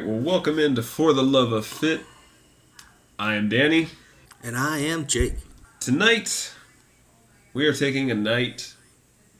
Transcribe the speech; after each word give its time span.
right, 0.00 0.08
well, 0.08 0.18
welcome 0.18 0.58
into 0.58 0.82
For 0.82 1.12
the 1.12 1.22
Love 1.22 1.52
of 1.52 1.66
Fit. 1.66 2.00
I 3.18 3.34
am 3.34 3.48
Danny. 3.48 3.88
And 4.42 4.56
I 4.56 4.78
am 4.78 5.06
Jake. 5.06 5.34
Tonight, 5.78 6.54
we 7.52 7.66
are 7.66 7.74
taking 7.74 8.10
a 8.10 8.14
night 8.14 8.74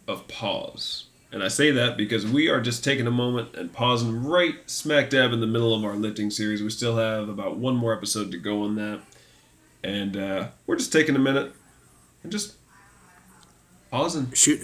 of 0.06 0.28
pause. 0.28 1.06
And 1.32 1.42
I 1.42 1.48
say 1.48 1.70
that 1.70 1.96
because 1.96 2.26
we 2.26 2.48
are 2.48 2.60
just 2.60 2.84
taking 2.84 3.06
a 3.06 3.10
moment 3.10 3.54
and 3.54 3.72
pausing 3.72 4.24
right 4.24 4.56
smack 4.68 5.08
dab 5.08 5.32
in 5.32 5.40
the 5.40 5.46
middle 5.46 5.74
of 5.74 5.84
our 5.84 5.94
lifting 5.94 6.30
series. 6.30 6.62
We 6.62 6.70
still 6.70 6.96
have 6.96 7.28
about 7.28 7.56
one 7.56 7.76
more 7.76 7.96
episode 7.96 8.30
to 8.32 8.38
go 8.38 8.62
on 8.64 8.74
that. 8.74 9.00
And 9.82 10.16
uh, 10.16 10.48
we're 10.66 10.76
just 10.76 10.92
taking 10.92 11.16
a 11.16 11.20
minute 11.20 11.54
and 12.22 12.30
just 12.32 12.56
pausing. 13.90 14.30
Shoot, 14.32 14.60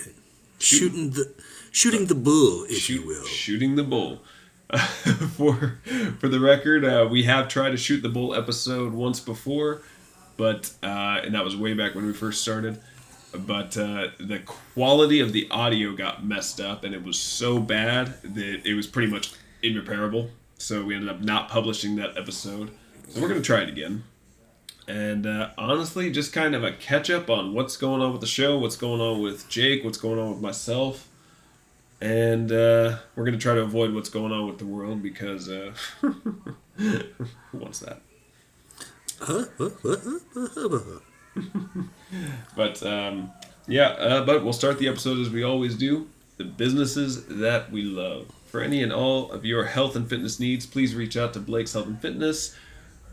shooting 0.59 1.11
the 1.11 1.33
shooting 1.71 2.07
the 2.07 2.15
bull, 2.15 2.65
if 2.65 2.79
Shoot- 2.79 3.01
you 3.01 3.07
will. 3.07 3.25
Shooting 3.25 3.77
the 3.77 3.85
bull. 3.85 4.21
for 5.37 5.79
for 6.19 6.29
the 6.29 6.41
record, 6.41 6.85
uh, 6.85 7.07
we 7.09 7.23
have 7.23 7.49
tried 7.49 7.71
to 7.71 7.77
shoot 7.77 8.03
the 8.03 8.09
bull 8.09 8.35
episode 8.35 8.93
once 8.93 9.21
before, 9.21 9.83
but 10.37 10.73
uh, 10.83 11.21
and 11.23 11.35
that 11.35 11.45
was 11.45 11.57
way 11.57 11.73
back 11.73 11.95
when 11.95 12.05
we 12.05 12.13
first 12.13 12.43
started. 12.43 12.81
But 13.33 13.77
uh, 13.77 14.09
the 14.19 14.41
quality 14.45 15.21
of 15.21 15.33
the 15.33 15.47
audio 15.51 15.95
got 15.95 16.25
messed 16.25 16.61
up, 16.61 16.83
and 16.83 16.95
it 16.95 17.05
was 17.05 17.19
so 17.19 17.61
bad 17.61 18.21
that 18.23 18.67
it 18.67 18.75
was 18.75 18.89
pretty 18.89 19.11
much 19.11 19.33
irreparable. 19.63 20.31
So 20.59 20.85
we 20.85 20.95
ended 20.95 21.11
up 21.11 21.21
not 21.21 21.49
publishing 21.49 21.97
that 21.97 22.17
episode. 22.17 22.71
So 23.09 23.21
we're 23.21 23.29
gonna 23.29 23.43
try 23.43 23.63
it 23.63 23.69
again. 23.69 24.03
And 24.89 25.27
uh, 25.27 25.51
honestly, 25.57 26.11
just 26.11 26.33
kind 26.33 26.57
of 26.57 26.65
a 26.65 26.73
catch 26.73 27.09
up 27.09 27.31
on 27.31 27.55
what's 27.55 27.77
going 27.77 28.03
on 28.03 28.11
with 28.11 28.21
the 28.21 28.27
show, 28.27 28.59
what's 28.59 28.77
going 28.77 29.01
on 29.01 29.21
with 29.21 29.49
Jake, 29.49 29.85
what's 29.85 29.99
going 29.99 30.19
on 30.19 30.31
with 30.31 30.41
myself 30.41 31.09
and 32.01 32.53
uh, 32.53 32.99
we're 33.15 33.25
gonna 33.25 33.39
try 33.39 33.55
to 33.55 33.63
avoid 33.63 33.95
what's 33.95 34.09
going 34.09 34.33
on 34.33 34.47
with 34.47 34.59
the 34.59 34.67
world 34.67 35.03
because 35.03 35.49
uh, 35.49 35.73
who 36.01 37.03
wants 37.53 37.81
that? 37.81 38.01
But 42.55 42.83
um, 42.83 43.33
yeah, 43.67 43.89
uh, 43.89 44.25
but 44.25 44.45
we'll 44.45 44.53
start 44.53 44.79
the 44.79 44.89
episode 44.89 45.19
as 45.19 45.31
we 45.31 45.43
always 45.43 45.75
do. 45.75 46.09
The 46.37 46.45
businesses 46.45 47.27
that 47.27 47.73
we 47.73 47.83
love. 47.83 48.31
For 48.47 48.61
any 48.61 48.83
and 48.83 48.93
all 48.93 49.31
of 49.33 49.45
your 49.45 49.65
health 49.65 49.97
and 49.97 50.09
fitness 50.09 50.39
needs, 50.39 50.67
please 50.67 50.95
reach 50.95 51.17
out 51.17 51.35
to 51.35 51.41
Blake's 51.41 51.73
Health 51.73 51.87
and 51.87 52.01
Fitness. 52.01 52.55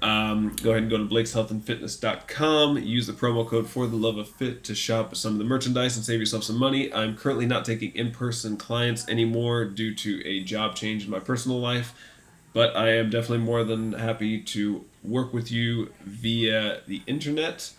Um, 0.04 0.54
go 0.62 0.72
ahead 0.72 0.84
and 0.84 0.92
go 0.92 0.98
to 0.98 1.06
blakeshealthandfitness.com. 1.06 2.78
Use 2.80 3.08
the 3.08 3.14
promo 3.14 3.48
code 3.48 3.70
for 3.70 3.88
the 3.88 3.96
love 3.96 4.18
of 4.18 4.28
fit 4.28 4.62
to 4.66 4.76
shop 4.76 5.16
some 5.16 5.32
of 5.32 5.38
the 5.38 5.46
merchandise 5.46 5.96
and 5.96 6.06
save 6.06 6.20
yourself 6.20 6.44
some 6.44 6.58
money. 6.60 6.94
I'm 6.94 7.16
currently 7.16 7.46
not 7.46 7.64
taking 7.64 7.96
in-person 7.96 8.58
clients 8.58 9.08
anymore 9.08 9.64
due 9.64 9.96
to 9.96 10.22
a 10.28 10.44
job 10.44 10.76
change 10.76 11.06
in 11.06 11.10
my 11.10 11.20
personal 11.20 11.58
life, 11.58 11.96
but 12.52 12.76
I 12.76 12.90
am 12.96 13.10
definitely 13.12 13.46
more 13.46 13.64
than 13.64 13.94
happy 13.94 14.42
to 14.42 14.84
work 15.06 15.34
with 15.34 15.50
you 15.50 15.94
via 16.02 16.82
the 16.86 17.02
internet, 17.08 17.72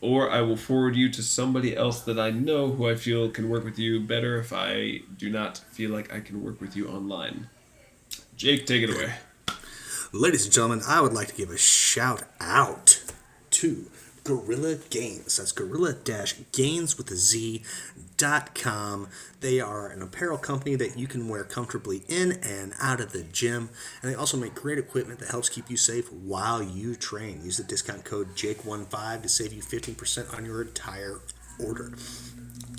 or 0.00 0.30
I 0.30 0.40
will 0.42 0.56
forward 0.56 0.94
you 0.94 1.10
to 1.10 1.22
somebody 1.22 1.76
else 1.76 2.00
that 2.02 2.18
I 2.18 2.30
know 2.30 2.70
who 2.70 2.88
I 2.88 2.94
feel 2.94 3.28
can 3.28 3.48
work 3.48 3.64
with 3.64 3.80
you 3.80 3.98
better 3.98 4.38
if 4.38 4.52
I 4.52 5.00
do 5.18 5.28
not 5.28 5.58
feel 5.58 5.90
like 5.90 6.14
I 6.14 6.20
can 6.20 6.44
work 6.44 6.60
with 6.60 6.76
you 6.76 6.88
online. 6.88 7.48
Jake, 8.36 8.66
take 8.66 8.84
it 8.84 8.90
away. 8.90 9.14
Ladies 10.14 10.44
and 10.44 10.52
gentlemen, 10.52 10.82
I 10.86 11.00
would 11.00 11.14
like 11.14 11.28
to 11.28 11.34
give 11.34 11.48
a 11.48 11.56
shout 11.56 12.24
out 12.38 13.02
to 13.48 13.86
Gorilla 14.24 14.74
Gainz. 14.74 15.38
That's 15.38 15.52
Gorilla 15.52 15.94
Gainz 15.94 16.98
with 16.98 17.10
a 17.10 17.16
Z 17.16 17.62
dot 18.18 18.54
com. 18.54 19.08
They 19.40 19.58
are 19.58 19.88
an 19.88 20.02
apparel 20.02 20.36
company 20.36 20.74
that 20.74 20.98
you 20.98 21.06
can 21.06 21.30
wear 21.30 21.44
comfortably 21.44 22.02
in 22.08 22.32
and 22.42 22.74
out 22.78 23.00
of 23.00 23.12
the 23.12 23.22
gym. 23.22 23.70
And 24.02 24.12
they 24.12 24.14
also 24.14 24.36
make 24.36 24.54
great 24.54 24.78
equipment 24.78 25.18
that 25.20 25.30
helps 25.30 25.48
keep 25.48 25.70
you 25.70 25.78
safe 25.78 26.12
while 26.12 26.62
you 26.62 26.94
train. 26.94 27.42
Use 27.42 27.56
the 27.56 27.64
discount 27.64 28.04
code 28.04 28.36
Jake15 28.36 29.22
to 29.22 29.28
save 29.30 29.54
you 29.54 29.62
15% 29.62 30.36
on 30.36 30.44
your 30.44 30.60
entire 30.60 31.20
order. 31.58 31.90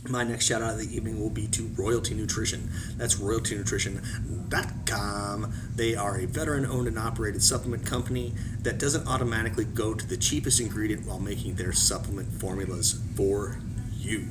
My 0.09 0.25
next 0.25 0.47
shout 0.47 0.61
out 0.61 0.73
of 0.73 0.79
the 0.79 0.93
evening 0.93 1.21
will 1.21 1.29
be 1.29 1.47
to 1.47 1.67
Royalty 1.77 2.13
Nutrition. 2.13 2.69
That's 2.97 3.15
royaltynutrition.com. 3.15 5.53
They 5.77 5.95
are 5.95 6.19
a 6.19 6.25
veteran 6.25 6.65
owned 6.65 6.89
and 6.89 6.99
operated 6.99 7.41
supplement 7.41 7.85
company 7.85 8.33
that 8.63 8.79
doesn't 8.79 9.07
automatically 9.07 9.63
go 9.63 9.93
to 9.93 10.05
the 10.05 10.17
cheapest 10.17 10.59
ingredient 10.59 11.07
while 11.07 11.19
making 11.19 11.55
their 11.55 11.71
supplement 11.71 12.33
formulas 12.33 12.99
for 13.15 13.59
you. 13.97 14.27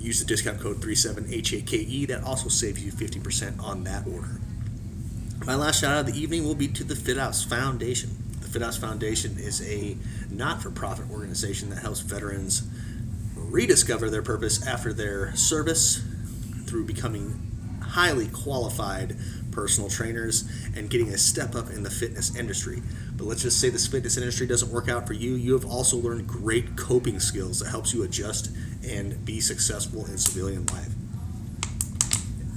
Use 0.00 0.18
the 0.18 0.26
discount 0.26 0.58
code 0.60 0.80
37HAKE. 0.80 1.72
E. 1.72 2.04
That 2.06 2.24
also 2.24 2.48
saves 2.48 2.84
you 2.84 2.90
50% 2.90 3.62
on 3.62 3.84
that 3.84 4.08
order. 4.08 4.40
My 5.46 5.54
last 5.54 5.82
shout 5.82 5.92
out 5.92 6.00
of 6.00 6.06
the 6.12 6.20
evening 6.20 6.44
will 6.44 6.56
be 6.56 6.66
to 6.66 6.82
the 6.82 6.96
Fit 6.96 7.16
Foundation. 7.16 8.10
The 8.40 8.48
Fit 8.48 8.74
Foundation 8.74 9.38
is 9.38 9.62
a 9.62 9.96
not 10.30 10.60
for 10.62 10.70
profit 10.70 11.08
organization 11.12 11.70
that 11.70 11.78
helps 11.78 12.00
veterans 12.00 12.64
rediscover 13.48 14.10
their 14.10 14.22
purpose 14.22 14.66
after 14.66 14.92
their 14.92 15.34
service 15.34 16.02
through 16.66 16.84
becoming 16.84 17.48
highly 17.82 18.28
qualified 18.28 19.16
personal 19.50 19.90
trainers 19.90 20.48
and 20.76 20.88
getting 20.88 21.08
a 21.08 21.18
step 21.18 21.54
up 21.56 21.70
in 21.70 21.82
the 21.82 21.90
fitness 21.90 22.36
industry. 22.36 22.82
But 23.16 23.26
let's 23.26 23.42
just 23.42 23.60
say 23.60 23.70
this 23.70 23.86
fitness 23.86 24.16
industry 24.16 24.46
doesn't 24.46 24.70
work 24.70 24.88
out 24.88 25.06
for 25.06 25.14
you. 25.14 25.34
You 25.34 25.54
have 25.54 25.64
also 25.64 25.96
learned 25.96 26.28
great 26.28 26.76
coping 26.76 27.18
skills 27.18 27.58
that 27.58 27.68
helps 27.68 27.92
you 27.92 28.04
adjust 28.04 28.54
and 28.86 29.24
be 29.24 29.40
successful 29.40 30.06
in 30.06 30.16
civilian 30.16 30.66
life. 30.66 30.92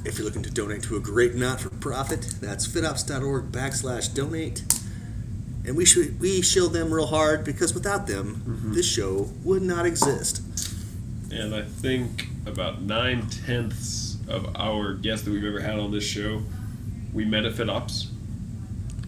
If 0.05 0.17
you're 0.17 0.25
looking 0.25 0.43
to 0.43 0.51
donate 0.51 0.83
to 0.83 0.95
a 0.95 0.99
great 0.99 1.35
not-for-profit, 1.35 2.35
that's 2.41 2.67
fitops.org 2.67 3.51
backslash 3.51 4.13
donate. 4.13 4.63
And 5.65 5.75
we 5.75 5.85
should 5.85 6.19
we 6.19 6.41
shield 6.41 6.73
them 6.73 6.93
real 6.93 7.05
hard 7.05 7.43
because 7.43 7.73
without 7.73 8.07
them, 8.07 8.43
mm-hmm. 8.45 8.73
this 8.73 8.87
show 8.87 9.29
would 9.43 9.61
not 9.61 9.85
exist. 9.85 10.41
And 11.31 11.55
I 11.55 11.61
think 11.61 12.27
about 12.45 12.81
nine 12.81 13.27
tenths 13.27 14.17
of 14.27 14.55
our 14.55 14.93
guests 14.93 15.25
that 15.25 15.31
we've 15.31 15.45
ever 15.45 15.59
had 15.61 15.79
on 15.79 15.91
this 15.91 16.03
show, 16.03 16.43
we 17.13 17.25
met 17.25 17.45
at 17.45 17.53
FitOps 17.53 18.07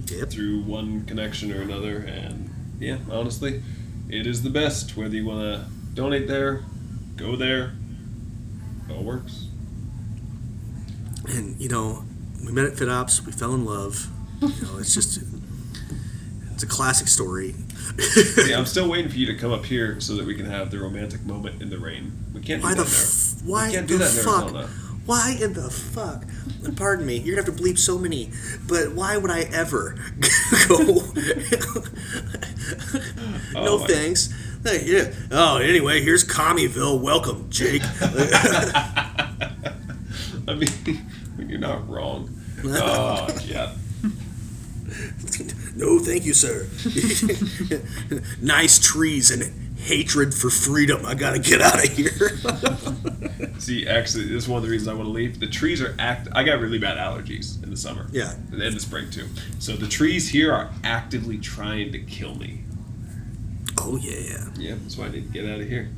Yep. 0.07 0.29
through 0.29 0.61
one 0.61 1.05
connection 1.05 1.51
or 1.51 1.61
another. 1.61 1.97
And 1.97 2.49
yeah, 2.79 2.97
honestly, 3.11 3.61
it 4.09 4.25
is 4.27 4.41
the 4.43 4.49
best. 4.49 4.95
Whether 4.95 5.15
you 5.15 5.25
want 5.25 5.41
to 5.41 5.65
donate 5.95 6.27
there, 6.27 6.63
go 7.15 7.35
there, 7.35 7.73
it 8.89 8.93
all 8.93 9.03
works. 9.03 9.47
And 11.27 11.59
you 11.59 11.69
know, 11.69 12.03
we 12.45 12.51
met 12.51 12.65
at 12.65 12.73
FitOps. 12.73 13.25
We 13.25 13.31
fell 13.31 13.53
in 13.53 13.65
love. 13.65 14.07
You 14.41 14.49
know, 14.63 14.77
it's 14.77 14.93
just 14.93 15.21
it's 16.53 16.63
a 16.63 16.67
classic 16.67 17.07
story. 17.07 17.55
yeah, 18.47 18.57
I'm 18.57 18.65
still 18.65 18.89
waiting 18.89 19.09
for 19.11 19.17
you 19.17 19.25
to 19.27 19.35
come 19.35 19.51
up 19.51 19.65
here 19.65 19.99
so 19.99 20.15
that 20.15 20.25
we 20.25 20.35
can 20.35 20.45
have 20.45 20.71
the 20.71 20.79
romantic 20.79 21.23
moment 21.25 21.61
in 21.61 21.69
the 21.69 21.77
rain. 21.77 22.11
We 22.33 22.41
can't 22.41 22.61
do 22.61 22.67
Why 22.67 22.73
that 22.75 22.85
the 22.85 22.89
there. 22.89 23.49
why 23.51 23.67
we 23.67 23.73
can't 23.73 23.87
the 23.87 23.93
do 23.93 23.97
that 23.99 24.15
in 24.17 24.23
fuck? 24.23 24.43
Arizona. 24.43 24.69
Why 25.05 25.37
in 25.39 25.53
the 25.53 25.69
fuck? 25.69 26.23
Pardon 26.77 27.05
me, 27.05 27.17
you're 27.17 27.35
gonna 27.35 27.45
have 27.45 27.57
to 27.57 27.61
bleep 27.63 27.77
so 27.77 27.97
many, 27.97 28.31
but 28.67 28.93
why 28.93 29.17
would 29.17 29.29
I 29.31 29.41
ever 29.41 29.95
go? 30.69 30.77
no 33.53 33.65
Oh 33.65 33.85
thanks. 33.85 34.33
Hey, 34.63 34.83
yeah. 34.85 35.11
Oh, 35.29 35.57
anyway, 35.57 36.01
here's 36.01 36.23
Commyville. 36.25 37.01
Welcome, 37.01 37.49
Jake. 37.49 37.81
I 40.47 40.53
mean, 40.55 40.69
you're 41.37 41.59
not 41.59 41.87
wrong. 41.89 42.29
Oh, 42.63 43.27
yeah. 43.45 43.73
No, 45.75 45.99
thank 45.99 46.25
you, 46.25 46.33
sir. 46.33 46.67
nice 48.41 48.79
trees 48.79 49.31
and 49.31 49.43
hatred 49.79 50.33
for 50.33 50.49
freedom. 50.49 51.05
I 51.05 51.13
gotta 51.15 51.39
get 51.39 51.61
out 51.61 51.83
of 51.83 51.91
here. 51.91 52.11
See, 53.59 53.87
actually, 53.87 54.25
this 54.25 54.43
is 54.43 54.47
one 54.47 54.57
of 54.57 54.63
the 54.63 54.69
reasons 54.69 54.87
I 54.87 54.93
want 54.93 55.07
to 55.07 55.11
leave. 55.11 55.39
The 55.39 55.47
trees 55.47 55.81
are 55.81 55.95
act. 55.99 56.27
I 56.33 56.43
got 56.43 56.59
really 56.59 56.79
bad 56.79 56.97
allergies 56.97 57.61
in 57.63 57.69
the 57.69 57.77
summer. 57.77 58.07
Yeah. 58.11 58.33
And 58.51 58.61
in 58.61 58.73
the 58.73 58.79
spring 58.79 59.09
too. 59.09 59.27
So 59.59 59.73
the 59.75 59.87
trees 59.87 60.29
here 60.29 60.53
are 60.53 60.69
actively 60.83 61.37
trying 61.37 61.91
to 61.91 61.99
kill 61.99 62.35
me. 62.35 62.61
oh 63.79 63.97
yeah. 63.97 64.49
Yeah, 64.57 64.75
that's 64.81 64.97
why 64.97 65.05
I 65.05 65.09
need 65.09 65.27
to 65.27 65.33
get 65.33 65.49
out 65.49 65.59
of 65.59 65.67
here. 65.67 65.89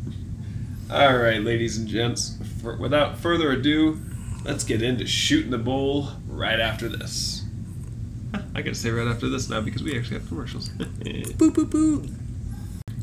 All 0.91 1.17
right, 1.17 1.41
ladies 1.41 1.77
and 1.77 1.87
gents. 1.87 2.37
For, 2.61 2.75
without 2.77 3.17
further 3.17 3.51
ado, 3.51 3.99
let's 4.43 4.63
get 4.63 4.81
into 4.81 5.05
shooting 5.07 5.51
the 5.51 5.57
bull 5.57 6.11
right 6.27 6.59
after 6.59 6.87
this. 6.87 7.44
I 8.55 8.61
gotta 8.61 8.73
say 8.73 8.89
right 8.89 9.05
after 9.05 9.27
this 9.27 9.49
now 9.49 9.59
because 9.59 9.83
we 9.83 9.97
actually 9.97 10.17
have 10.19 10.29
commercials. 10.29 10.69
Boop 10.69 11.51
boop 11.51 11.69
boop. 11.69 12.09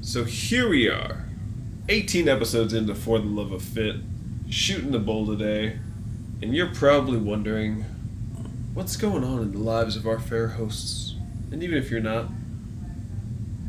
So 0.00 0.25
here 0.25 0.66
we 0.66 0.88
are, 0.88 1.26
18 1.90 2.26
episodes 2.26 2.72
into 2.72 2.94
For 2.94 3.19
the 3.19 3.26
Love 3.26 3.52
of 3.52 3.60
Fit, 3.60 3.96
shooting 4.49 4.93
the 4.93 4.99
bull 4.99 5.26
today, 5.26 5.78
and 6.40 6.56
you're 6.56 6.75
probably 6.75 7.19
wondering 7.19 7.84
what's 8.72 8.96
going 8.96 9.22
on 9.25 9.43
in 9.43 9.52
the 9.52 9.58
lives 9.58 9.94
of 9.94 10.06
our 10.06 10.19
fair 10.19 10.49
hosts. 10.49 11.16
And 11.50 11.62
even 11.62 11.76
if 11.76 11.90
you're 11.90 12.00
not, 12.00 12.31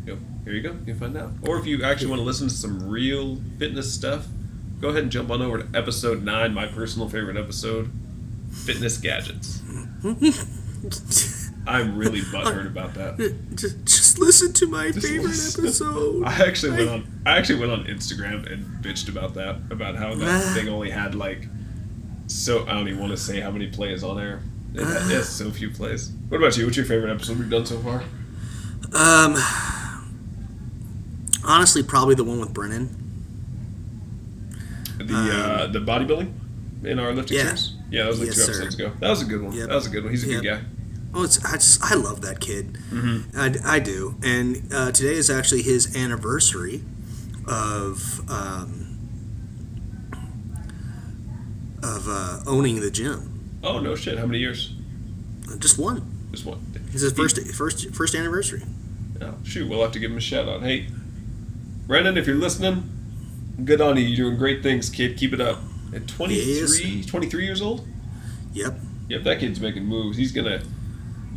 you 0.05 0.13
know, 0.15 0.19
here 0.45 0.53
you 0.53 0.61
go, 0.61 0.77
you'll 0.85 0.97
find 0.97 1.17
out. 1.17 1.31
Or 1.45 1.59
if 1.59 1.65
you 1.65 1.83
actually 1.83 2.07
want 2.07 2.21
to 2.21 2.25
listen 2.25 2.47
to 2.47 2.53
some 2.53 2.87
real 2.89 3.41
fitness 3.59 3.93
stuff, 3.93 4.27
go 4.79 4.87
ahead 4.87 5.03
and 5.03 5.11
jump 5.11 5.29
on 5.29 5.41
over 5.41 5.63
to 5.63 5.77
episode 5.77 6.23
9, 6.23 6.53
my 6.53 6.65
personal 6.65 7.09
favorite 7.09 7.35
episode 7.35 7.91
Fitness 8.51 8.97
Gadgets. 8.97 9.61
I'm 11.65 11.97
really 11.97 12.19
butthurt 12.21 12.67
about 12.67 12.93
that. 12.95 13.17
Just, 13.55 13.85
just 13.85 14.19
listen 14.19 14.51
to 14.53 14.67
my 14.67 14.91
favorite 14.91 15.23
listen. 15.29 15.63
episode. 15.65 16.23
I 16.25 16.45
actually 16.45 16.77
went 16.77 16.89
on. 16.89 17.21
I 17.25 17.37
actually 17.37 17.59
went 17.59 17.71
on 17.71 17.85
Instagram 17.85 18.51
and 18.51 18.83
bitched 18.83 19.07
about 19.09 19.33
that. 19.35 19.55
About 19.71 19.95
how 19.95 20.13
that 20.15 20.53
thing 20.55 20.67
only 20.67 20.89
had 20.89 21.15
like. 21.15 21.47
So 22.27 22.63
I 22.67 22.73
don't 22.73 22.87
even 22.87 22.99
want 22.99 23.11
to 23.11 23.17
say 23.17 23.39
how 23.39 23.51
many 23.51 23.67
plays 23.67 24.03
on 24.03 24.19
air. 24.19 24.41
It 24.73 24.83
had, 24.85 24.97
it 25.09 25.15
has 25.15 25.29
so 25.29 25.51
few 25.51 25.69
plays. 25.69 26.11
What 26.29 26.37
about 26.37 26.57
you? 26.57 26.65
What's 26.65 26.75
your 26.77 26.85
favorite 26.85 27.11
episode 27.13 27.37
we've 27.39 27.49
done 27.49 27.65
so 27.65 27.77
far? 27.79 28.03
Um, 28.93 29.35
honestly, 31.45 31.83
probably 31.83 32.15
the 32.15 32.23
one 32.23 32.39
with 32.39 32.53
Brennan. 32.53 32.99
The 34.97 35.13
uh, 35.15 35.67
the 35.67 35.79
bodybuilding 35.79 36.31
in 36.85 36.99
our 36.99 37.13
lifting 37.13 37.39
Um, 37.39 37.45
yeah. 37.47 37.55
series. 37.55 37.75
Yeah, 37.89 38.03
that 38.03 38.09
was 38.09 38.19
like 38.19 38.27
Yes, 38.27 38.35
two 38.35 38.41
sir. 38.41 38.51
episodes 38.63 38.75
ago. 38.75 38.91
That 38.99 39.09
was 39.09 39.21
a 39.21 39.25
good 39.25 39.41
one. 39.41 39.53
Yep. 39.53 39.67
That 39.69 39.75
was 39.75 39.85
a 39.87 39.89
good 39.89 40.03
one. 40.03 40.11
He's 40.11 40.23
a 40.23 40.27
good 40.27 40.43
guy. 40.43 40.61
Oh, 41.13 41.23
it's 41.23 41.43
I 41.45 41.53
just 41.53 41.83
I 41.83 41.95
love 41.95 42.21
that 42.21 42.39
kid. 42.39 42.73
Mm-hmm. 42.89 43.37
I, 43.39 43.75
I 43.75 43.79
do, 43.79 44.15
and 44.23 44.73
uh, 44.73 44.91
today 44.91 45.13
is 45.13 45.29
actually 45.29 45.61
his 45.61 45.95
anniversary 45.95 46.83
of 47.47 48.21
um, 48.29 48.97
of 51.83 52.07
uh, 52.07 52.39
owning 52.47 52.81
the 52.81 52.89
gym. 52.89 53.59
Oh 53.63 53.79
no 53.79 53.95
shit! 53.95 54.17
How 54.17 54.25
many 54.25 54.39
years? 54.39 54.75
Just 55.59 55.77
one. 55.77 56.29
Just 56.31 56.45
one. 56.45 56.65
It's 56.91 57.01
his 57.01 57.13
first 57.13 57.39
first 57.53 57.93
first 57.93 58.15
anniversary. 58.15 58.63
Oh, 59.21 59.35
shoot, 59.43 59.69
we'll 59.69 59.81
have 59.81 59.91
to 59.91 59.99
give 59.99 60.11
him 60.11 60.17
a 60.17 60.21
shout 60.21 60.49
out. 60.49 60.63
Hey, 60.63 60.87
Brennan, 61.87 62.17
if 62.17 62.25
you're 62.25 62.35
listening, 62.35 62.89
good 63.63 63.81
on 63.81 63.97
you. 63.97 64.03
You're 64.03 64.29
doing 64.29 64.37
great 64.37 64.63
things, 64.63 64.89
kid. 64.89 65.17
Keep 65.17 65.33
it 65.33 65.41
up. 65.41 65.59
At 65.93 66.07
23, 66.07 67.03
23 67.03 67.45
years 67.45 67.61
old? 67.61 67.87
Yep. 68.53 68.73
Yep, 69.09 69.23
that 69.23 69.39
kid's 69.39 69.59
making 69.59 69.85
moves. 69.85 70.17
He's 70.17 70.31
to. 70.33 70.63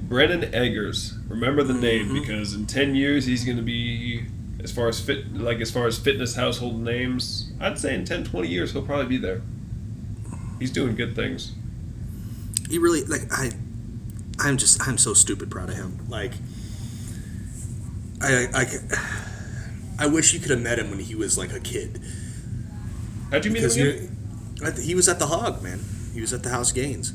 Brennan 0.08 0.54
Eggers. 0.54 1.14
Remember 1.28 1.62
the 1.62 1.74
name 1.74 2.08
Mhm. 2.10 2.20
because 2.20 2.54
in 2.54 2.66
10 2.66 2.94
years, 2.94 3.26
he's 3.26 3.44
going 3.44 3.56
to 3.56 3.62
be. 3.62 4.24
As 4.62 4.72
far 4.72 4.88
as 4.88 4.98
fit, 4.98 5.32
like 5.36 5.60
as 5.60 5.70
far 5.70 5.86
as 5.86 5.96
fitness 5.98 6.34
household 6.34 6.82
names, 6.82 7.50
I'd 7.60 7.78
say 7.78 7.94
in 7.94 8.04
10, 8.04 8.24
20 8.24 8.48
years 8.48 8.72
he'll 8.72 8.82
probably 8.82 9.06
be 9.06 9.16
there. 9.18 9.42
He's 10.58 10.70
doing 10.72 10.96
good 10.96 11.14
things. 11.14 11.52
He 12.68 12.78
really 12.78 13.04
like 13.04 13.30
I. 13.30 13.52
I'm 14.38 14.56
just 14.56 14.86
I'm 14.88 14.98
so 14.98 15.14
stupid 15.14 15.50
proud 15.50 15.68
of 15.68 15.76
him. 15.76 15.98
Like. 16.08 16.32
I 18.20 18.48
I. 18.54 18.66
I 19.98 20.06
wish 20.08 20.32
you 20.34 20.40
could 20.40 20.50
have 20.50 20.60
met 20.62 20.78
him 20.78 20.90
when 20.90 20.98
he 21.00 21.14
was 21.14 21.38
like 21.38 21.52
a 21.52 21.60
kid. 21.60 22.00
How'd 23.30 23.44
you 23.44 23.50
meet 23.50 23.60
Because 23.60 23.76
you, 23.76 24.08
he 24.82 24.94
was 24.94 25.08
at 25.08 25.18
the 25.18 25.26
Hog, 25.26 25.62
man. 25.62 25.80
He 26.12 26.20
was 26.20 26.32
at 26.32 26.42
the 26.42 26.50
House 26.50 26.72
Gaines. 26.72 27.12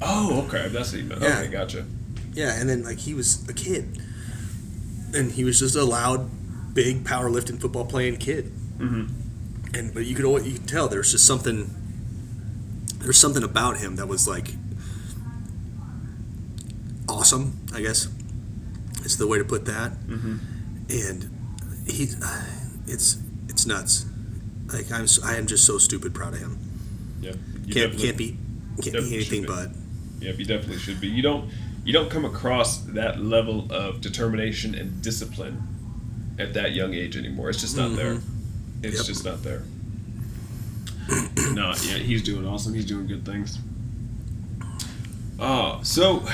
Oh, 0.00 0.44
okay. 0.46 0.68
That's 0.68 0.92
what 0.92 1.00
you 1.02 1.08
meant. 1.08 1.22
Yeah. 1.22 1.40
Okay, 1.40 1.48
gotcha. 1.50 1.84
Yeah, 2.32 2.58
and 2.60 2.68
then 2.68 2.84
like 2.84 2.98
he 2.98 3.14
was 3.14 3.46
a 3.48 3.52
kid, 3.52 4.00
and 5.14 5.32
he 5.32 5.44
was 5.44 5.58
just 5.58 5.74
a 5.76 5.84
loud, 5.84 6.30
big 6.74 7.04
powerlifting 7.04 7.60
football 7.60 7.84
playing 7.84 8.16
kid. 8.18 8.44
hmm 8.78 9.06
And 9.74 9.92
but 9.92 10.04
you 10.06 10.14
could 10.14 10.24
always, 10.24 10.46
you 10.46 10.52
could 10.58 10.68
tell 10.68 10.88
there 10.88 11.00
was 11.00 11.10
just 11.12 11.26
something. 11.26 11.74
There's 12.98 13.18
something 13.18 13.42
about 13.42 13.78
him 13.78 13.96
that 13.96 14.06
was 14.08 14.28
like 14.28 14.52
awesome. 17.08 17.58
I 17.74 17.80
guess 17.80 18.08
is 19.04 19.16
the 19.16 19.26
way 19.26 19.38
to 19.38 19.44
put 19.44 19.64
that. 19.66 19.92
hmm 19.92 20.36
And 20.90 21.30
he, 21.86 22.08
it's 22.86 23.18
it's 23.48 23.66
nuts. 23.66 24.06
Like 24.72 24.90
I'm 24.92 25.06
I 25.24 25.36
am 25.36 25.46
just 25.46 25.64
so 25.64 25.78
stupid 25.78 26.14
proud 26.14 26.34
of 26.34 26.40
him. 26.40 26.58
Yeah. 27.20 27.32
You 27.64 27.74
Can't 27.74 27.98
can't 27.98 28.16
be 28.16 28.36
can't 28.82 28.96
be 28.96 29.14
anything 29.14 29.44
but. 29.44 29.70
Yeah, 30.20 30.32
you 30.32 30.44
definitely 30.44 30.78
should 30.78 31.00
be. 31.00 31.08
You 31.08 31.22
don't 31.22 31.50
you 31.84 31.92
don't 31.92 32.10
come 32.10 32.24
across 32.24 32.78
that 32.78 33.20
level 33.20 33.66
of 33.72 34.00
determination 34.00 34.74
and 34.74 35.00
discipline 35.02 35.62
at 36.38 36.54
that 36.54 36.72
young 36.72 36.92
age 36.94 37.16
anymore. 37.16 37.50
It's 37.50 37.60
just 37.60 37.76
not 37.76 37.94
there. 37.96 38.14
It's 38.14 38.24
Mm-hmm. 38.24 38.84
Yep. 38.96 39.06
just 39.06 39.24
not 39.24 39.42
there. 39.42 39.62
no, 41.54 41.68
yeah, 41.82 41.98
he's 41.98 42.22
doing 42.22 42.46
awesome. 42.46 42.74
He's 42.74 42.84
doing 42.86 43.06
good 43.06 43.24
things. 43.24 43.58
Oh, 45.40 45.80
so 45.82 46.22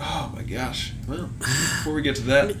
Oh 0.00 0.32
my 0.34 0.42
gosh. 0.42 0.92
Well, 1.08 1.28
before 1.38 1.94
we 1.94 2.02
get 2.02 2.16
to 2.16 2.22
that, 2.22 2.56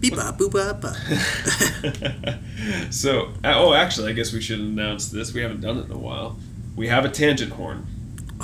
Beep 0.00 0.14
bop 0.16 0.36
boop 0.36 0.52
bop 0.52 0.80
bop. 0.82 0.96
so 2.92 3.28
uh, 3.42 3.54
oh, 3.56 3.72
actually, 3.72 4.10
I 4.10 4.12
guess 4.14 4.32
we 4.32 4.40
should 4.42 4.60
announce 4.60 5.08
this. 5.08 5.32
We 5.32 5.40
haven't 5.40 5.60
done 5.62 5.78
it 5.78 5.86
in 5.86 5.92
a 5.92 5.98
while. 5.98 6.38
We 6.76 6.88
have 6.88 7.04
a 7.04 7.08
tangent 7.08 7.52
horn. 7.52 7.86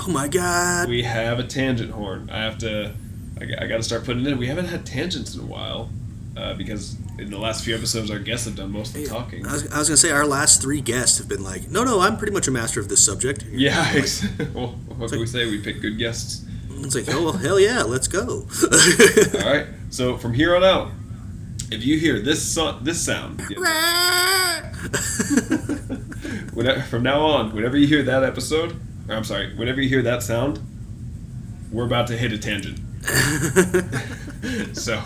Oh 0.03 0.09
my 0.09 0.27
god. 0.27 0.89
We 0.89 1.03
have 1.03 1.37
a 1.39 1.43
tangent 1.43 1.91
horn. 1.91 2.29
I 2.31 2.39
have 2.43 2.57
to. 2.59 2.93
I, 3.39 3.43
I 3.63 3.67
got 3.67 3.77
to 3.77 3.83
start 3.83 4.03
putting 4.03 4.25
it 4.25 4.31
in. 4.31 4.37
We 4.37 4.47
haven't 4.47 4.65
had 4.65 4.85
tangents 4.85 5.35
in 5.35 5.41
a 5.41 5.45
while 5.45 5.89
uh, 6.35 6.53
because 6.55 6.95
in 7.19 7.29
the 7.29 7.37
last 7.37 7.63
few 7.63 7.75
episodes, 7.75 8.09
our 8.09 8.19
guests 8.19 8.45
have 8.45 8.55
done 8.55 8.71
most 8.71 8.95
of 8.95 9.01
the 9.01 9.07
talking. 9.07 9.45
I 9.45 9.53
was, 9.53 9.71
I 9.71 9.77
was 9.79 9.89
gonna 9.89 9.97
say 9.97 10.11
our 10.11 10.25
last 10.25 10.61
three 10.61 10.81
guests 10.81 11.17
have 11.19 11.27
been 11.27 11.43
like, 11.43 11.69
no, 11.69 11.83
no, 11.83 11.99
I'm 11.99 12.17
pretty 12.17 12.33
much 12.33 12.47
a 12.47 12.51
master 12.51 12.79
of 12.79 12.89
this 12.89 13.03
subject. 13.03 13.45
Yeah. 13.51 13.79
Like, 13.79 13.95
ex- 13.95 14.25
well, 14.53 14.69
what 14.97 15.11
can 15.11 15.19
we 15.19 15.27
say? 15.27 15.45
We 15.49 15.61
pick 15.61 15.81
good 15.81 15.97
guests. 15.99 16.45
it's 16.69 16.95
like, 16.95 17.05
oh 17.13 17.23
well, 17.25 17.33
hell 17.33 17.59
yeah, 17.59 17.83
let's 17.83 18.07
go. 18.07 18.47
All 19.43 19.53
right. 19.53 19.67
So 19.91 20.17
from 20.17 20.33
here 20.33 20.55
on 20.55 20.63
out, 20.63 20.91
if 21.71 21.85
you 21.85 21.99
hear 21.99 22.19
this 22.19 22.41
so- 22.43 22.79
this 22.81 23.05
sound, 23.05 23.39
whenever, 26.53 26.81
from 26.81 27.03
now 27.03 27.21
on, 27.21 27.53
whenever 27.53 27.77
you 27.77 27.87
hear 27.87 28.03
that 28.03 28.23
episode, 28.23 28.75
I'm 29.09 29.23
sorry, 29.23 29.55
whenever 29.55 29.81
you 29.81 29.89
hear 29.89 30.01
that 30.03 30.23
sound, 30.23 30.59
we're 31.71 31.85
about 31.85 32.07
to 32.07 32.17
hit 32.17 32.31
a 32.33 32.37
tangent. 32.37 32.79
so 34.73 35.01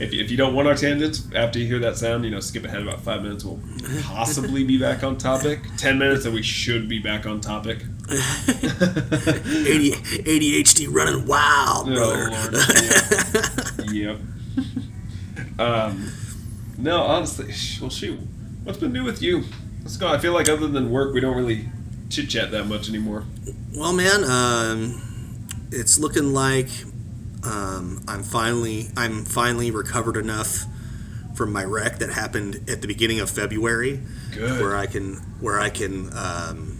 if, 0.00 0.12
if 0.12 0.30
you 0.32 0.36
don't 0.36 0.52
want 0.54 0.66
our 0.66 0.74
tangents 0.74 1.28
after 1.32 1.60
you 1.60 1.66
hear 1.66 1.78
that 1.78 1.96
sound 1.96 2.24
you 2.24 2.30
know 2.30 2.40
skip 2.40 2.64
ahead 2.64 2.82
about 2.82 3.00
five 3.00 3.22
minutes 3.22 3.44
we'll 3.44 3.60
possibly 4.02 4.64
be 4.64 4.76
back 4.78 5.04
on 5.04 5.16
topic. 5.16 5.60
Ten 5.76 5.96
minutes 5.96 6.24
and 6.24 6.34
we 6.34 6.42
should 6.42 6.88
be 6.88 6.98
back 6.98 7.24
on 7.24 7.40
topic. 7.40 7.78
ADHD 10.26 10.92
running 10.92 11.24
wild, 11.24 11.86
brother. 11.86 12.30
Oh, 12.32 12.48
Lord, 12.52 13.92
yep. 13.92 14.18
Um, 15.60 16.10
no 16.78 17.00
honestly 17.02 17.54
well 17.80 17.90
shoot 17.90 18.18
what's 18.64 18.78
been 18.78 18.92
new 18.92 19.04
with 19.04 19.22
you? 19.22 19.44
Let's 19.82 19.96
go 19.96 20.08
i 20.08 20.18
feel 20.18 20.32
like 20.32 20.48
other 20.48 20.66
than 20.66 20.90
work 20.90 21.14
we 21.14 21.20
don't 21.20 21.36
really 21.36 21.68
chit 22.08 22.28
chat 22.28 22.50
that 22.50 22.66
much 22.66 22.88
anymore 22.88 23.24
Well, 23.74 23.92
man, 23.92 24.24
um, 24.24 25.02
it's 25.70 25.98
looking 25.98 26.32
like 26.32 26.68
um, 27.44 28.02
I'm 28.08 28.22
finally 28.22 28.88
I'm 28.96 29.24
finally 29.24 29.70
recovered 29.70 30.16
enough 30.16 30.64
from 31.34 31.52
my 31.52 31.62
wreck 31.64 31.98
that 31.98 32.10
happened 32.10 32.68
at 32.68 32.80
the 32.80 32.88
beginning 32.88 33.20
of 33.20 33.28
February, 33.30 34.00
good 34.32 34.60
where 34.60 34.76
I 34.76 34.86
can 34.86 35.14
where 35.40 35.60
I 35.60 35.68
can 35.70 36.10
um, 36.16 36.78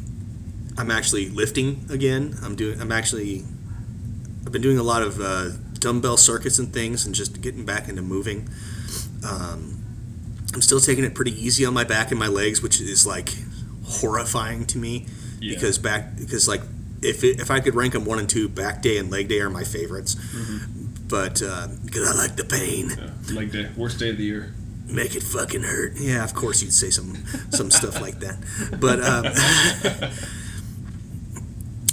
I'm 0.79 0.91
actually 0.91 1.29
lifting 1.29 1.87
again. 1.91 2.37
I'm 2.43 2.57
doing 2.57 2.81
I'm 2.81 2.93
actually 2.93 3.45
I've 4.45 4.53
been 4.53 4.63
doing 4.63 4.79
a 4.79 4.83
lot 4.83 5.03
of 5.03 5.21
uh, 5.21 5.51
dumbbell 5.79 6.17
circuits 6.17 6.59
and 6.59 6.73
things, 6.73 7.05
and 7.05 7.15
just 7.15 7.41
getting 7.41 7.65
back 7.65 7.89
into 7.89 8.03
moving. 8.03 8.49
Um, 9.29 9.83
I'm 10.55 10.63
still 10.63 10.81
taking 10.81 11.05
it 11.05 11.15
pretty 11.15 11.33
easy 11.33 11.67
on 11.67 11.75
my 11.75 11.85
back 11.85 12.11
and 12.11 12.19
my 12.19 12.29
legs, 12.29 12.63
which 12.63 12.81
is 12.81 13.07
like 13.07 13.35
horrifying 13.87 14.67
to 14.67 14.79
me 14.79 15.07
Yeah. 15.41 15.55
because 15.55 15.79
back 15.79 16.17
because 16.17 16.49
like 16.49 16.63
if 17.03 17.23
it, 17.25 17.41
if 17.41 17.51
I 17.51 17.61
could 17.61 17.75
rank 17.75 17.93
them 17.93 18.05
one 18.05 18.19
and 18.19 18.29
two, 18.29 18.49
back 18.49 18.83
day 18.83 18.99
and 18.99 19.11
leg 19.11 19.29
day 19.29 19.41
are 19.41 19.51
my 19.51 19.65
favorites. 19.65 20.17
But 21.09 21.41
uh, 21.43 21.69
because 21.85 22.09
I 22.09 22.15
like 22.21 22.37
the 22.37 22.45
pain, 22.45 22.91
yeah. 22.91 23.11
like 23.35 23.53
the 23.53 23.69
worst 23.77 23.99
day 23.99 24.11
of 24.11 24.17
the 24.17 24.25
year 24.25 24.53
make 24.89 25.15
it 25.15 25.23
fucking 25.23 25.63
hurt. 25.63 25.95
Yeah, 25.97 26.25
of 26.25 26.35
course 26.35 26.63
you'd 26.63 26.73
say 26.73 26.91
some 26.91 27.25
some 27.51 27.71
stuff 27.71 28.01
like 28.01 28.21
that. 28.21 28.39
But 28.81 29.01
um, 29.03 29.23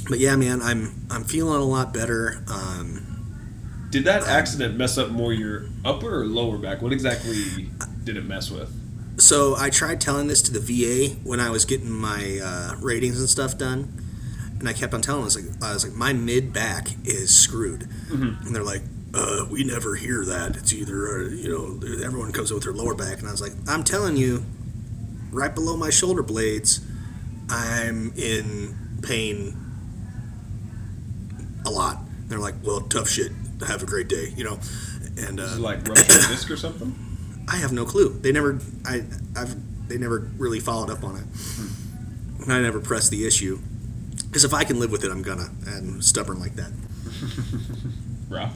but 0.09 0.19
yeah, 0.19 0.35
man, 0.35 0.61
I'm 0.61 1.05
I'm 1.09 1.23
feeling 1.23 1.61
a 1.61 1.65
lot 1.65 1.93
better. 1.93 2.43
Um, 2.47 3.87
Did 3.89 4.05
that 4.05 4.23
accident 4.23 4.75
mess 4.75 4.97
up 4.97 5.09
more 5.09 5.33
your 5.33 5.65
upper 5.85 6.21
or 6.21 6.25
lower 6.25 6.57
back? 6.57 6.81
What 6.81 6.91
exactly 6.93 7.69
did 8.03 8.17
it 8.17 8.25
mess 8.25 8.51
with? 8.51 8.71
So 9.17 9.55
I 9.57 9.69
tried 9.69 10.01
telling 10.01 10.27
this 10.27 10.41
to 10.43 10.51
the 10.51 10.59
VA 10.59 11.15
when 11.23 11.39
I 11.39 11.49
was 11.49 11.65
getting 11.65 11.89
my 11.91 12.39
uh, 12.43 12.75
ratings 12.81 13.19
and 13.19 13.29
stuff 13.29 13.57
done, 13.57 14.01
and 14.59 14.67
I 14.67 14.73
kept 14.73 14.93
on 14.93 15.01
telling 15.01 15.21
them, 15.21 15.23
I 15.23 15.25
was 15.25 15.35
like, 15.35 15.63
I 15.63 15.73
was 15.73 15.83
like, 15.85 15.93
my 15.95 16.13
mid 16.13 16.53
back 16.53 16.89
is 17.05 17.35
screwed, 17.35 17.81
Mhm. 18.09 18.45
and 18.45 18.55
they're 18.55 18.63
like. 18.63 18.81
Uh, 19.15 19.45
we 19.47 19.63
never 19.63 19.93
hear 19.93 20.25
that. 20.25 20.55
It's 20.57 20.73
either, 20.73 21.07
uh, 21.07 21.29
you 21.29 21.47
know, 21.47 21.79
everyone 22.03 22.31
comes 22.31 22.49
up 22.49 22.55
with 22.55 22.63
their 22.63 22.73
lower 22.73 22.95
back. 22.95 23.19
And 23.19 23.27
I 23.27 23.31
was 23.31 23.41
like, 23.41 23.51
I'm 23.67 23.83
telling 23.83 24.17
you, 24.17 24.43
right 25.31 25.53
below 25.53 25.77
my 25.77 25.91
shoulder 25.91 26.23
blades, 26.23 26.79
I'm 27.47 28.11
in 28.15 28.75
pain 29.03 29.55
a 31.63 31.69
lot. 31.69 31.97
And 31.99 32.29
they're 32.29 32.39
like, 32.39 32.55
well, 32.63 32.81
tough 32.81 33.07
shit. 33.07 33.31
Have 33.67 33.83
a 33.83 33.85
great 33.85 34.07
day, 34.07 34.33
you 34.35 34.43
know. 34.45 34.59
And 35.15 35.39
Is 35.39 35.53
uh, 35.53 35.55
it 35.57 35.59
like 35.61 35.87
ruptured 35.87 36.07
disc 36.07 36.49
or 36.49 36.57
something? 36.57 36.95
I 37.47 37.57
have 37.57 37.71
no 37.71 37.85
clue. 37.85 38.19
They 38.19 38.31
never, 38.31 38.59
I, 38.85 39.03
I've, 39.35 39.87
they 39.87 39.97
never 39.97 40.31
really 40.37 40.59
followed 40.59 40.89
up 40.89 41.03
on 41.03 41.17
it. 41.17 41.23
Hmm. 41.23 42.51
I 42.51 42.61
never 42.61 42.79
pressed 42.79 43.11
the 43.11 43.25
issue 43.25 43.59
because 44.25 44.43
if 44.43 44.53
I 44.53 44.63
can 44.63 44.79
live 44.79 44.91
with 44.91 45.03
it, 45.03 45.11
I'm 45.11 45.21
gonna. 45.21 45.49
I'm 45.67 46.01
stubborn 46.01 46.39
like 46.39 46.55
that. 46.55 46.71
Rough. 48.29 48.55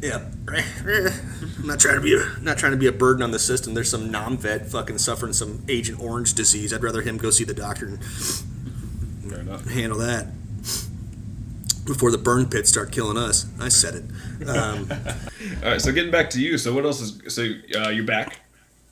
Yeah. 0.00 0.24
I'm 0.48 1.66
not 1.66 1.80
trying 1.80 1.96
to 1.96 2.00
be 2.00 2.14
a, 2.14 2.24
not 2.40 2.58
trying 2.58 2.72
to 2.72 2.78
be 2.78 2.86
a 2.86 2.92
burden 2.92 3.22
on 3.22 3.30
the 3.30 3.38
system. 3.38 3.74
There's 3.74 3.90
some 3.90 4.10
non-vet 4.10 4.66
fucking 4.66 4.98
suffering 4.98 5.32
some 5.32 5.64
Agent 5.68 6.00
Orange 6.00 6.34
disease. 6.34 6.72
I'd 6.72 6.82
rather 6.82 7.02
him 7.02 7.16
go 7.16 7.30
see 7.30 7.44
the 7.44 7.54
doctor 7.54 7.86
and 7.86 8.00
handle 9.70 9.98
that 9.98 10.26
before 11.88 12.12
the 12.12 12.18
burn 12.18 12.46
pits 12.48 12.68
start 12.68 12.92
killing 12.92 13.16
us. 13.16 13.46
I 13.58 13.68
said 13.68 13.94
it. 13.96 14.48
Um, 14.48 14.88
All 15.64 15.70
right, 15.72 15.80
so 15.80 15.90
getting 15.90 16.12
back 16.12 16.30
to 16.30 16.40
you. 16.40 16.56
So 16.58 16.72
what 16.72 16.84
else 16.84 17.00
is? 17.00 17.34
So 17.34 17.42
uh, 17.76 17.88
you're 17.88 18.04
back. 18.04 18.40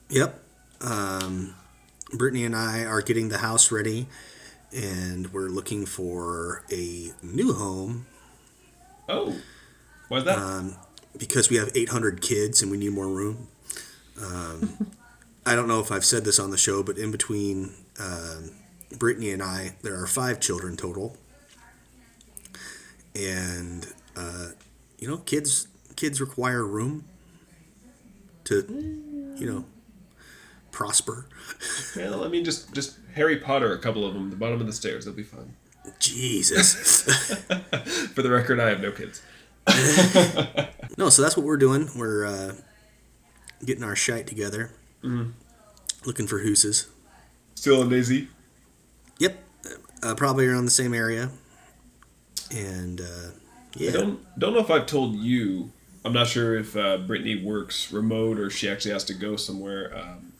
yep. 0.09 0.43
Um, 0.81 1.55
Brittany 2.13 2.45
and 2.45 2.57
I 2.57 2.85
are 2.85 3.01
getting 3.03 3.29
the 3.29 3.39
house 3.39 3.71
ready, 3.71 4.07
and 4.75 5.33
we're 5.33 5.49
looking 5.49 5.87
for 5.87 6.65
a 6.73 7.13
new 7.23 7.53
home 7.53 8.07
Oh, 9.09 9.37
why's 10.09 10.25
that? 10.25 10.39
um, 10.39 10.77
because 11.17 11.49
we 11.51 11.57
have 11.57 11.71
800 11.75 12.21
kids 12.21 12.61
and 12.63 12.71
we 12.71 12.77
need 12.77 12.93
more 12.93 13.07
room. 13.09 13.49
Um, 14.21 14.91
I 15.47 15.55
don't 15.55 15.69
know 15.69 15.81
if 15.81 15.93
I've 15.93 16.05
said 16.05 16.25
this 16.25 16.39
on 16.41 16.51
the 16.51 16.59
show, 16.59 16.83
but 16.83 16.99
in 16.99 17.11
between 17.13 17.73
um, 18.01 18.51
Brittany 18.99 19.31
and 19.31 19.43
I, 19.43 19.77
there 19.83 20.01
are 20.01 20.07
five 20.07 20.41
children 20.41 20.77
total, 20.77 21.17
and 23.17 23.87
uh, 24.17 24.49
you 24.99 25.09
know, 25.09 25.19
kids 25.19 25.69
kids 25.97 26.21
require 26.21 26.65
room 26.65 27.05
to, 28.45 28.65
you 29.37 29.47
know, 29.47 29.65
prosper. 30.71 31.27
well, 31.97 32.25
I 32.25 32.29
mean, 32.29 32.45
just 32.45 32.73
just 32.75 32.99
Harry 33.15 33.39
Potter, 33.39 33.73
a 33.73 33.79
couple 33.79 34.07
of 34.07 34.15
them, 34.15 34.31
the 34.31 34.37
bottom 34.37 34.61
of 34.61 34.67
the 34.67 34.73
stairs. 34.73 35.05
They'll 35.05 35.15
be 35.15 35.23
fine. 35.23 35.55
Jesus. 35.99 37.03
For 38.15 38.23
the 38.23 38.31
record, 38.31 38.61
I 38.61 38.69
have 38.69 38.81
no 38.81 38.93
kids. 38.93 39.23
no, 40.97 41.09
so 41.09 41.23
that's 41.23 41.37
what 41.37 41.45
we're 41.45 41.57
doing. 41.57 41.91
We're 41.97 42.25
uh, 42.25 42.55
getting 43.65 43.83
our 43.83 43.97
shite 43.97 44.27
together, 44.27 44.71
looking 46.05 46.29
for 46.29 46.39
hooses. 46.39 46.87
Still 47.57 47.83
in 47.83 47.89
Daisy. 47.89 48.29
Yep, 49.19 49.43
uh, 50.05 50.15
probably 50.15 50.47
around 50.47 50.67
the 50.67 50.71
same 50.71 50.95
area. 50.95 51.31
And 52.55 53.01
uh, 53.01 53.31
yeah, 53.75 53.91
I 53.91 53.93
don't 53.93 54.39
don't 54.39 54.55
know 54.55 54.61
if 54.61 54.71
I've 54.71 54.87
told 54.87 55.17
you. 55.17 55.73
I'm 56.05 56.13
not 56.13 56.29
sure 56.29 56.57
if 56.57 56.77
uh, 56.77 56.99
Brittany 56.99 57.43
works 57.43 57.93
remote 57.93 58.39
or 58.39 58.49
she 58.49 58.69
actually 58.71 58.93
has 58.93 59.03
to 59.05 59.15
go 59.15 59.35
somewhere. 59.35 59.93
Um, 59.97 60.33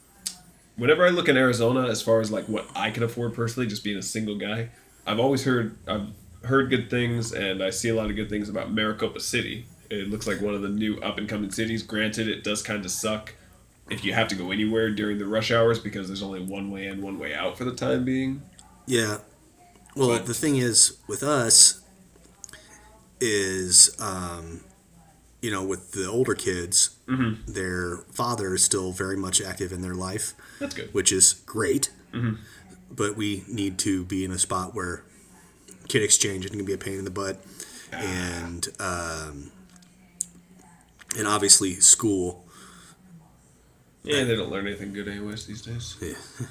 whenever 0.77 1.05
I 1.05 1.11
look 1.11 1.29
in 1.29 1.37
Arizona, 1.37 1.89
as 1.89 2.01
far 2.03 2.21
as 2.21 2.31
like 2.31 2.45
what 2.49 2.67
I 2.77 2.91
can 2.91 3.03
afford 3.03 3.35
personally, 3.35 3.67
just 3.69 3.83
being 3.83 3.99
a 3.99 4.03
single 4.03 4.39
guy, 4.39 4.69
I've 5.07 5.19
always 5.19 5.45
heard 5.45 5.77
I've 5.89 6.09
heard 6.45 6.71
good 6.71 6.89
things, 6.89 7.33
and 7.33 7.63
I 7.63 7.71
see 7.71 7.89
a 7.89 7.95
lot 7.95 8.11
of 8.11 8.17
good 8.17 8.29
things 8.31 8.49
about 8.49 8.71
Maricopa 8.73 9.19
City. 9.21 9.67
It 9.91 10.09
looks 10.11 10.27
like 10.27 10.41
one 10.41 10.55
of 10.55 10.63
the 10.63 10.69
new 10.69 10.99
up 11.01 11.19
and 11.19 11.29
coming 11.29 11.51
cities. 11.51 11.83
Granted, 11.83 12.29
it 12.29 12.45
does 12.45 12.63
kind 12.63 12.85
of 12.85 12.91
suck 12.91 13.35
if 13.91 14.05
you 14.05 14.13
have 14.13 14.27
to 14.29 14.35
go 14.35 14.51
anywhere 14.51 14.91
during 14.91 15.19
the 15.19 15.27
rush 15.27 15.51
hours 15.53 15.79
because 15.79 16.09
there's 16.09 16.23
only 16.23 16.41
one 16.41 16.71
way 16.73 16.87
in, 16.87 17.03
one 17.03 17.19
way 17.21 17.35
out 17.35 17.57
for 17.59 17.65
the 17.65 17.73
time 17.75 18.05
being. 18.05 18.43
yeah. 18.87 19.19
Well, 19.95 20.09
But- 20.09 20.27
the 20.27 20.35
thing 20.35 20.57
is 20.57 20.99
with 21.09 21.23
us 21.23 21.81
is, 23.21 23.95
um, 24.01 24.61
you 25.43 25.51
know, 25.51 25.65
with 25.65 25.93
the 25.93 26.07
older 26.09 26.35
kids, 26.35 26.97
their 27.47 27.99
father 28.13 28.55
is 28.55 28.65
still 28.65 28.93
very 28.93 29.17
much 29.17 29.41
active 29.41 29.73
in 29.73 29.81
their 29.83 29.95
life, 29.95 30.35
That's 30.59 30.75
good. 30.75 30.93
which 30.93 31.13
is 31.13 31.35
great. 31.47 31.91
But 32.91 33.17
we 33.17 33.45
need 33.49 33.79
to 33.81 34.05
be 34.05 34.25
in 34.25 34.31
a 34.31 34.39
spot 34.39 34.75
where 34.75 35.05
kid 35.89 36.03
exchange 36.03 36.45
isn't 36.47 36.57
going 36.57 36.65
to 36.65 36.69
be 36.69 36.73
a 36.75 36.79
pain 36.79 36.99
in 36.99 37.05
the 37.05 37.11
butt, 37.11 37.45
and 37.93 38.67
um, 38.79 39.51
and 41.19 41.27
obviously 41.27 41.75
school. 41.75 42.45
Yeah, 44.03 44.25
they 44.25 44.37
don't 44.37 44.51
learn 44.51 44.67
anything 44.67 44.93
good 44.93 45.09
anyways 45.09 45.47
these 45.47 45.63
days. 45.63 45.97
Yeah. 46.01 46.15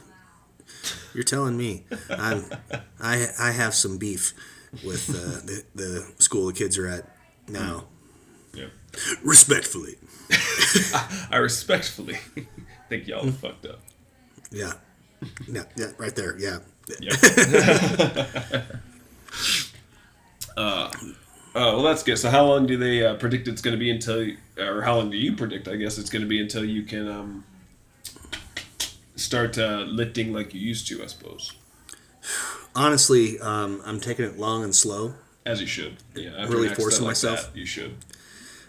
You're 1.14 1.24
telling 1.24 1.58
me 1.58 1.86
I'm 2.10 2.46
I 3.00 3.28
I 3.40 3.52
have 3.52 3.74
some 3.74 3.98
beef 3.98 4.34
with 4.84 5.10
uh, 5.10 5.42
the 5.46 5.64
the 5.76 6.12
school 6.18 6.48
the 6.48 6.54
kids 6.54 6.78
are 6.78 6.88
at 6.88 7.10
now. 7.48 7.86
Yeah. 8.54 8.68
Respectfully, 9.24 9.96
I 11.32 11.38
respectfully 11.38 12.18
think 12.90 13.08
y'all 13.08 13.30
fucked 13.30 13.66
up. 13.66 13.82
yeah, 14.52 14.74
yeah, 15.48 15.64
yeah, 15.76 15.92
right 15.98 16.16
there, 16.16 16.38
yeah. 16.40 16.60
Yep. 17.02 17.14
uh, 20.58 20.92
well, 21.54 21.82
that's 21.84 22.04
good. 22.04 22.18
So, 22.18 22.30
how 22.30 22.46
long 22.46 22.68
do 22.68 22.78
they 22.78 23.06
uh, 23.06 23.16
predict 23.16 23.48
it's 23.48 23.62
going 23.62 23.74
to 23.74 23.80
be 23.80 23.90
until, 23.90 24.30
or 24.58 24.84
how 24.84 24.96
long 24.98 25.10
do 25.10 25.18
you 25.18 25.36
predict? 25.36 25.68
I 25.68 25.76
guess 25.76 25.98
it's 25.98 26.10
going 26.10 26.22
to 26.22 26.28
be 26.28 26.40
until 26.40 26.64
you 26.64 26.84
can 26.84 27.10
um, 27.10 27.44
start 29.16 29.58
uh, 29.58 29.84
lifting 29.88 30.32
like 30.32 30.54
you 30.54 30.62
used 30.62 30.88
to. 30.88 31.04
I 31.04 31.08
suppose, 31.08 31.54
Honestly, 32.76 33.40
um, 33.40 33.82
I'm 33.86 34.00
taking 34.00 34.26
it 34.26 34.38
long 34.38 34.64
and 34.64 34.76
slow. 34.76 35.14
as 35.46 35.62
you 35.62 35.68
should. 35.68 35.98
Yeah, 36.16 36.46
Really 36.48 36.70
forcing 36.70 37.06
myself. 37.06 37.52
you 37.54 37.66
should. 37.66 37.96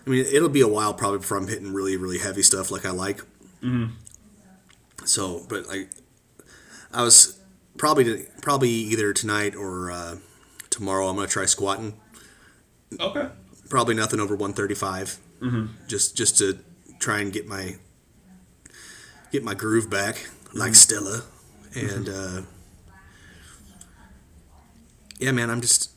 I 0.07 0.11
mean, 0.11 0.25
it'll 0.33 0.49
be 0.49 0.61
a 0.61 0.69
while 0.69 0.95
probably 0.95 1.19
before 1.19 1.37
I'm 1.37 1.49
hitting 1.49 1.73
really 1.73 1.97
really 1.97 2.19
heavy 2.19 2.43
stuff 2.43 2.71
like 2.71 2.87
I 2.87 2.91
like. 2.91 3.19
Mm-hmm. 3.63 3.87
So, 5.05 5.45
but 5.49 5.67
like, 5.67 5.91
I 6.93 7.03
was 7.03 7.41
probably 7.77 8.27
probably 8.43 8.71
either 8.71 9.13
tonight 9.13 9.57
or 9.57 9.91
uh, 9.91 10.17
tomorrow. 10.71 11.09
I'm 11.09 11.17
gonna 11.17 11.27
try 11.27 11.47
squatting. 11.47 12.01
Okay. 13.01 13.29
probably 13.69 13.97
nothing 13.97 14.21
over 14.21 14.37
135 14.37 15.19
mm-hmm. 15.41 15.67
just 15.89 16.17
just 16.17 16.39
to 16.39 16.61
try 17.01 17.19
and 17.19 17.33
get 17.33 17.47
my 17.47 17.75
get 19.33 19.43
my 19.43 19.55
groove 19.55 19.91
back 19.91 20.29
like 20.55 20.77
stella 20.77 21.23
and 21.75 22.09
uh, 22.09 22.43
yeah 25.19 25.33
man 25.33 25.51
i'm 25.51 25.61
just 25.61 25.91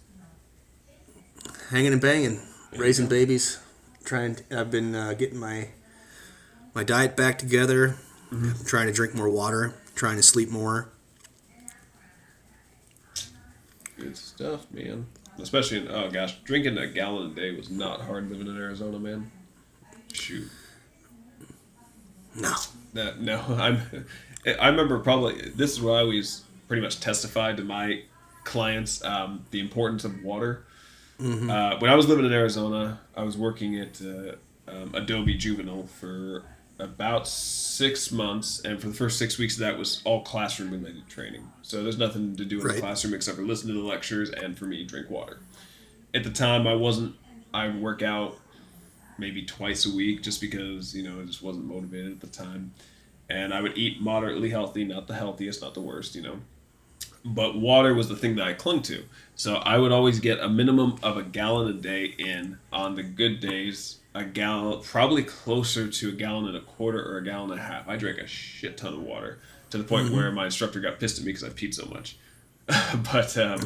hanging 1.70 1.94
and 1.94 2.02
banging 2.02 2.40
raising 2.78 3.08
babies 3.08 3.60
trying 4.04 4.36
To, 4.36 4.60
i've 4.60 4.72
been 4.72 4.96
uh, 4.96 5.14
getting 5.14 5.40
my 5.40 5.70
my 6.74 6.84
diet 6.84 7.16
back 7.16 7.38
together 7.38 7.96
trying 8.66 8.88
to 8.88 8.94
drink 8.94 9.16
more 9.16 9.30
water 9.30 9.74
trying 9.96 10.18
to 10.18 10.24
sleep 10.24 10.50
more 10.50 10.92
Good 14.00 14.16
stuff, 14.16 14.72
man. 14.72 15.08
Especially 15.42 15.80
in, 15.80 15.90
oh 15.90 16.10
gosh, 16.10 16.40
drinking 16.44 16.78
a 16.78 16.88
gallon 16.88 17.32
a 17.32 17.36
day 17.36 17.52
was 17.52 17.70
not 17.70 18.02
hard 18.02 18.30
living 18.30 18.48
in 18.48 18.58
Arizona, 18.58 18.98
man. 18.98 19.30
Shoot. 20.14 20.50
no 22.36 22.54
That 22.94 23.20
no, 23.20 23.40
I'm. 23.50 24.06
I 24.60 24.70
remember 24.70 25.00
probably 25.00 25.50
this 25.54 25.72
is 25.72 25.82
what 25.82 25.94
I 25.94 26.00
always 26.00 26.44
pretty 26.68 26.82
much 26.82 27.02
testified 27.02 27.58
to 27.58 27.64
my 27.64 28.04
clients 28.54 29.04
um, 29.06 29.46
the 29.52 29.60
importance 29.60 30.04
of 30.04 30.24
water. 30.24 30.66
Uh, 31.22 31.78
when 31.80 31.92
I 31.92 31.96
was 31.96 32.08
living 32.08 32.26
in 32.26 32.32
Arizona, 32.32 33.02
I 33.16 33.24
was 33.24 33.38
working 33.38 33.78
at 33.78 34.02
uh, 34.02 34.36
um, 34.72 34.96
Adobe 34.96 35.36
Juvenile 35.36 35.86
for 35.86 36.44
about 36.80 37.28
six 37.28 38.10
months, 38.10 38.62
and 38.64 38.80
for 38.80 38.88
the 38.88 38.94
first 38.94 39.20
six 39.20 39.38
weeks 39.38 39.56
of 39.56 39.60
that 39.60 39.78
was 39.78 40.02
all 40.06 40.24
classroom 40.24 40.72
related 40.72 41.10
training. 41.10 41.46
So 41.62 41.84
there's 41.84 41.98
nothing 41.98 42.38
to 42.38 42.46
do 42.46 42.62
in 42.62 42.66
Right. 42.66 42.76
the 42.76 42.82
classroom 42.82 43.14
except 43.14 43.36
for 43.38 43.44
listen 43.44 43.68
to 43.68 43.74
the 43.74 43.82
lectures 43.86 44.30
and 44.30 44.58
for 44.58 44.64
me 44.66 44.86
drink 44.86 45.10
water. 45.10 45.40
At 46.14 46.24
the 46.24 46.30
time, 46.32 46.66
I 46.68 46.74
wasn't. 46.76 47.16
I 47.54 47.68
would 47.68 47.82
work 47.82 48.02
out 48.02 48.38
maybe 49.18 49.44
twice 49.44 49.86
a 49.86 49.94
week 49.94 50.22
just 50.24 50.40
because 50.40 50.96
you 50.96 51.04
know 51.04 51.20
I 51.20 51.26
just 51.26 51.42
wasn't 51.42 51.66
motivated 51.66 52.14
at 52.14 52.22
the 52.22 52.28
time, 52.28 52.72
and 53.30 53.54
I 53.54 53.60
would 53.60 53.78
eat 53.78 54.00
moderately 54.02 54.50
healthy, 54.52 54.86
not 54.86 55.08
the 55.08 55.16
healthiest, 55.16 55.62
not 55.62 55.74
the 55.74 55.82
worst, 55.82 56.16
you 56.16 56.22
know. 56.22 56.38
But 57.26 57.58
water 57.58 57.94
was 57.94 58.08
the 58.08 58.16
thing 58.16 58.36
that 58.38 58.48
I 58.48 58.54
clung 58.54 58.82
to, 58.84 59.04
so 59.36 59.56
I 59.56 59.78
would 59.78 59.92
always 59.92 60.20
get 60.20 60.40
a 60.40 60.50
minimum 60.50 60.98
of 61.04 61.18
a 61.18 61.24
gallon 61.24 61.68
a 61.68 61.74
day 61.74 62.06
in 62.18 62.58
on 62.72 62.96
the 62.96 63.04
good 63.04 63.40
days. 63.40 63.98
A 64.16 64.24
gallon, 64.24 64.82
probably 64.82 65.24
closer 65.24 65.88
to 65.88 66.10
a 66.10 66.12
gallon 66.14 66.48
and 66.48 66.58
a 66.58 66.62
quarter 66.62 67.00
or 67.00 67.18
a 67.18 67.24
gallon 67.24 67.52
and 67.52 67.60
a 67.60 67.64
half. 67.64 67.88
I 67.88 67.96
drank 67.96 68.18
a 68.18 68.26
shit 68.26 68.76
ton 68.78 68.94
of 68.94 69.02
water 69.02 69.38
to 69.70 69.78
the 69.78 69.84
point 69.84 70.10
where 70.12 70.32
my 70.32 70.46
instructor 70.46 70.80
got 70.80 71.00
pissed 71.00 71.20
at 71.20 71.26
me 71.26 71.32
because 71.32 71.44
I 71.44 71.50
peed 71.50 71.74
so 71.76 71.86
much. 71.86 72.18
but 72.68 73.38
um, 73.38 73.60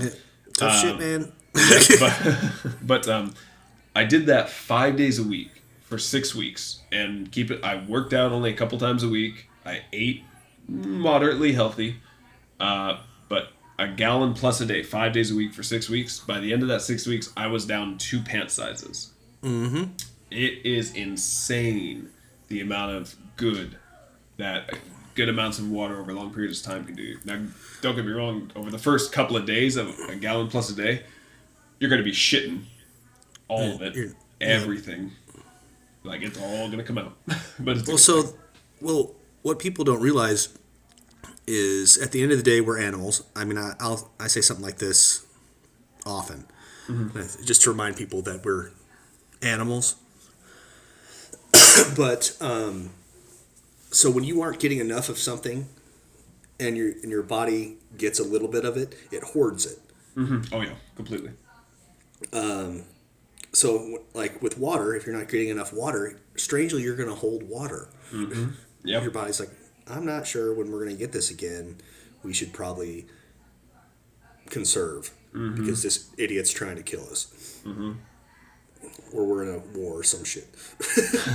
tough 0.57 0.81
shit 0.81 0.91
Um, 0.91 0.99
man 0.99 1.31
but 1.99 2.51
but 2.81 3.07
um, 3.07 3.33
I 3.95 4.03
did 4.03 4.25
that 4.25 4.49
five 4.49 4.97
days 4.97 5.19
a 5.19 5.23
week 5.23 5.61
for 5.81 5.97
six 5.97 6.33
weeks 6.33 6.81
and 6.91 7.31
keep 7.31 7.51
it. 7.51 7.63
I 7.63 7.83
worked 7.85 8.13
out 8.13 8.31
only 8.31 8.51
a 8.51 8.55
couple 8.55 8.77
times 8.79 9.03
a 9.03 9.09
week. 9.09 9.49
I 9.65 9.81
ate 9.93 10.23
moderately 10.67 11.53
healthy, 11.53 11.97
uh, 12.59 12.97
a 13.79 13.87
gallon 13.87 14.33
plus 14.33 14.61
a 14.61 14.65
day, 14.65 14.83
five 14.83 15.13
days 15.13 15.31
a 15.31 15.35
week 15.35 15.53
for 15.53 15.63
six 15.63 15.89
weeks. 15.89 16.19
By 16.19 16.39
the 16.39 16.53
end 16.53 16.61
of 16.61 16.69
that 16.69 16.81
six 16.81 17.07
weeks, 17.07 17.31
I 17.35 17.47
was 17.47 17.65
down 17.65 17.97
two 17.97 18.21
pant 18.21 18.51
sizes. 18.51 19.11
Mm-hmm. 19.41 19.83
It 20.31 20.65
is 20.65 20.93
insane 20.93 22.09
the 22.47 22.61
amount 22.61 22.95
of 22.95 23.15
good 23.35 23.77
that 24.37 24.73
good 25.15 25.29
amounts 25.29 25.59
of 25.59 25.69
water 25.69 25.99
over 25.99 26.13
long 26.13 26.33
periods 26.33 26.59
of 26.59 26.65
time 26.65 26.85
can 26.85 26.95
do. 26.95 27.17
Now, 27.23 27.39
don't 27.81 27.95
get 27.95 28.05
me 28.05 28.11
wrong. 28.11 28.51
Over 28.55 28.71
the 28.71 28.79
first 28.79 29.11
couple 29.11 29.37
of 29.37 29.45
days 29.45 29.75
of 29.75 29.89
a 30.09 30.15
gallon 30.15 30.47
plus 30.47 30.69
a 30.71 30.75
day, 30.75 31.03
you're 31.79 31.89
going 31.89 32.01
to 32.01 32.05
be 32.05 32.11
shitting 32.11 32.63
all 33.47 33.75
of 33.75 33.81
it, 33.81 33.95
You're- 33.95 34.13
everything. 34.41 35.11
Like 36.03 36.21
it's 36.21 36.37
all 36.39 36.69
gonna 36.69 36.83
come 36.83 36.97
out. 36.97 37.15
but 37.59 37.77
it's 37.77 37.87
Well, 37.87 37.97
so, 37.97 38.35
well, 38.81 39.13
what 39.41 39.57
people 39.59 39.85
don't 39.85 40.01
realize 40.01 40.49
is 41.47 41.97
at 41.97 42.11
the 42.11 42.21
end 42.23 42.31
of 42.31 42.37
the 42.37 42.43
day, 42.43 42.61
we're 42.61 42.79
animals. 42.79 43.23
I 43.35 43.43
mean, 43.45 43.57
I, 43.57 43.73
I'll 43.79 44.11
I 44.19 44.27
say 44.27 44.41
something 44.41 44.65
like 44.65 44.77
this 44.77 45.25
often, 46.05 46.45
just 47.45 47.61
to 47.63 47.69
remind 47.71 47.95
people 47.97 48.21
that 48.23 48.43
we're 48.45 48.71
animals. 49.41 49.95
but 51.95 52.35
um, 52.41 52.91
so 53.91 54.09
when 54.09 54.23
you 54.23 54.41
aren't 54.41 54.59
getting 54.59 54.79
enough 54.79 55.09
of 55.09 55.17
something, 55.17 55.67
and 56.59 56.77
your 56.77 56.91
and 57.01 57.09
your 57.11 57.23
body 57.23 57.77
gets 57.97 58.19
a 58.19 58.23
little 58.23 58.47
bit 58.47 58.65
of 58.65 58.77
it, 58.77 58.95
it 59.11 59.23
hoards 59.23 59.65
it. 59.65 59.79
oh 60.51 60.61
yeah, 60.61 60.73
completely. 60.95 61.31
Um, 62.31 62.83
So, 63.51 64.03
like 64.13 64.41
with 64.41 64.57
water, 64.57 64.95
if 64.95 65.05
you're 65.05 65.15
not 65.15 65.27
getting 65.29 65.49
enough 65.49 65.71
water, 65.73 66.19
strangely, 66.35 66.81
you're 66.81 66.95
going 66.95 67.09
to 67.09 67.15
hold 67.15 67.43
water. 67.43 67.89
Yep. 68.83 69.03
Your 69.03 69.11
body's 69.11 69.39
like, 69.39 69.51
I'm 69.89 70.05
not 70.05 70.25
sure 70.27 70.53
when 70.53 70.71
we're 70.71 70.83
going 70.83 70.95
to 70.95 70.99
get 70.99 71.11
this 71.11 71.29
again. 71.31 71.77
We 72.23 72.33
should 72.33 72.53
probably 72.53 73.05
conserve 74.49 75.11
because 75.33 75.81
this 75.83 76.09
idiot's 76.17 76.51
trying 76.51 76.75
to 76.75 76.83
kill 76.83 77.01
us. 77.09 77.61
Or 79.13 79.25
we're 79.25 79.43
in 79.43 79.55
a 79.55 79.77
war 79.77 79.99
or 79.99 80.03
some 80.03 80.23
shit. 80.23 80.47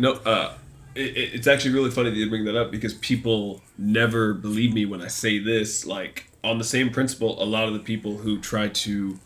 No, 0.00 0.12
uh, 0.12 0.54
it- 0.94 1.34
it's 1.34 1.48
actually 1.48 1.74
really 1.74 1.90
funny 1.90 2.10
that 2.10 2.16
you 2.16 2.28
bring 2.28 2.44
that 2.44 2.54
up 2.56 2.70
because 2.70 2.94
people 2.94 3.62
never 3.76 4.32
believe 4.32 4.72
me 4.72 4.86
when 4.86 5.02
I 5.02 5.08
say 5.08 5.40
this. 5.40 5.84
Like 5.84 6.30
on 6.44 6.58
the 6.58 6.64
same 6.64 6.90
principle, 6.90 7.42
a 7.42 7.44
lot 7.44 7.66
of 7.66 7.74
the 7.74 7.80
people 7.80 8.18
who 8.18 8.38
try 8.38 8.68
to 8.68 9.18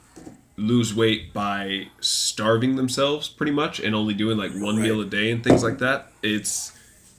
lose 0.57 0.95
weight 0.95 1.35
by 1.35 1.89
starving 2.01 2.77
themselves, 2.77 3.29
pretty 3.29 3.53
much, 3.53 3.81
and 3.81 3.95
only 3.95 4.15
doing 4.15 4.39
like 4.39 4.53
one 4.53 4.77
Right. 4.77 4.85
meal 4.85 5.03
a 5.03 5.05
day 5.05 5.31
and 5.31 5.45
things 5.45 5.63
like 5.63 5.77
that. 5.81 6.11
It's 6.23 6.73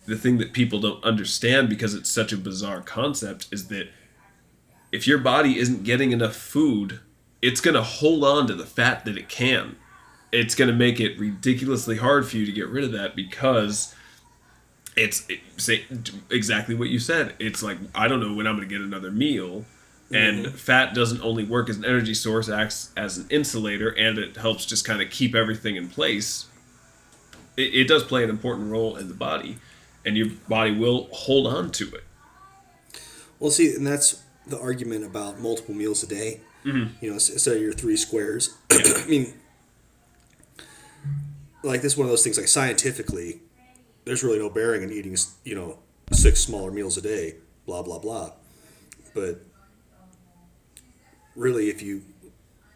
the 0.05 0.17
thing 0.17 0.37
that 0.37 0.53
people 0.53 0.79
don't 0.79 1.03
understand 1.03 1.69
because 1.69 1.93
it's 1.93 2.09
such 2.09 2.33
a 2.33 2.37
bizarre 2.37 2.81
concept 2.81 3.47
is 3.51 3.67
that 3.67 3.89
if 4.91 5.07
your 5.07 5.17
body 5.17 5.57
isn't 5.57 5.83
getting 5.83 6.11
enough 6.11 6.35
food, 6.35 6.99
it's 7.41 7.61
going 7.61 7.75
to 7.75 7.83
hold 7.83 8.23
on 8.23 8.47
to 8.47 8.53
the 8.53 8.65
fat 8.65 9.05
that 9.05 9.17
it 9.17 9.29
can. 9.29 9.75
It's 10.31 10.55
going 10.55 10.69
to 10.69 10.75
make 10.75 10.99
it 10.99 11.19
ridiculously 11.19 11.97
hard 11.97 12.27
for 12.27 12.37
you 12.37 12.45
to 12.45 12.51
get 12.51 12.67
rid 12.67 12.83
of 12.83 12.91
that 12.91 13.15
because 13.15 13.93
it's 14.95 15.27
it, 15.29 15.39
say 15.57 15.85
exactly 16.29 16.75
what 16.75 16.89
you 16.89 16.99
said. 16.99 17.33
It's 17.39 17.63
like 17.63 17.77
I 17.95 18.07
don't 18.07 18.19
know 18.19 18.33
when 18.33 18.47
I'm 18.47 18.55
going 18.55 18.67
to 18.67 18.73
get 18.73 18.83
another 18.83 19.11
meal, 19.11 19.65
and 20.11 20.45
mm-hmm. 20.45 20.55
fat 20.55 20.93
doesn't 20.93 21.21
only 21.21 21.43
work 21.43 21.69
as 21.69 21.77
an 21.77 21.85
energy 21.85 22.13
source, 22.13 22.47
it 22.47 22.53
acts 22.53 22.91
as 22.95 23.17
an 23.17 23.27
insulator, 23.29 23.89
and 23.89 24.17
it 24.17 24.37
helps 24.37 24.65
just 24.65 24.85
kind 24.85 25.01
of 25.01 25.09
keep 25.09 25.35
everything 25.35 25.75
in 25.75 25.89
place. 25.89 26.45
It, 27.57 27.73
it 27.73 27.87
does 27.87 28.03
play 28.03 28.23
an 28.23 28.29
important 28.29 28.71
role 28.71 28.95
in 28.95 29.07
the 29.07 29.13
body, 29.13 29.57
and 30.05 30.17
your 30.17 30.27
body 30.47 30.71
will 30.71 31.07
hold 31.11 31.47
on 31.47 31.71
to 31.71 31.85
it. 31.95 32.03
Well, 33.39 33.51
see, 33.51 33.73
and 33.73 33.85
that's 33.85 34.23
the 34.47 34.59
argument 34.59 35.05
about 35.05 35.39
multiple 35.39 35.75
meals 35.75 36.03
a 36.03 36.07
day. 36.07 36.41
Mm-hmm. 36.65 37.03
You 37.03 37.09
know, 37.09 37.15
instead 37.15 37.57
of 37.57 37.61
your 37.61 37.73
three 37.73 37.97
squares. 37.97 38.55
I 38.71 39.05
mean, 39.07 39.33
like 41.61 41.81
this 41.81 41.93
is 41.93 41.97
one 41.97 42.05
of 42.05 42.09
those 42.11 42.23
things. 42.23 42.37
Like 42.37 42.47
scientifically, 42.47 43.41
there's 44.05 44.23
really 44.23 44.39
no 44.39 44.49
bearing 44.49 44.83
in 44.83 44.91
eating, 44.91 45.17
you 45.43 45.55
know, 45.55 45.79
six 46.11 46.39
smaller 46.39 46.71
meals 46.71 46.97
a 46.97 47.01
day. 47.01 47.35
Blah 47.65 47.81
blah 47.81 47.99
blah. 47.99 48.31
But 49.13 49.41
really, 51.35 51.69
if 51.69 51.81
you 51.81 52.03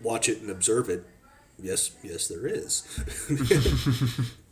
watch 0.02 0.28
it 0.30 0.42
and 0.42 0.50
observe 0.50 0.90
it, 0.90 1.06
yes, 1.62 1.92
yes, 2.04 2.28
there 2.28 2.46
is. 2.46 2.84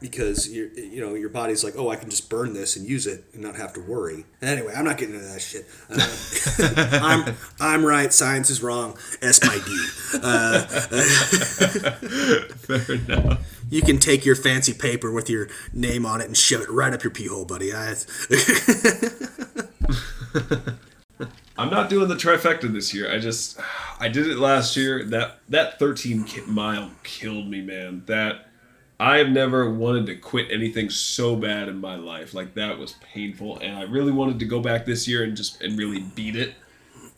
because 0.00 0.48
you 0.48 0.70
you 0.76 1.00
know 1.00 1.14
your 1.14 1.28
body's 1.28 1.62
like, 1.64 1.74
oh, 1.76 1.88
I 1.88 1.96
can 1.96 2.10
just 2.10 2.28
burn 2.28 2.54
this 2.54 2.76
and 2.76 2.88
use 2.88 3.06
it 3.06 3.24
and 3.32 3.42
not 3.42 3.54
have 3.56 3.72
to 3.74 3.80
worry. 3.80 4.24
And 4.40 4.50
anyway, 4.50 4.74
I'm 4.76 4.84
not 4.84 4.98
getting 4.98 5.14
into 5.14 5.26
that 5.26 5.40
shit. 5.40 5.66
Uh, 5.90 6.98
I'm 7.02 7.34
I'm 7.60 7.84
right. 7.84 8.12
Science 8.12 8.50
is 8.50 8.62
wrong. 8.62 8.96
S 9.22 9.42
my 9.42 9.58
D. 9.64 9.86
Fair 12.56 12.94
enough. 12.94 13.40
You 13.68 13.82
can 13.82 13.98
take 13.98 14.24
your 14.24 14.36
fancy 14.36 14.72
paper 14.72 15.10
with 15.10 15.28
your 15.28 15.48
name 15.72 16.06
on 16.06 16.20
it 16.20 16.26
and 16.26 16.36
shove 16.36 16.60
it 16.60 16.70
right 16.70 16.92
up 16.92 17.02
your 17.02 17.10
pee 17.10 17.26
hole, 17.26 17.44
buddy. 17.44 17.72
I, 17.72 17.88
I'm 21.58 21.70
not 21.70 21.90
doing 21.90 22.08
the 22.08 22.14
trifecta 22.14 22.72
this 22.72 22.94
year. 22.94 23.12
I 23.12 23.18
just 23.18 23.58
I 23.98 24.08
did 24.08 24.28
it 24.28 24.38
last 24.38 24.76
year. 24.76 25.04
That 25.04 25.40
that 25.48 25.78
13 25.78 26.26
mile 26.46 26.90
killed 27.02 27.48
me, 27.48 27.62
man. 27.62 28.02
That 28.06 28.45
I 28.98 29.18
have 29.18 29.28
never 29.28 29.70
wanted 29.70 30.06
to 30.06 30.16
quit 30.16 30.50
anything 30.50 30.88
so 30.88 31.36
bad 31.36 31.68
in 31.68 31.80
my 31.80 31.96
life. 31.96 32.32
Like 32.32 32.54
that 32.54 32.78
was 32.78 32.94
painful, 33.12 33.58
and 33.58 33.76
I 33.76 33.82
really 33.82 34.12
wanted 34.12 34.38
to 34.38 34.46
go 34.46 34.60
back 34.60 34.86
this 34.86 35.06
year 35.06 35.22
and 35.24 35.36
just 35.36 35.60
and 35.60 35.78
really 35.78 36.00
beat 36.00 36.36
it. 36.36 36.54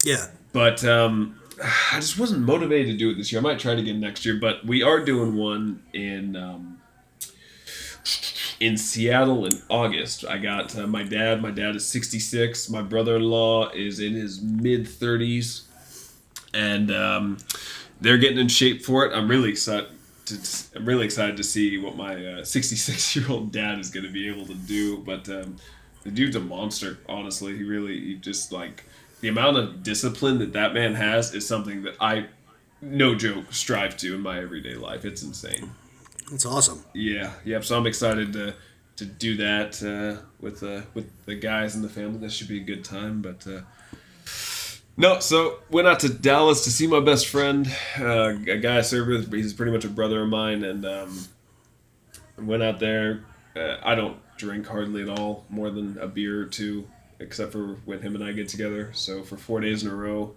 yeah. 0.05 0.27
But 0.53 0.85
um, 0.85 1.39
I 1.93 2.01
just 2.01 2.19
wasn't 2.19 2.41
motivated 2.41 2.93
to 2.93 2.97
do 2.97 3.11
it 3.11 3.15
this 3.17 3.31
year. 3.31 3.41
I 3.41 3.43
might 3.43 3.59
try 3.59 3.73
it 3.73 3.79
again 3.79 4.01
next 4.01 4.25
year. 4.25 4.39
But 4.41 4.67
we 4.67 4.83
are 4.83 5.05
doing 5.05 5.37
one 5.37 5.83
in 5.93 6.35
um, 6.35 6.81
in 8.61 8.77
Seattle 8.77 9.47
in 9.47 9.53
August. 9.69 10.25
I 10.25 10.39
got 10.39 10.77
uh, 10.77 10.87
my 10.87 11.05
dad. 11.05 11.41
My 11.41 11.51
dad 11.53 11.77
is 11.77 11.87
66. 11.87 12.71
My 12.71 12.83
brother-in-law 12.83 13.71
is 13.71 14.01
in 14.01 14.15
his 14.15 14.43
mid 14.43 14.87
30s, 14.87 15.63
and 16.53 16.91
um, 16.91 17.39
they're 18.01 18.19
getting 18.19 18.39
in 18.39 18.49
shape 18.49 18.85
for 18.85 19.07
it. 19.07 19.15
I'm 19.15 19.29
really 19.29 19.51
excited. 19.51 19.91
I'm 20.75 20.85
really 20.85 21.05
excited 21.05 21.37
to 21.37 21.45
see 21.45 21.79
what 21.79 21.97
my 21.97 22.43
66 22.43 23.17
year 23.17 23.31
old 23.31 23.53
dad 23.53 23.79
is 23.79 23.91
going 23.91 24.07
to 24.07 24.13
be 24.13 24.29
able 24.29 24.47
to 24.47 24.55
do. 24.55 24.99
But 24.99 25.29
um, 25.29 25.57
the 26.05 26.11
dude's 26.11 26.37
a 26.37 26.41
monster. 26.41 26.99
Honestly, 27.09 27.57
he 27.57 27.65
really 27.65 28.01
he 28.01 28.15
just 28.15 28.53
like 28.53 28.85
the 29.21 29.29
amount 29.29 29.57
of 29.57 29.83
discipline 29.83 30.39
that 30.39 30.53
that 30.53 30.75
man 30.75 30.95
has 30.95 31.35
is 31.35 31.47
something 31.47 31.83
that 31.83 31.97
I, 32.01 32.27
no 32.81 33.15
joke, 33.15 33.53
strive 33.53 33.97
to 33.99 34.15
in 34.15 34.21
my 34.21 34.39
everyday 34.39 34.75
life. 34.75 35.05
It's 35.05 35.23
insane. 35.23 35.71
That's 36.31 36.47
awesome. 36.47 36.85
Yeah, 36.95 37.33
yep. 37.45 37.65
So 37.65 37.77
I'm 37.77 37.87
excited 37.87 38.33
to 38.35 38.55
to 38.97 39.05
do 39.05 39.37
that 39.37 39.83
uh, 39.83 40.23
with 40.41 40.63
uh, 40.63 40.83
with 40.95 41.11
the 41.25 41.35
guys 41.35 41.75
in 41.75 41.83
the 41.83 41.89
family. 41.89 42.19
That 42.19 42.33
should 42.33 42.49
be 42.49 42.61
a 42.61 42.65
good 42.65 42.85
time. 42.85 43.23
But 43.23 43.47
uh, 43.47 43.61
no, 44.99 45.21
so 45.21 45.61
went 45.71 45.87
out 45.87 46.01
to 46.01 46.09
Dallas 46.09 46.65
to 46.65 46.71
see 46.71 46.89
my 46.89 46.99
best 46.99 47.29
friend, 47.29 47.71
uh, 48.01 48.35
a 48.49 48.57
guy 48.59 48.79
I 48.79 48.81
serve 48.81 49.07
with. 49.07 49.33
He's 49.33 49.55
pretty 49.55 49.71
much 49.71 49.85
a 49.85 49.89
brother 49.89 50.23
of 50.23 50.29
mine, 50.29 50.65
and 50.65 50.85
um, 50.85 51.29
went 52.37 52.65
out 52.65 52.81
there. 52.81 53.25
Uh, 53.55 53.77
I 53.85 53.95
don't 53.95 54.19
drink 54.37 54.67
hardly 54.67 55.03
at 55.03 55.09
all, 55.09 55.45
more 55.49 55.71
than 55.71 55.99
a 55.99 56.09
beer 56.09 56.43
or 56.43 56.47
two, 56.47 56.89
except 57.21 57.53
for 57.53 57.77
when 57.85 58.03
him 58.03 58.17
and 58.17 58.25
I 58.25 58.33
get 58.33 58.49
together. 58.49 58.91
So 58.93 59.23
for 59.23 59.37
four 59.37 59.61
days 59.61 59.85
in 59.85 59.89
a 59.89 59.95
row, 59.95 60.35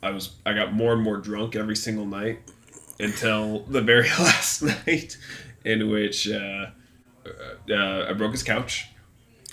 I 0.00 0.10
was 0.10 0.30
I 0.46 0.52
got 0.52 0.72
more 0.72 0.92
and 0.92 1.02
more 1.02 1.16
drunk 1.16 1.56
every 1.56 1.76
single 1.76 2.06
night 2.06 2.38
until 3.00 3.64
the 3.64 3.80
very 3.80 4.08
last 4.18 4.62
night, 4.62 5.18
in 5.64 5.90
which 5.90 6.30
uh, 6.30 6.66
uh, 7.68 8.06
I 8.08 8.12
broke 8.12 8.30
his 8.30 8.44
couch. 8.44 8.86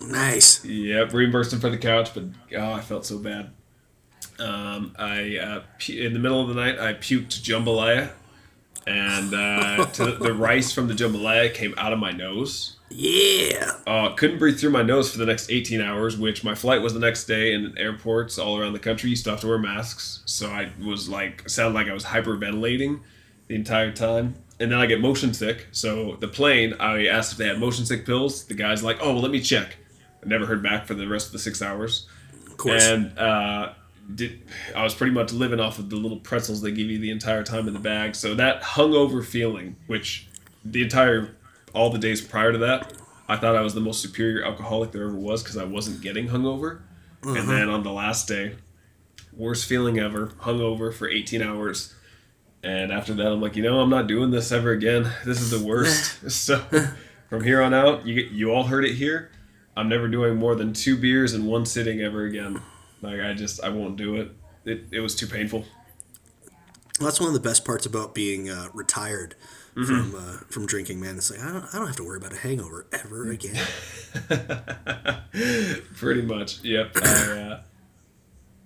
Nice. 0.02 0.64
Yep, 0.64 1.14
reimbursed 1.14 1.52
him 1.52 1.60
for 1.60 1.70
the 1.72 1.78
couch, 1.78 2.14
but 2.14 2.26
oh, 2.56 2.74
I 2.74 2.82
felt 2.82 3.08
so 3.08 3.18
bad. 3.18 3.52
Um, 4.40 4.96
I 4.98 5.38
uh, 5.38 5.64
pu- 5.80 5.94
in 5.94 6.14
the 6.14 6.20
middle 6.20 6.42
of 6.42 6.48
the 6.48 6.56
night 6.56 6.80
I 6.80 6.94
puked 6.94 7.42
jambalaya, 7.42 8.12
and 8.88 9.34
uh, 9.34 9.86
to 9.86 10.12
the 10.14 10.34
rice 10.34 10.72
from 10.72 10.88
the 10.88 10.94
jambalaya 10.94 11.54
came 11.54 11.74
out 11.78 11.94
of 11.94 12.00
my 12.00 12.12
nose. 12.12 12.78
Yeah. 12.90 13.72
Uh, 13.86 14.14
couldn't 14.16 14.40
breathe 14.40 14.60
through 14.60 14.72
my 14.72 14.82
nose 14.82 15.12
for 15.12 15.20
the 15.20 15.26
next 15.26 15.52
18 15.52 15.82
hours, 15.82 16.18
which 16.18 16.44
my 16.44 16.56
flight 16.56 16.82
was 16.82 16.94
the 16.94 17.00
next 17.00 17.26
day, 17.26 17.54
and 17.54 17.66
in 17.66 17.78
airports 17.78 18.40
all 18.40 18.58
around 18.58 18.74
the 18.74 18.80
country, 18.80 19.10
you 19.10 19.16
still 19.16 19.34
have 19.34 19.42
to 19.42 19.48
wear 19.48 19.60
masks. 19.60 20.22
So 20.26 20.50
I 20.50 20.72
was 20.84 21.08
like, 21.08 21.48
sounded 21.48 21.76
like 21.78 21.88
I 21.88 21.94
was 21.94 22.06
hyperventilating 22.06 23.02
the 23.48 23.56
entire 23.56 23.92
time. 23.92 24.36
And 24.60 24.72
then 24.72 24.80
I 24.80 24.88
get 24.88 25.00
motion 25.00 25.34
sick. 25.34 25.68
So 25.72 26.18
the 26.20 26.28
plane, 26.28 26.74
I 26.80 27.08
asked 27.08 27.34
if 27.34 27.38
they 27.38 27.48
had 27.48 27.60
motion 27.60 27.86
sick 27.86 28.06
pills. 28.06 28.44
The 28.46 28.56
guy's 28.56 28.84
like, 28.84 28.98
oh, 29.02 29.14
well, 29.14 29.22
let 29.22 29.32
me 29.32 29.40
check. 29.40 29.78
I 30.24 30.28
never 30.28 30.46
heard 30.46 30.62
back 30.62 30.86
for 30.86 30.96
the 30.96 31.08
rest 31.08 31.28
of 31.28 31.34
the 31.34 31.40
six 31.40 31.62
hours. 31.62 32.08
Of 32.48 32.58
course. 32.58 32.86
And 32.86 33.18
uh, 33.18 33.74
did 34.14 34.42
I 34.76 34.84
was 34.84 34.94
pretty 34.94 35.14
much 35.14 35.32
living 35.32 35.60
off 35.60 35.80
of 35.80 35.90
the 35.90 35.96
little 35.96 36.18
pretzels 36.18 36.62
they 36.62 36.72
give 36.72 36.88
you 36.88 37.00
the 37.00 37.12
entire 37.12 37.44
time 37.44 37.68
in 37.68 37.74
the 37.74 37.80
bag. 37.80 38.16
So 38.16 38.36
that 38.36 38.62
hungover 38.62 39.26
feeling, 39.26 39.76
which 39.88 40.28
the 40.66 40.82
entire 40.82 41.36
all 41.74 41.90
the 41.90 42.00
days 42.00 42.22
prior 42.22 42.52
to 42.52 42.58
that, 42.60 42.94
I 43.28 43.38
thought 43.38 43.56
I 43.56 43.62
was 43.62 43.74
the 43.74 43.82
most 43.82 44.02
superior 44.02 44.44
alcoholic 44.44 44.92
there 44.92 45.04
ever 45.04 45.16
was 45.16 45.44
because 45.44 45.58
I 45.58 45.64
wasn't 45.64 46.02
getting 46.02 46.30
hungover. 46.30 46.82
And 47.22 47.36
mm-hmm. 47.36 47.50
then 47.50 47.70
on 47.70 47.84
the 47.84 47.92
last 47.92 48.28
day, 48.28 48.56
worst 49.36 49.66
feeling 49.66 50.00
ever, 50.00 50.28
hungover 50.42 50.94
for 50.94 51.08
18 51.08 51.42
hours. 51.42 51.94
And 52.64 52.92
after 52.92 53.14
that, 53.14 53.28
I'm 53.28 53.42
like, 53.42 53.56
you 53.56 53.64
know, 53.64 53.80
I'm 53.80 53.90
not 53.90 54.08
doing 54.08 54.32
this 54.32 54.52
ever 54.52 54.72
again. 54.72 55.12
This 55.26 55.42
is 55.42 55.52
the 55.52 55.66
worst. 55.66 56.30
so 56.32 56.64
from 57.30 57.44
here 57.44 57.62
on 57.62 57.74
out, 57.74 58.06
you 58.06 58.24
you 58.32 58.52
all 58.52 58.64
heard 58.64 58.86
it 58.86 58.96
here. 58.96 59.32
I'm 59.78 59.88
never 59.88 60.08
doing 60.08 60.36
more 60.36 60.56
than 60.56 60.74
two 60.74 60.98
beers 60.98 61.34
in 61.34 61.46
one 61.46 61.66
sitting 61.66 62.02
ever 62.02 62.26
again. 62.26 62.62
Like 63.02 63.20
I 63.22 63.34
just 63.34 63.64
I 63.64 63.70
won't 63.70 63.98
do 63.98 64.16
it. 64.16 64.32
It 64.66 64.86
it 64.92 65.00
was 65.00 65.16
too 65.16 65.28
painful. 65.28 65.66
Well, 67.00 67.08
that's 67.08 67.20
one 67.20 67.28
of 67.28 67.34
the 67.34 67.40
best 67.40 67.64
parts 67.64 67.86
about 67.86 68.14
being 68.14 68.50
uh, 68.50 68.68
retired 68.74 69.36
from 69.74 70.16
uh, 70.16 70.38
from 70.50 70.66
drinking, 70.66 71.00
man. 71.00 71.18
It's 71.18 71.32
like 71.32 71.40
I 71.42 71.54
don't, 71.54 71.66
I 71.74 71.78
don't 71.78 71.88
have 71.88 71.96
to 71.98 72.04
worry 72.04 72.18
about 72.18 72.34
a 72.34 72.38
hangover 72.38 72.86
ever 72.92 73.32
again. 73.32 73.66
Pretty 75.96 76.22
much. 76.24 76.62
Yep. 76.64 76.92
I, 77.02 77.10
uh, 77.10 77.62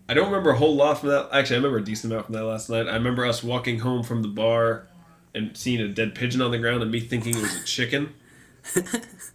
I 0.09 0.13
don't 0.13 0.25
remember 0.25 0.51
a 0.51 0.57
whole 0.57 0.75
lot 0.75 0.99
from 0.99 1.09
that. 1.09 1.29
Actually, 1.31 1.57
I 1.57 1.59
remember 1.59 1.77
a 1.77 1.83
decent 1.83 2.11
amount 2.11 2.27
from 2.27 2.35
that 2.35 2.43
last 2.43 2.69
night. 2.69 2.87
I 2.87 2.93
remember 2.95 3.25
us 3.25 3.43
walking 3.43 3.79
home 3.79 4.03
from 4.03 4.21
the 4.21 4.27
bar 4.27 4.87
and 5.35 5.55
seeing 5.55 5.79
a 5.81 5.87
dead 5.87 6.15
pigeon 6.15 6.41
on 6.41 6.51
the 6.51 6.57
ground 6.57 6.81
and 6.81 6.91
me 6.91 6.99
thinking 6.99 7.35
it 7.35 7.41
was 7.41 7.55
a 7.55 7.63
chicken. 7.63 8.13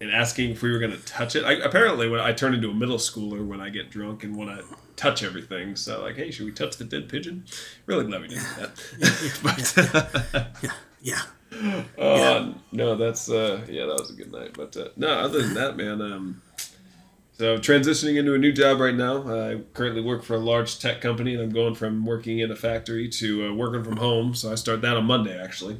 and 0.00 0.10
asking 0.10 0.50
if 0.50 0.62
we 0.62 0.70
were 0.70 0.78
going 0.78 0.92
to 0.92 1.04
touch 1.04 1.36
it. 1.36 1.44
I, 1.44 1.52
apparently, 1.54 2.08
when 2.08 2.20
I 2.20 2.32
turn 2.32 2.54
into 2.54 2.70
a 2.70 2.74
middle 2.74 2.98
schooler 2.98 3.46
when 3.46 3.60
I 3.60 3.70
get 3.70 3.90
drunk 3.90 4.24
and 4.24 4.36
want 4.36 4.50
to 4.50 4.64
touch 4.96 5.22
everything, 5.22 5.76
so 5.76 6.02
like, 6.02 6.16
hey, 6.16 6.30
should 6.30 6.46
we 6.46 6.52
touch 6.52 6.76
the 6.76 6.84
dead 6.84 7.08
pigeon? 7.08 7.44
Really 7.86 8.04
glad 8.04 8.22
we 8.22 8.28
didn't 8.28 8.44
do 8.44 8.60
that. 8.60 9.40
but 10.34 10.62
yeah, 10.62 10.72
yeah. 11.00 11.22
Oh 11.98 12.54
no, 12.72 12.96
that's 12.96 13.30
uh, 13.30 13.64
yeah, 13.68 13.86
that 13.86 13.98
was 13.98 14.10
a 14.10 14.14
good 14.14 14.32
night. 14.32 14.52
But 14.54 14.76
uh, 14.76 14.88
no, 14.96 15.08
other 15.08 15.42
than 15.42 15.54
that, 15.54 15.76
man. 15.76 16.02
Um, 16.02 16.42
so 17.32 17.58
transitioning 17.58 18.18
into 18.18 18.34
a 18.34 18.38
new 18.38 18.52
job 18.52 18.80
right 18.80 18.94
now. 18.94 19.22
I 19.28 19.60
currently 19.74 20.02
work 20.02 20.22
for 20.22 20.34
a 20.34 20.38
large 20.38 20.78
tech 20.78 21.00
company, 21.00 21.34
and 21.34 21.42
I'm 21.42 21.50
going 21.50 21.74
from 21.74 22.04
working 22.04 22.38
in 22.38 22.50
a 22.50 22.56
factory 22.56 23.08
to 23.10 23.48
uh, 23.48 23.52
working 23.52 23.84
from 23.84 23.98
home. 23.98 24.34
So 24.34 24.50
I 24.50 24.54
start 24.54 24.80
that 24.82 24.96
on 24.96 25.04
Monday, 25.04 25.38
actually. 25.38 25.78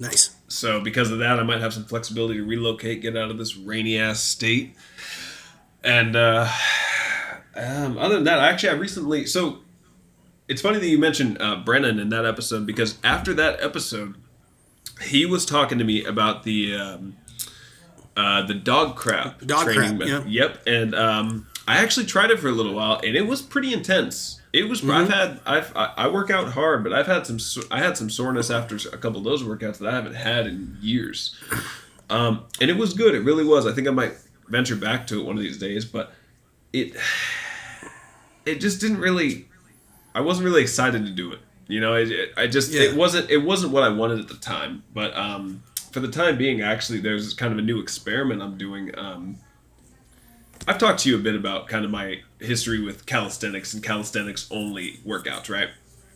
Nice. 0.00 0.34
So 0.48 0.80
because 0.80 1.10
of 1.10 1.18
that, 1.18 1.38
I 1.38 1.42
might 1.42 1.60
have 1.60 1.74
some 1.74 1.84
flexibility 1.84 2.38
to 2.38 2.44
relocate, 2.44 3.02
get 3.02 3.16
out 3.16 3.30
of 3.30 3.38
this 3.38 3.56
rainy 3.56 3.98
ass 3.98 4.20
state. 4.20 4.74
And 5.84 6.16
uh, 6.16 6.48
um, 7.54 7.98
other 7.98 8.16
than 8.16 8.24
that, 8.24 8.38
actually, 8.38 8.70
I 8.70 8.72
recently 8.72 9.26
so 9.26 9.58
it's 10.48 10.62
funny 10.62 10.78
that 10.78 10.88
you 10.88 10.98
mentioned 10.98 11.40
uh, 11.40 11.56
Brennan 11.56 12.00
in 12.00 12.08
that 12.08 12.24
episode 12.24 12.66
because 12.66 12.98
after 13.04 13.32
that 13.34 13.62
episode, 13.62 14.16
he 15.02 15.24
was 15.24 15.46
talking 15.46 15.78
to 15.78 15.84
me 15.84 16.04
about 16.04 16.42
the 16.42 16.74
um, 16.74 17.16
uh, 18.16 18.44
the 18.46 18.54
dog 18.54 18.96
crap 18.96 19.40
Dog 19.42 19.64
training 19.64 19.98
crap, 19.98 20.10
method. 20.10 20.30
Yep, 20.30 20.66
and 20.66 20.94
um, 20.94 21.46
I 21.68 21.76
actually 21.78 22.06
tried 22.06 22.30
it 22.30 22.40
for 22.40 22.48
a 22.48 22.52
little 22.52 22.74
while, 22.74 23.00
and 23.04 23.14
it 23.16 23.26
was 23.26 23.42
pretty 23.42 23.72
intense. 23.72 24.39
It 24.52 24.68
was. 24.68 24.88
I've 24.88 25.08
had. 25.08 25.40
I've. 25.46 25.76
I, 25.76 25.92
I 25.96 26.08
work 26.08 26.30
out 26.30 26.52
hard, 26.52 26.82
but 26.82 26.92
I've 26.92 27.06
had 27.06 27.26
some. 27.26 27.38
I 27.70 27.78
had 27.78 27.96
some 27.96 28.10
soreness 28.10 28.50
after 28.50 28.76
a 28.92 28.98
couple 28.98 29.18
of 29.18 29.24
those 29.24 29.42
workouts 29.42 29.78
that 29.78 29.88
I 29.88 29.92
haven't 29.92 30.14
had 30.14 30.46
in 30.46 30.76
years. 30.80 31.36
Um, 32.08 32.44
and 32.60 32.68
it 32.70 32.76
was 32.76 32.92
good. 32.94 33.14
It 33.14 33.20
really 33.20 33.44
was. 33.44 33.66
I 33.66 33.72
think 33.72 33.86
I 33.86 33.92
might 33.92 34.14
venture 34.48 34.74
back 34.74 35.06
to 35.08 35.20
it 35.20 35.24
one 35.24 35.36
of 35.36 35.42
these 35.42 35.58
days, 35.58 35.84
but 35.84 36.12
it. 36.72 36.94
It 38.46 38.60
just 38.60 38.80
didn't 38.80 38.98
really. 38.98 39.48
I 40.14 40.20
wasn't 40.22 40.46
really 40.46 40.62
excited 40.62 41.04
to 41.06 41.12
do 41.12 41.30
it. 41.32 41.38
You 41.68 41.78
know, 41.80 41.94
I, 41.94 42.26
I 42.36 42.46
just 42.48 42.72
Yeah. 42.72 42.82
it 42.82 42.96
wasn't 42.96 43.30
it 43.30 43.36
wasn't 43.38 43.72
what 43.72 43.84
I 43.84 43.90
wanted 43.90 44.18
at 44.18 44.28
the 44.28 44.34
time. 44.34 44.82
But 44.92 45.16
um, 45.16 45.62
for 45.92 46.00
the 46.00 46.08
time 46.08 46.36
being, 46.36 46.62
actually, 46.62 46.98
there's 47.00 47.34
kind 47.34 47.52
of 47.52 47.58
a 47.58 47.62
new 47.62 47.80
experiment 47.80 48.42
I'm 48.42 48.58
doing. 48.58 48.90
Um, 48.98 49.36
I've 50.66 50.78
talked 50.78 51.00
to 51.00 51.10
you 51.10 51.14
a 51.16 51.20
bit 51.20 51.36
about 51.36 51.68
kind 51.68 51.84
of 51.84 51.90
my 51.92 52.22
history 52.40 52.80
with 52.80 53.06
calisthenics 53.06 53.74
and 53.74 53.82
calisthenics 53.82 54.48
only 54.50 54.98
workouts, 55.06 55.48
right? 55.48 55.70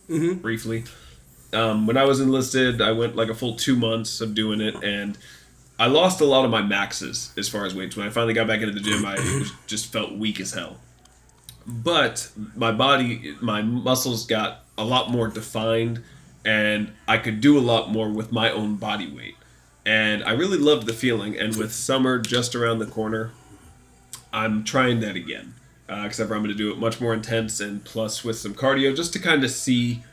Mm-hmm. 0.09 0.39
Briefly, 0.39 0.83
um, 1.53 1.87
when 1.87 1.97
I 1.97 2.03
was 2.03 2.19
enlisted, 2.19 2.81
I 2.81 2.91
went 2.91 3.15
like 3.15 3.29
a 3.29 3.35
full 3.35 3.55
two 3.55 3.75
months 3.75 4.21
of 4.21 4.35
doing 4.35 4.61
it, 4.61 4.75
and 4.83 5.17
I 5.79 5.87
lost 5.87 6.21
a 6.21 6.25
lot 6.25 6.45
of 6.45 6.51
my 6.51 6.61
maxes 6.61 7.31
as 7.37 7.49
far 7.49 7.65
as 7.65 7.73
weights. 7.73 7.95
When 7.95 8.07
I 8.07 8.09
finally 8.09 8.33
got 8.33 8.47
back 8.47 8.61
into 8.61 8.73
the 8.73 8.79
gym, 8.79 9.05
I 9.05 9.45
just 9.67 9.91
felt 9.91 10.13
weak 10.13 10.39
as 10.39 10.53
hell. 10.53 10.77
But 11.65 12.29
my 12.55 12.71
body, 12.71 13.35
my 13.41 13.61
muscles 13.61 14.25
got 14.25 14.63
a 14.77 14.83
lot 14.83 15.09
more 15.09 15.27
defined, 15.27 16.03
and 16.45 16.93
I 17.07 17.17
could 17.17 17.41
do 17.41 17.57
a 17.57 17.61
lot 17.61 17.89
more 17.89 18.09
with 18.09 18.31
my 18.31 18.51
own 18.51 18.75
body 18.75 19.11
weight. 19.11 19.35
And 19.85 20.23
I 20.23 20.31
really 20.31 20.57
loved 20.57 20.87
the 20.87 20.93
feeling. 20.93 21.37
And 21.37 21.55
with 21.55 21.71
summer 21.71 22.17
just 22.19 22.55
around 22.55 22.79
the 22.79 22.87
corner, 22.87 23.31
I'm 24.33 24.63
trying 24.63 24.99
that 25.01 25.15
again. 25.15 25.53
Uh, 25.87 26.03
except 26.05 26.29
for 26.29 26.35
I'm 26.35 26.41
going 26.41 26.51
to 26.51 26.57
do 26.57 26.71
it 26.71 26.79
much 26.79 26.99
more 26.99 27.13
intense 27.13 27.59
and 27.59 27.83
plus 27.83 28.23
with 28.23 28.37
some 28.37 28.55
cardio 28.55 28.95
just 28.95 29.13
to 29.13 29.19
kind 29.19 29.43
of 29.43 29.51
see 29.51 30.03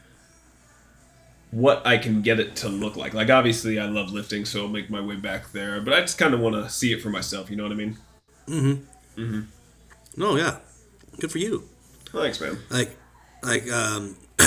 what 1.50 1.86
I 1.86 1.98
can 1.98 2.20
get 2.22 2.40
it 2.40 2.56
to 2.56 2.68
look 2.68 2.96
like. 2.96 3.14
Like, 3.14 3.30
obviously, 3.30 3.78
I 3.78 3.86
love 3.86 4.10
lifting, 4.10 4.44
so 4.44 4.62
I'll 4.62 4.68
make 4.68 4.90
my 4.90 5.00
way 5.00 5.16
back 5.16 5.52
there. 5.52 5.80
But 5.80 5.94
I 5.94 6.00
just 6.00 6.18
kind 6.18 6.34
of 6.34 6.40
want 6.40 6.56
to 6.56 6.68
see 6.68 6.92
it 6.92 7.00
for 7.00 7.08
myself. 7.10 7.50
You 7.50 7.56
know 7.56 7.62
what 7.62 7.72
I 7.72 7.76
mean? 7.76 7.96
Mm-hmm. 8.48 9.20
Mm-hmm. 9.20 10.20
No, 10.20 10.36
yeah. 10.36 10.58
Good 11.20 11.30
for 11.30 11.38
you. 11.38 11.68
Thanks, 12.06 12.40
man. 12.40 12.58
Like, 12.70 12.96
like, 13.42 13.70
um, 13.70 14.16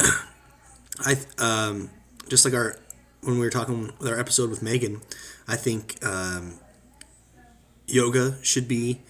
I, 1.00 1.16
um, 1.38 1.90
just 2.30 2.46
like 2.46 2.54
our 2.54 2.78
when 3.22 3.40
we 3.40 3.46
were 3.46 3.50
talking 3.50 3.92
with 4.00 4.08
our 4.08 4.20
episode 4.20 4.50
with 4.50 4.62
Megan, 4.62 5.02
I 5.48 5.56
think 5.56 5.98
um, 6.06 6.60
yoga 7.88 8.38
should 8.44 8.68
be 8.68 9.02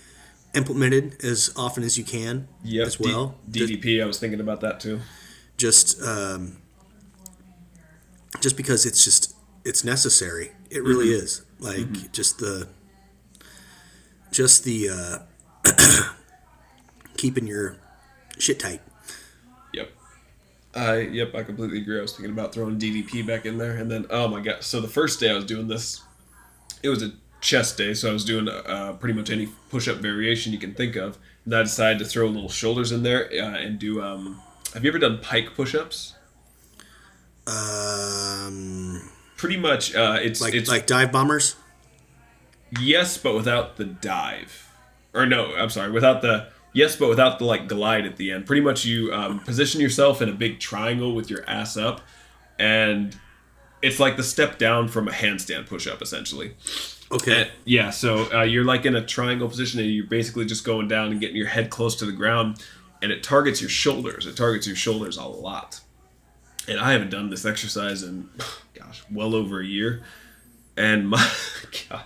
implemented 0.56 1.24
as 1.24 1.52
often 1.56 1.84
as 1.84 1.98
you 1.98 2.04
can 2.04 2.48
Yep. 2.64 2.88
as 2.88 3.00
well. 3.00 3.36
D- 3.50 3.78
DDP, 3.78 4.02
I 4.02 4.06
was 4.06 4.20
thinking 4.20 4.40
about 4.40 4.62
that 4.62 4.80
too. 4.80 5.00
just 5.58 6.02
um, 6.02 6.58
just 8.42 8.58
because 8.58 8.86
it's 8.86 9.04
just 9.04 9.36
it's 9.64 9.84
necessary. 9.84 10.52
It 10.70 10.84
really 10.84 11.10
is. 11.10 11.44
Like 11.60 12.12
just 12.12 12.40
the 12.40 12.68
just 14.32 14.64
the 14.66 14.90
uh, 14.90 16.12
keeping 17.18 17.48
your 17.48 17.78
shit 18.38 18.60
tight. 18.60 18.82
Yep. 19.74 19.90
I 20.76 20.98
yep, 21.00 21.34
I 21.36 21.44
completely 21.44 21.80
agree. 21.82 21.98
I 21.98 22.02
was 22.02 22.12
thinking 22.14 22.32
about 22.34 22.54
throwing 22.54 22.78
DDP 22.78 23.26
back 23.26 23.46
in 23.46 23.58
there, 23.58 23.78
and 23.78 23.90
then 23.90 24.06
oh 24.10 24.28
my 24.28 24.42
god! 24.42 24.64
So 24.64 24.82
the 24.82 24.88
first 24.90 25.20
day 25.20 25.30
I 25.30 25.34
was 25.34 25.46
doing 25.46 25.68
this, 25.68 26.02
it 26.84 26.90
was 26.90 27.02
a 27.04 27.12
chest 27.46 27.78
day, 27.78 27.94
so 27.94 28.10
I 28.10 28.14
was 28.14 28.26
doing 28.26 28.50
uh, 28.50 28.94
pretty 29.00 29.14
much 29.14 29.30
any 29.30 29.48
push-up 29.70 29.98
variation 29.98 30.52
you 30.52 30.58
can 30.60 30.74
think 30.74 30.96
of. 30.96 31.18
And 31.46 31.54
I 31.56 31.62
decided 31.62 32.00
to 32.00 32.06
throw 32.06 32.26
little 32.26 32.50
shoulders 32.50 32.92
in 32.92 33.04
there 33.04 33.30
uh, 33.32 33.58
and 33.58 33.78
do. 33.78 34.02
Um, 34.02 34.42
have 34.74 34.84
you 34.84 34.90
ever 34.90 35.00
done 35.00 35.20
pike 35.20 35.54
push-ups? 35.56 36.16
Um, 37.48 39.10
Pretty 39.38 39.58
much, 39.58 39.94
uh, 39.96 40.18
it's 40.22 40.42
like 40.42 40.54
it's 40.54 40.70
like 40.70 40.88
dive 40.88 41.12
bombers. 41.12 41.56
yes, 42.80 43.18
but 43.18 43.36
without 43.36 43.78
the 43.78 43.86
dive, 43.86 44.72
or 45.14 45.26
no, 45.26 45.54
I'm 45.56 45.70
sorry, 45.70 45.92
without 45.92 46.22
the 46.22 46.48
yes, 46.74 46.96
but 46.96 47.10
without 47.10 47.38
the 47.38 47.46
like 47.46 47.68
glide 47.68 48.06
at 48.06 48.16
the 48.18 48.32
end. 48.32 48.48
Pretty 48.48 48.62
much, 48.62 48.86
you 48.86 49.14
um, 49.14 49.40
position 49.40 49.82
yourself 49.82 50.22
in 50.22 50.30
a 50.30 50.34
big 50.34 50.60
triangle 50.60 51.14
with 51.14 51.30
your 51.30 51.48
ass 51.48 51.78
up, 51.78 52.02
and 52.58 53.16
it's 53.84 54.00
like 54.00 54.18
the 54.18 54.24
step 54.24 54.58
down 54.58 54.88
from 54.88 55.08
a 55.08 55.12
handstand 55.12 55.68
push-up, 55.68 56.02
essentially. 56.02 56.56
Okay. 57.12 57.52
Yeah, 57.66 57.92
so 57.92 58.32
uh, 58.34 58.44
you're 58.44 58.64
like 58.64 58.86
in 58.86 58.96
a 58.96 59.06
triangle 59.06 59.48
position, 59.48 59.80
and 59.80 59.90
you're 59.90 60.08
basically 60.08 60.46
just 60.46 60.66
going 60.66 60.88
down 60.88 61.12
and 61.12 61.20
getting 61.20 61.36
your 61.36 61.48
head 61.48 61.70
close 61.70 61.96
to 61.98 62.06
the 62.06 62.12
ground, 62.12 62.64
and 63.02 63.12
it 63.12 63.24
targets 63.24 63.62
your 63.62 63.70
shoulders. 63.70 64.26
It 64.26 64.36
targets 64.36 64.66
your 64.68 64.76
shoulders 64.76 65.18
a 65.18 65.26
lot. 65.26 65.82
And 66.68 66.80
I 66.80 66.94
haven't 66.94 67.12
done 67.12 67.30
this 67.30 67.46
exercise 67.46 68.02
in, 68.02 68.30
gosh, 68.74 69.04
well 69.12 69.36
over 69.36 69.60
a 69.60 69.66
year, 69.66 70.02
and 70.76 71.08
my, 71.08 71.32
God, 71.90 72.04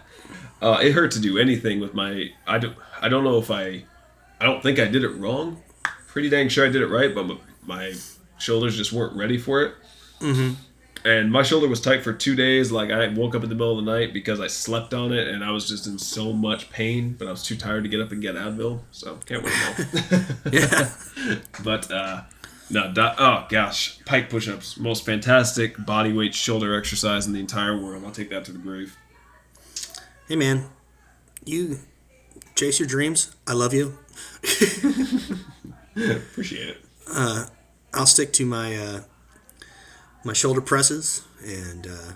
uh, 0.62 0.80
it 0.82 0.92
hurt 0.92 1.12
to 1.12 1.22
do 1.22 1.38
anything 1.38 1.80
with 1.80 1.94
my. 1.94 2.32
I 2.46 2.58
don't. 2.58 2.76
I 3.02 3.08
don't 3.08 3.24
know 3.24 3.38
if 3.38 3.50
I. 3.50 3.86
I 4.42 4.46
don't 4.46 4.62
think 4.62 4.80
I 4.80 4.86
did 4.86 5.04
it 5.04 5.10
wrong. 5.10 5.62
Pretty 6.08 6.30
dang 6.30 6.50
sure 6.50 6.66
I 6.66 6.70
did 6.70 6.82
it 6.82 6.88
right, 6.88 7.14
but 7.14 7.28
my, 7.28 7.38
my 7.66 7.94
shoulders 8.38 8.76
just 8.76 8.92
weren't 8.92 9.16
ready 9.16 9.38
for 9.38 9.62
it 9.62 9.74
and 11.06 11.32
my 11.32 11.44
shoulder 11.44 11.68
was 11.68 11.82
tight 11.82 12.04
for 12.04 12.14
two 12.14 12.36
days. 12.36 12.72
Like 12.72 12.92
I 12.92 13.08
woke 13.08 13.36
up 13.36 13.44
in 13.44 13.50
the 13.50 13.56
middle 13.56 13.78
of 13.78 13.86
the 13.86 13.92
night 13.92 14.14
because 14.14 14.40
I 14.40 14.48
slept 14.48 14.94
on 14.94 15.12
it, 15.14 15.28
and 15.28 15.44
I 15.44 15.52
was 15.52 15.68
just 15.68 15.88
in 15.88 15.98
so 15.98 16.34
much 16.34 16.70
pain. 16.70 17.16
But 17.18 17.28
I 17.28 17.32
was 17.32 17.44
too 17.44 17.56
tired 17.56 17.84
to 17.84 17.90
get 17.90 18.02
up 18.02 18.12
and 18.12 18.22
get 18.22 18.36
Advil, 18.36 18.82
so 18.92 19.18
can't 19.26 19.44
wait. 19.44 19.54
them 19.54 20.26
all. 20.46 20.52
yeah. 20.54 20.90
but 21.64 21.92
uh, 21.92 22.22
no, 22.70 22.92
di- 22.94 23.16
oh 23.18 23.46
gosh, 23.50 24.04
pike 24.06 24.30
push-ups, 24.30 24.78
most 24.78 25.06
fantastic 25.06 25.84
body 25.86 26.14
weight 26.14 26.36
shoulder 26.36 26.78
exercise 26.78 27.26
in 27.26 27.34
the 27.34 27.40
entire 27.40 27.78
world. 27.78 28.04
I'll 28.06 28.12
take 28.12 28.30
that 28.30 28.46
to 28.46 28.52
the 28.52 28.60
grave. 28.60 28.96
Hey 30.28 30.36
man, 30.36 30.66
you 31.46 31.80
chase 32.56 32.80
your 32.80 32.88
dreams. 32.88 33.36
I 33.48 33.54
love 33.54 33.74
you. 33.74 33.98
Appreciate 35.96 36.70
it. 36.70 36.78
Uh, 37.12 37.46
I'll 37.94 38.06
stick 38.06 38.32
to 38.34 38.46
my 38.46 38.78
uh, 38.78 39.02
my 40.24 40.34
shoulder 40.34 40.62
presses 40.62 41.26
and 41.46 41.88
uh, 41.88 42.14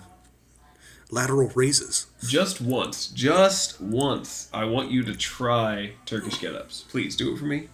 lateral 1.10 1.50
raises. 1.54 2.06
Just 2.26 2.60
once, 2.60 3.08
just 3.08 3.80
once, 3.80 4.48
I 4.52 4.64
want 4.64 4.90
you 4.90 5.02
to 5.04 5.14
try 5.14 5.92
Turkish 6.06 6.40
get-ups. 6.40 6.84
Please 6.88 7.16
do 7.16 7.32
it 7.32 7.38
for 7.38 7.44
me. 7.44 7.68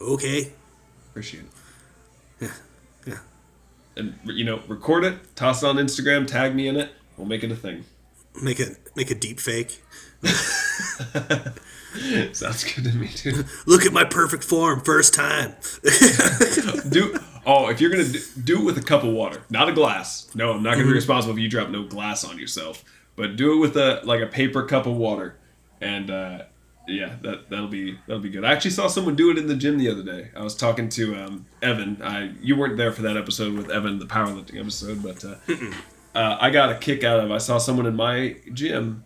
Okay. 0.00 0.52
Appreciate 1.10 1.44
it. 1.44 1.50
Yeah. 2.40 2.52
Yeah. 3.06 3.18
And 3.96 4.18
you 4.24 4.44
know, 4.44 4.60
record 4.68 5.04
it, 5.04 5.36
toss 5.36 5.62
it 5.62 5.66
on 5.66 5.76
Instagram, 5.76 6.26
tag 6.26 6.54
me 6.54 6.68
in 6.68 6.76
it. 6.76 6.90
We'll 7.16 7.26
make 7.26 7.44
it 7.44 7.52
a 7.52 7.56
thing. 7.56 7.84
Make 8.42 8.58
a 8.58 8.74
make 8.96 9.10
a 9.12 9.14
deep 9.14 9.38
fake. 9.38 9.80
Sounds 12.32 12.64
good 12.64 12.84
to 12.84 12.92
me 12.96 13.06
too. 13.08 13.44
Look 13.66 13.86
at 13.86 13.92
my 13.92 14.02
perfect 14.04 14.42
form, 14.42 14.80
first 14.80 15.14
time. 15.14 15.54
Do 16.88 17.16
Oh, 17.46 17.68
if 17.68 17.80
you're 17.80 17.90
gonna 17.90 18.04
do, 18.04 18.20
do 18.42 18.60
it 18.60 18.64
with 18.64 18.78
a 18.78 18.82
cup 18.82 19.04
of 19.04 19.12
water, 19.12 19.42
not 19.50 19.68
a 19.68 19.72
glass. 19.72 20.30
No, 20.34 20.52
I'm 20.52 20.62
not 20.62 20.74
gonna 20.74 20.86
be 20.86 20.92
responsible 20.92 21.34
if 21.34 21.40
you 21.40 21.48
drop 21.48 21.68
no 21.68 21.84
glass 21.84 22.24
on 22.24 22.38
yourself. 22.38 22.84
But 23.16 23.36
do 23.36 23.54
it 23.54 23.58
with 23.58 23.76
a 23.76 24.00
like 24.04 24.20
a 24.20 24.26
paper 24.26 24.64
cup 24.64 24.86
of 24.86 24.96
water, 24.96 25.36
and 25.80 26.10
uh, 26.10 26.42
yeah, 26.88 27.16
that 27.22 27.50
that'll 27.50 27.68
be 27.68 27.98
that'll 28.06 28.22
be 28.22 28.30
good. 28.30 28.44
I 28.44 28.52
actually 28.52 28.72
saw 28.72 28.88
someone 28.88 29.14
do 29.14 29.30
it 29.30 29.38
in 29.38 29.46
the 29.46 29.56
gym 29.56 29.78
the 29.78 29.90
other 29.90 30.02
day. 30.02 30.30
I 30.36 30.42
was 30.42 30.54
talking 30.54 30.88
to 30.90 31.16
um, 31.16 31.46
Evan. 31.62 32.00
I 32.02 32.32
you 32.40 32.56
weren't 32.56 32.76
there 32.76 32.92
for 32.92 33.02
that 33.02 33.16
episode 33.16 33.54
with 33.54 33.70
Evan, 33.70 33.98
the 33.98 34.06
powerlifting 34.06 34.58
episode, 34.58 35.02
but 35.02 35.24
uh, 35.24 35.36
uh, 36.14 36.38
I 36.40 36.50
got 36.50 36.70
a 36.70 36.76
kick 36.76 37.04
out 37.04 37.20
of. 37.20 37.30
I 37.30 37.38
saw 37.38 37.58
someone 37.58 37.86
in 37.86 37.96
my 37.96 38.36
gym 38.52 39.04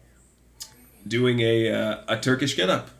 doing 1.06 1.40
a 1.40 1.70
uh, 1.70 2.04
a 2.08 2.18
Turkish 2.18 2.56
get 2.56 2.70
up 2.70 2.90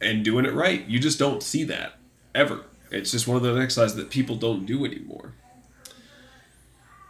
and 0.00 0.24
doing 0.24 0.44
it 0.44 0.52
right. 0.52 0.86
You 0.86 0.98
just 0.98 1.18
don't 1.18 1.42
see 1.42 1.64
that 1.64 1.94
ever. 2.34 2.64
It's 2.92 3.10
just 3.10 3.26
one 3.26 3.38
of 3.38 3.42
those 3.42 3.58
exercises 3.58 3.96
that 3.96 4.10
people 4.10 4.36
don't 4.36 4.66
do 4.66 4.84
anymore. 4.84 5.32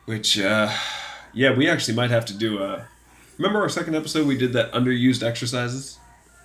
Which, 0.05 0.39
uh, 0.39 0.73
yeah, 1.33 1.55
we 1.55 1.69
actually 1.69 1.95
might 1.95 2.11
have 2.11 2.25
to 2.27 2.35
do 2.35 2.63
a. 2.63 2.87
Remember 3.37 3.61
our 3.61 3.69
second 3.69 3.97
episode? 3.97 4.27
We 4.27 4.39
did 4.39 4.53
that 4.53 4.73
underused 4.73 5.27
exercises. 5.27 5.99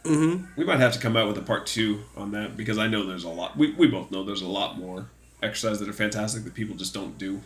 Mm-hmm. 0.04 0.46
We 0.56 0.66
might 0.66 0.80
have 0.80 0.94
to 0.94 1.00
come 1.00 1.16
out 1.16 1.28
with 1.28 1.38
a 1.38 1.42
part 1.42 1.68
two 1.68 2.02
on 2.16 2.32
that 2.32 2.58
because 2.58 2.78
I 2.78 2.88
know 2.88 3.06
there's 3.06 3.26
a 3.26 3.30
lot. 3.30 3.58
We, 3.58 3.74
we 3.74 3.88
both 3.88 4.10
know 4.10 4.24
there's 4.24 4.42
a 4.42 4.48
lot 4.48 4.80
more 4.80 5.08
exercises 5.44 5.80
that 5.80 5.90
are 5.90 5.94
fantastic 5.94 6.44
that 6.44 6.54
people 6.54 6.76
just 6.76 6.94
don't 6.94 7.18
do. 7.18 7.42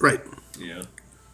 Right. 0.00 0.20
Yeah, 0.58 0.82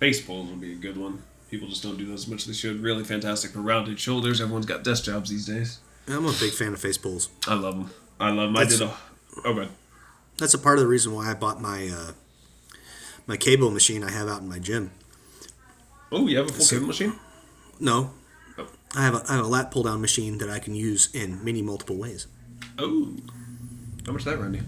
face 0.01 0.21
pulls 0.21 0.49
would 0.51 0.61
be 0.61 0.73
a 0.73 0.77
good 0.77 0.97
one. 0.97 1.23
People 1.51 1.69
just 1.69 1.83
don't 1.83 1.97
do 1.97 2.07
those 2.07 2.25
as 2.25 2.29
much 2.29 2.41
as 2.41 2.47
they 2.47 2.53
should. 2.55 2.81
Really 2.81 3.05
fantastic 3.05 3.53
for 3.53 3.61
rounded 3.61 4.01
shoulders. 4.01 4.41
Everyone's 4.41 4.67
got 4.67 4.83
desk 4.83 5.05
jobs 5.05 5.31
these 5.31 5.47
days. 5.47 5.79
I'm 6.09 6.27
a 6.27 6.33
big 6.33 6.53
fan 6.53 6.73
of 6.73 6.81
face 6.81 6.99
pulls. 6.99 7.29
I 7.47 7.55
love 7.55 7.77
them. 7.77 7.91
I 8.19 8.31
love 8.31 8.53
them. 8.53 8.57
I 8.57 8.65
did 8.65 8.81
a. 8.81 8.97
Oh, 9.45 9.53
good. 9.55 9.69
That's 10.39 10.55
a 10.55 10.59
part 10.59 10.79
of 10.79 10.83
the 10.83 10.89
reason 10.89 11.13
why 11.15 11.31
I 11.31 11.35
bought 11.35 11.61
my 11.61 11.89
uh, 11.93 12.13
my 13.27 13.37
cable 13.37 13.71
machine 13.71 14.03
I 14.05 14.11
have 14.11 14.29
out 14.29 14.41
in 14.43 14.49
my 14.49 14.59
gym. 14.59 14.91
Oh, 16.13 16.27
you 16.27 16.37
have 16.39 16.47
a 16.49 16.53
full 16.53 16.65
So- 16.65 16.77
cable 16.77 16.89
machine? 16.89 17.15
No, 17.81 18.11
Oh. 18.59 18.67
I 18.95 19.03
have 19.05 19.15
a, 19.15 19.23
I 19.29 19.37
have 19.37 19.45
a 19.45 19.49
lat 19.49 19.71
pull 19.71 19.83
down 19.83 20.01
machine 20.01 20.39
that 20.39 20.49
I 20.49 20.59
can 20.59 20.75
use 20.75 21.09
in 21.15 21.45
many 21.45 21.61
multiple 21.63 21.97
ways. 21.97 22.27
Oh. 22.79 23.15
How 24.07 24.13
much 24.13 24.21
is 24.23 24.25
that 24.27 24.39
Randy? 24.39 24.61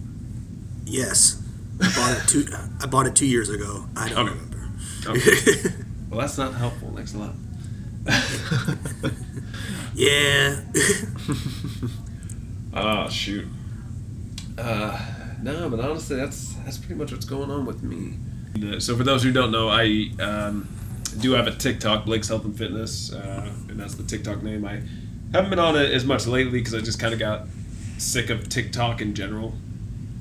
Yes, 0.85 1.43
I 1.81 1.91
bought 1.95 2.17
it 2.19 2.29
two. 2.29 2.47
I 2.83 2.87
bought 2.87 3.07
it 3.07 3.15
two 3.17 3.27
years 3.27 3.49
ago. 3.51 3.87
I 3.97 4.09
don't 4.09 4.29
Okay. 4.29 4.35
remember. 4.35 4.71
Okay. 5.07 5.75
well, 6.11 6.21
that's 6.21 6.37
not 6.39 6.55
helpful. 6.55 6.93
Thanks 6.95 7.15
a 7.15 7.19
lot. 7.19 7.35
Yeah, 9.95 10.61
Oh 12.75 13.09
shoot. 13.11 13.47
Uh, 14.59 15.01
no, 15.42 15.71
but 15.71 15.81
honestly, 15.81 16.16
that's 16.16 16.55
that's 16.64 16.79
pretty 16.79 16.94
much 16.94 17.12
what's 17.12 17.25
going 17.25 17.51
on 17.51 17.64
with 17.64 17.83
me. 17.83 18.14
So 18.81 18.97
for 18.97 19.05
those 19.05 19.23
who 19.23 19.33
don't 19.33 19.53
know, 19.53 19.68
I 19.68 20.11
um, 20.21 20.68
do 21.21 21.33
have 21.33 21.47
a 21.47 21.55
TikTok, 21.55 22.05
Blake's 22.05 22.29
Health 22.29 22.44
and 22.44 22.57
Fitness, 22.57 23.12
uh, 23.12 23.49
and 23.68 23.79
that's 23.79 23.94
the 23.94 24.03
TikTok 24.03 24.42
name. 24.42 24.64
I 24.64 24.83
haven't 25.33 25.51
been 25.51 25.59
on 25.61 25.77
it 25.77 25.92
as 25.92 26.05
much 26.05 26.27
lately 26.27 26.59
because 26.59 26.75
I 26.75 26.81
just 26.81 26.99
kind 26.99 27.12
of 27.12 27.21
got 27.21 27.47
sick 27.99 28.31
of 28.31 28.49
TikTok 28.49 29.01
in 29.01 29.14
general. 29.14 29.55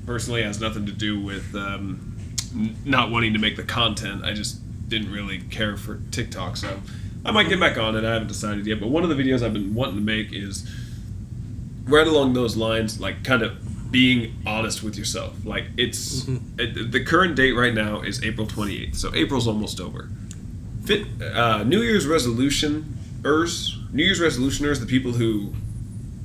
Personally, 0.06 0.42
it 0.42 0.46
has 0.46 0.60
nothing 0.60 0.86
to 0.86 0.92
do 0.92 1.20
with 1.20 1.54
um, 1.54 2.16
n- 2.54 2.76
not 2.84 3.10
wanting 3.10 3.32
to 3.32 3.38
make 3.38 3.56
the 3.56 3.64
content. 3.64 4.24
I 4.24 4.34
just 4.34 4.60
didn't 4.88 5.10
really 5.10 5.38
care 5.38 5.76
for 5.76 6.00
TikTok, 6.12 6.56
so 6.56 6.80
I 7.24 7.32
might 7.32 7.48
get 7.48 7.58
back 7.58 7.76
on 7.76 7.96
it. 7.96 8.04
I 8.04 8.12
haven't 8.12 8.28
decided 8.28 8.66
yet. 8.66 8.78
But 8.78 8.88
one 8.88 9.02
of 9.02 9.08
the 9.08 9.16
videos 9.16 9.42
I've 9.42 9.52
been 9.52 9.74
wanting 9.74 9.96
to 9.96 10.00
make 10.00 10.32
is 10.32 10.70
right 11.84 12.06
along 12.06 12.34
those 12.34 12.56
lines, 12.56 13.00
like 13.00 13.24
kind 13.24 13.42
of 13.42 13.67
being 13.90 14.36
honest 14.46 14.82
with 14.82 14.96
yourself. 14.96 15.44
Like 15.44 15.64
it's 15.76 16.26
it, 16.58 16.92
the 16.92 17.04
current 17.04 17.36
date 17.36 17.52
right 17.52 17.74
now 17.74 18.00
is 18.02 18.22
April 18.22 18.46
28th, 18.46 18.96
so 18.96 19.14
April's 19.14 19.46
almost 19.46 19.80
over. 19.80 20.08
Fit 20.84 21.06
uh, 21.22 21.64
New 21.64 21.80
Year's 21.80 22.06
resolutioners, 22.06 23.92
New 23.92 24.04
Year's 24.04 24.20
resolutioners, 24.20 24.80
the 24.80 24.86
people 24.86 25.12
who 25.12 25.52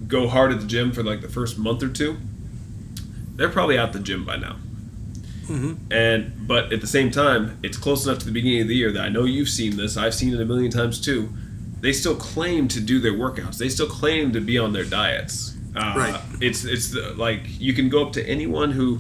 go 0.08 0.28
hard 0.28 0.52
at 0.52 0.60
the 0.60 0.68
gym 0.68 0.92
for 0.92 1.04
like 1.04 1.22
the 1.22 1.30
first 1.30 1.58
month 1.58 1.82
or 1.84 1.90
two, 1.90 2.18
they're 3.36 3.50
probably 3.50 3.78
out 3.78 3.94
the 3.94 4.00
gym 4.00 4.26
by 4.26 4.36
now. 4.38 4.58
And 5.92 6.48
but 6.48 6.72
at 6.72 6.82
the 6.82 6.88
same 6.88 7.12
time, 7.12 7.60
it's 7.64 7.78
close 7.78 8.06
enough 8.06 8.20
to 8.20 8.26
the 8.26 8.32
beginning 8.32 8.62
of 8.62 8.68
the 8.68 8.76
year 8.76 8.92
that 8.92 9.02
I 9.04 9.10
know 9.10 9.26
you've 9.26 9.50
seen 9.50 9.76
this. 9.78 9.98
I've 9.98 10.14
seen 10.14 10.34
it 10.34 10.40
a 10.40 10.46
million 10.46 10.72
times 10.72 11.02
too. 11.02 11.30
They 11.82 11.92
still 11.92 12.16
claim 12.16 12.70
to 12.70 12.80
do 12.80 13.00
their 13.00 13.12
workouts. 13.12 13.58
They 13.58 13.68
still 13.68 13.88
claim 13.88 14.32
to 14.34 14.40
be 14.40 14.58
on 14.58 14.72
their 14.72 14.86
diets. 14.86 15.53
Uh, 15.76 15.94
Right. 15.98 16.22
It's 16.40 16.66
it's 16.66 16.92
the, 16.92 17.14
like 17.18 17.42
you 17.60 17.74
can 17.74 17.90
go 17.90 18.06
up 18.06 18.14
to 18.14 18.28
anyone 18.30 18.72
who 18.72 19.00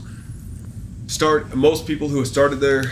start. 1.07 1.55
Most 1.55 1.85
people 1.85 2.07
who 2.09 2.17
have 2.17 2.27
started 2.27 2.57
their 2.59 2.85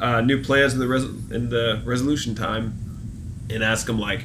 uh, 0.00 0.20
new 0.20 0.42
plans 0.42 0.72
in 0.74 0.80
the 0.80 0.88
res, 0.88 1.04
in 1.04 1.48
the 1.50 1.82
resolution 1.84 2.34
time, 2.34 2.74
and 3.50 3.62
ask 3.62 3.86
them 3.86 3.98
like, 3.98 4.24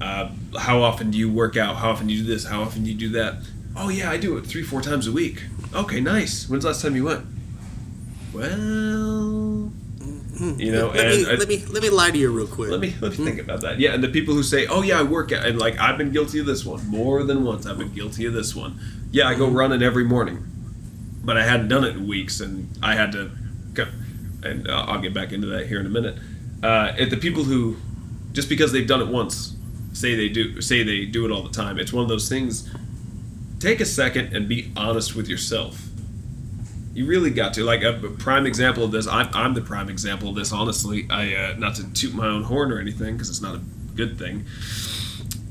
uh, 0.00 0.30
how 0.58 0.82
often 0.82 1.10
do 1.10 1.18
you 1.18 1.30
work 1.32 1.56
out? 1.56 1.76
How 1.76 1.90
often 1.90 2.06
do 2.06 2.14
you 2.14 2.22
do 2.22 2.28
this? 2.28 2.44
How 2.44 2.62
often 2.62 2.84
do 2.84 2.90
you 2.90 2.96
do 2.96 3.08
that? 3.10 3.34
Oh 3.76 3.88
yeah, 3.88 4.10
I 4.10 4.16
do 4.16 4.36
it 4.36 4.46
three 4.46 4.62
four 4.62 4.80
times 4.82 5.06
a 5.06 5.12
week. 5.12 5.42
Okay, 5.74 6.00
nice. 6.00 6.48
When's 6.48 6.64
the 6.64 6.70
last 6.70 6.82
time 6.82 6.94
you 6.96 7.04
went? 7.04 7.24
Well, 8.32 9.72
you 10.40 10.72
know, 10.72 10.88
let, 10.88 11.06
and 11.06 11.16
me, 11.22 11.26
I- 11.26 11.34
let 11.34 11.48
me 11.48 11.64
let 11.66 11.82
me 11.82 11.90
lie 11.90 12.10
to 12.10 12.18
you 12.18 12.30
real 12.30 12.46
quick. 12.46 12.70
let 12.70 12.80
me 12.80 12.94
let 13.00 13.18
me 13.18 13.24
think 13.24 13.40
about 13.40 13.60
that. 13.62 13.78
Yeah, 13.80 13.94
and 13.94 14.02
the 14.02 14.08
people 14.08 14.34
who 14.34 14.42
say, 14.42 14.66
"Oh 14.66 14.82
yeah, 14.82 15.00
I 15.00 15.02
work 15.02 15.32
out," 15.32 15.44
and 15.46 15.58
like 15.58 15.78
I've 15.78 15.98
been 15.98 16.12
guilty 16.12 16.38
of 16.38 16.46
this 16.46 16.64
one 16.64 16.86
more 16.88 17.22
than 17.24 17.44
once. 17.44 17.66
I've 17.66 17.78
been 17.78 17.92
guilty 17.92 18.24
of 18.26 18.32
this 18.32 18.54
one. 18.54 18.78
Yeah, 19.10 19.28
I 19.28 19.34
go 19.34 19.48
running 19.48 19.82
every 19.82 20.04
morning, 20.04 20.44
but 21.24 21.36
I 21.36 21.44
hadn't 21.44 21.68
done 21.68 21.84
it 21.84 21.96
in 21.96 22.06
weeks, 22.06 22.40
and 22.40 22.68
I 22.82 22.94
had 22.94 23.12
to. 23.12 23.30
Go, 23.74 23.86
and 24.42 24.68
uh, 24.68 24.84
I'll 24.88 25.00
get 25.00 25.12
back 25.14 25.32
into 25.32 25.46
that 25.48 25.66
here 25.66 25.80
in 25.80 25.86
a 25.86 25.90
minute. 25.90 26.16
Uh, 26.62 26.92
at 26.98 27.10
the 27.10 27.16
people 27.16 27.44
who, 27.44 27.76
just 28.32 28.48
because 28.48 28.70
they've 28.72 28.86
done 28.86 29.00
it 29.00 29.08
once, 29.08 29.56
say 29.92 30.14
they 30.14 30.28
do 30.28 30.60
say 30.60 30.82
they 30.82 31.04
do 31.04 31.24
it 31.24 31.30
all 31.32 31.42
the 31.42 31.50
time. 31.50 31.78
It's 31.78 31.92
one 31.92 32.02
of 32.02 32.08
those 32.08 32.28
things. 32.28 32.72
Take 33.58 33.80
a 33.80 33.84
second 33.84 34.36
and 34.36 34.48
be 34.48 34.70
honest 34.76 35.16
with 35.16 35.28
yourself. 35.28 35.87
You 36.94 37.06
really 37.06 37.30
got 37.30 37.54
to. 37.54 37.64
Like 37.64 37.82
a 37.82 37.92
prime 38.18 38.46
example 38.46 38.82
of 38.84 38.90
this, 38.92 39.06
I'm, 39.06 39.28
I'm 39.32 39.54
the 39.54 39.60
prime 39.60 39.88
example 39.88 40.30
of 40.30 40.34
this. 40.34 40.52
Honestly, 40.52 41.06
I 41.10 41.34
uh, 41.34 41.54
not 41.56 41.76
to 41.76 41.92
toot 41.92 42.14
my 42.14 42.26
own 42.26 42.42
horn 42.44 42.72
or 42.72 42.80
anything 42.80 43.14
because 43.14 43.28
it's 43.30 43.40
not 43.42 43.54
a 43.54 43.60
good 43.94 44.18
thing. 44.18 44.44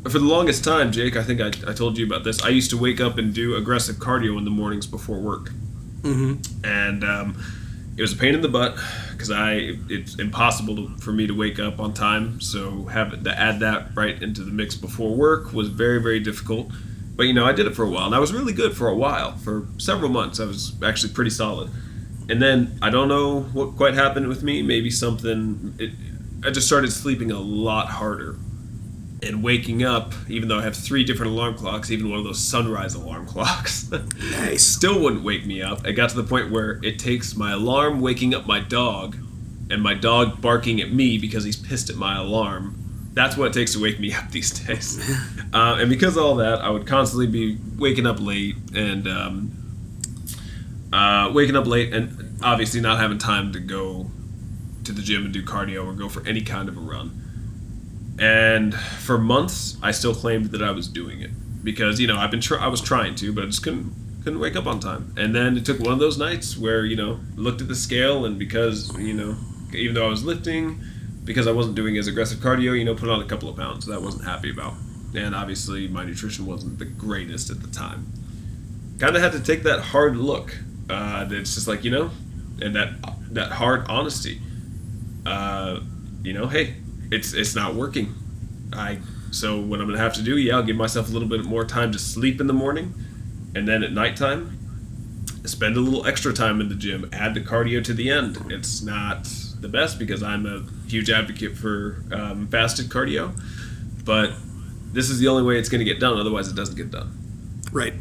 But 0.04 0.12
for 0.12 0.20
the 0.20 0.26
longest 0.26 0.64
time, 0.64 0.92
Jake, 0.92 1.16
I 1.16 1.24
think 1.24 1.42
I, 1.42 1.48
I 1.70 1.74
told 1.74 1.98
you 1.98 2.06
about 2.06 2.24
this. 2.24 2.42
I 2.42 2.50
used 2.50 2.70
to 2.72 2.78
wake 2.78 3.00
up 3.02 3.18
and 3.18 3.34
do 3.34 3.56
aggressive 3.56 3.98
cardio 3.98 4.38
in 4.38 4.46
the 4.46 4.52
mornings 4.52 4.88
before 4.88 5.20
work, 5.20 5.52
Mm-hmm. 6.04 6.66
and 6.66 7.04
um, 7.04 7.44
it 7.98 8.02
was 8.02 8.14
a 8.14 8.16
pain 8.16 8.36
in 8.36 8.42
the 8.42 8.48
butt 8.48 8.78
because 9.12 9.32
I 9.32 9.78
it's 9.90 10.20
impossible 10.20 10.76
to, 10.76 10.98
for 10.98 11.12
me 11.12 11.28
to 11.28 11.34
wake 11.34 11.60
up 11.60 11.80
on 11.80 11.94
time. 11.94 12.40
So 12.40 12.86
having 12.86 13.24
to 13.24 13.38
add 13.38 13.60
that 13.62 13.96
right 13.96 14.22
into 14.22 14.44
the 14.44 14.52
mix 14.52 14.76
before 14.76 15.16
work 15.16 15.54
was 15.54 15.70
very 15.70 16.02
very 16.02 16.20
difficult. 16.20 16.72
But 17.18 17.24
you 17.24 17.34
know, 17.34 17.46
I 17.46 17.52
did 17.52 17.66
it 17.66 17.76
for 17.76 17.84
a 17.84 17.90
while, 17.90 18.06
and 18.06 18.16
I 18.16 18.20
was 18.20 18.32
really 18.32 18.54
good 18.54 18.78
for 18.78 18.88
a 18.88 18.96
while. 18.96 19.36
For 19.38 19.68
several 19.78 20.10
months, 20.10 20.40
I 20.40 20.46
was 20.46 20.74
actually 20.84 21.14
pretty 21.14 21.32
solid. 21.32 21.70
And 22.30 22.42
then 22.42 22.78
I 22.82 22.90
don't 22.90 23.08
know 23.08 23.42
what 23.42 23.76
quite 23.76 23.96
happened 23.96 24.28
with 24.28 24.44
me. 24.44 24.62
Maybe 24.62 24.90
something. 24.90 25.76
It, 25.80 25.92
I 26.46 26.52
just 26.52 26.68
started 26.68 26.92
sleeping 26.94 27.32
a 27.32 27.40
lot 27.40 27.88
harder, 27.90 28.38
and 29.24 29.44
waking 29.44 29.84
up, 29.84 30.14
even 30.28 30.48
though 30.48 30.60
I 30.60 30.64
have 30.64 30.76
three 30.76 31.04
different 31.04 31.32
alarm 31.32 31.56
clocks, 31.56 31.90
even 31.90 32.10
one 32.10 32.20
of 32.20 32.26
those 32.26 32.40
sunrise 32.40 32.94
alarm 32.94 33.26
clocks. 33.34 33.90
Nice. 33.92 34.64
still 34.64 35.02
wouldn't 35.02 35.24
wake 35.24 35.46
me 35.46 35.62
up. 35.62 35.86
It 35.88 35.94
got 35.94 36.10
to 36.12 36.16
the 36.16 36.24
point 36.24 36.52
where 36.52 36.80
it 36.84 37.00
takes 37.00 37.36
my 37.36 37.52
alarm 37.52 38.00
waking 38.00 38.34
up 38.36 38.46
my 38.46 38.60
dog 38.60 39.18
and 39.70 39.82
my 39.82 39.94
dog 39.94 40.42
barking 40.42 40.80
at 40.82 40.92
me 40.92 41.18
because 41.18 41.44
he's 41.44 41.56
pissed 41.56 41.90
at 41.90 41.96
my 41.96 42.18
alarm. 42.18 42.76
That's 43.18 43.36
what 43.36 43.48
it 43.48 43.54
takes 43.54 43.74
to 43.74 43.82
wake 43.82 44.00
me 44.00 44.14
up 44.14 44.30
these 44.32 44.52
days. 44.52 45.00
uh, 45.54 45.78
and 45.80 45.90
because 45.90 46.16
of 46.18 46.24
all 46.24 46.36
that, 46.36 46.60
I 46.62 46.70
would 46.70 46.86
constantly 46.86 47.28
be 47.28 47.58
waking 47.78 48.06
up 48.06 48.20
late 48.20 48.56
and 48.76 49.08
um, 49.08 49.52
uh, 50.94 51.32
waking 51.34 51.56
up 51.56 51.66
late 51.66 51.94
and 51.94 52.38
obviously 52.44 52.80
not 52.80 53.00
having 53.00 53.18
time 53.18 53.52
to 53.54 53.60
go 53.60 54.12
to 54.84 54.92
the 54.92 55.02
gym 55.02 55.26
and 55.26 55.34
do 55.34 55.44
cardio 55.44 55.86
or 55.86 55.94
go 55.94 56.08
for 56.08 56.26
any 56.28 56.42
kind 56.42 56.70
of 56.70 56.78
a 56.78 56.80
run. 56.80 58.16
And 58.20 58.74
for 58.74 59.18
months, 59.18 59.78
I 59.82 59.92
still 59.92 60.14
claimed 60.16 60.52
that 60.52 60.62
I 60.62 60.72
was 60.72 60.88
doing 60.88 61.22
it 61.22 61.32
because 61.64 62.00
you 62.00 62.08
know 62.08 62.18
I've 62.18 62.32
been 62.32 62.42
try- 62.42 62.64
I 62.64 62.68
was 62.68 62.82
trying 62.82 63.16
to, 63.16 63.34
but 63.34 63.44
I 63.44 63.48
just 63.48 63.64
couldn't 63.64 63.94
couldn't 64.24 64.40
wake 64.40 64.56
up 64.56 64.66
on 64.66 64.80
time. 64.80 65.14
And 65.18 65.36
then 65.36 65.58
it 65.58 65.66
took 65.66 65.80
one 65.80 65.94
of 65.94 66.00
those 66.00 66.18
nights 66.18 66.58
where 66.58 66.86
you 66.86 66.96
know 66.96 67.20
looked 67.36 67.62
at 67.62 67.68
the 67.68 67.76
scale 67.76 68.26
and 68.26 68.40
because 68.40 68.98
you 68.98 69.14
know 69.14 69.36
even 69.74 69.94
though 69.96 70.06
I 70.06 70.10
was 70.10 70.24
lifting, 70.24 70.82
because 71.28 71.46
I 71.46 71.52
wasn't 71.52 71.76
doing 71.76 71.98
as 71.98 72.08
aggressive 72.08 72.40
cardio, 72.40 72.76
you 72.80 72.86
know, 72.86 72.96
put 72.96 73.10
on 73.10 73.22
a 73.22 73.26
couple 73.26 73.50
of 73.50 73.58
pounds 73.58 73.86
that 73.86 73.94
I 73.94 73.98
wasn't 73.98 74.24
happy 74.24 74.50
about. 74.50 74.74
And 75.14 75.36
obviously, 75.36 75.88
my 75.88 76.06
nutrition 76.06 76.46
wasn't 76.46 76.80
the 76.80 76.86
greatest 76.86 77.52
at 77.52 77.62
the 77.62 77.68
time. 77.68 78.08
Kind 78.98 79.16
of 79.16 79.22
had 79.22 79.34
to 79.34 79.42
take 79.42 79.64
that 79.64 79.82
hard 79.82 80.16
look. 80.16 80.58
Uh, 80.90 81.26
that's 81.26 81.54
just 81.54 81.68
like 81.68 81.84
you 81.84 81.92
know, 81.92 82.12
and 82.62 82.76
that 82.76 82.94
that 83.32 83.52
hard 83.52 83.86
honesty. 83.90 84.42
Uh, 85.26 85.82
you 86.24 86.34
know, 86.34 86.48
hey, 86.48 86.78
it's 87.12 87.34
it's 87.34 87.56
not 87.56 87.76
working. 87.76 88.16
I 88.74 89.00
so 89.32 89.60
what 89.60 89.82
I'm 89.82 89.88
gonna 89.88 90.00
have 90.00 90.14
to 90.14 90.24
do, 90.24 90.38
yeah, 90.38 90.56
I'll 90.56 90.64
give 90.64 90.78
myself 90.78 91.10
a 91.10 91.12
little 91.12 91.28
bit 91.28 91.44
more 91.44 91.66
time 91.66 91.92
to 91.92 92.00
sleep 92.00 92.40
in 92.40 92.48
the 92.48 92.54
morning, 92.54 92.94
and 93.54 93.68
then 93.68 93.84
at 93.84 93.92
nighttime, 93.92 94.58
spend 95.44 95.76
a 95.76 95.82
little 95.82 96.08
extra 96.08 96.34
time 96.34 96.62
in 96.62 96.70
the 96.70 96.76
gym. 96.76 97.10
Add 97.12 97.34
the 97.34 97.42
cardio 97.42 97.84
to 97.84 97.94
the 97.94 98.10
end. 98.10 98.38
It's 98.50 98.82
not 98.82 99.28
the 99.62 99.68
best 99.68 100.00
because 100.00 100.24
I'm 100.24 100.46
a 100.46 100.66
huge 100.88 101.10
advocate 101.10 101.58
for 101.58 102.04
um, 102.12 102.48
fasted 102.48 102.88
cardio, 102.88 103.40
but 104.04 104.34
this 104.92 105.10
is 105.10 105.20
the 105.20 105.28
only 105.28 105.44
way 105.44 105.60
it's 105.60 105.70
going 105.70 105.80
to 105.80 105.86
get 105.86 106.00
done. 106.00 106.18
Otherwise, 106.18 106.48
it 106.48 106.56
doesn't 106.56 106.76
get 106.76 106.92
done. 106.92 107.18
Right. 107.72 107.94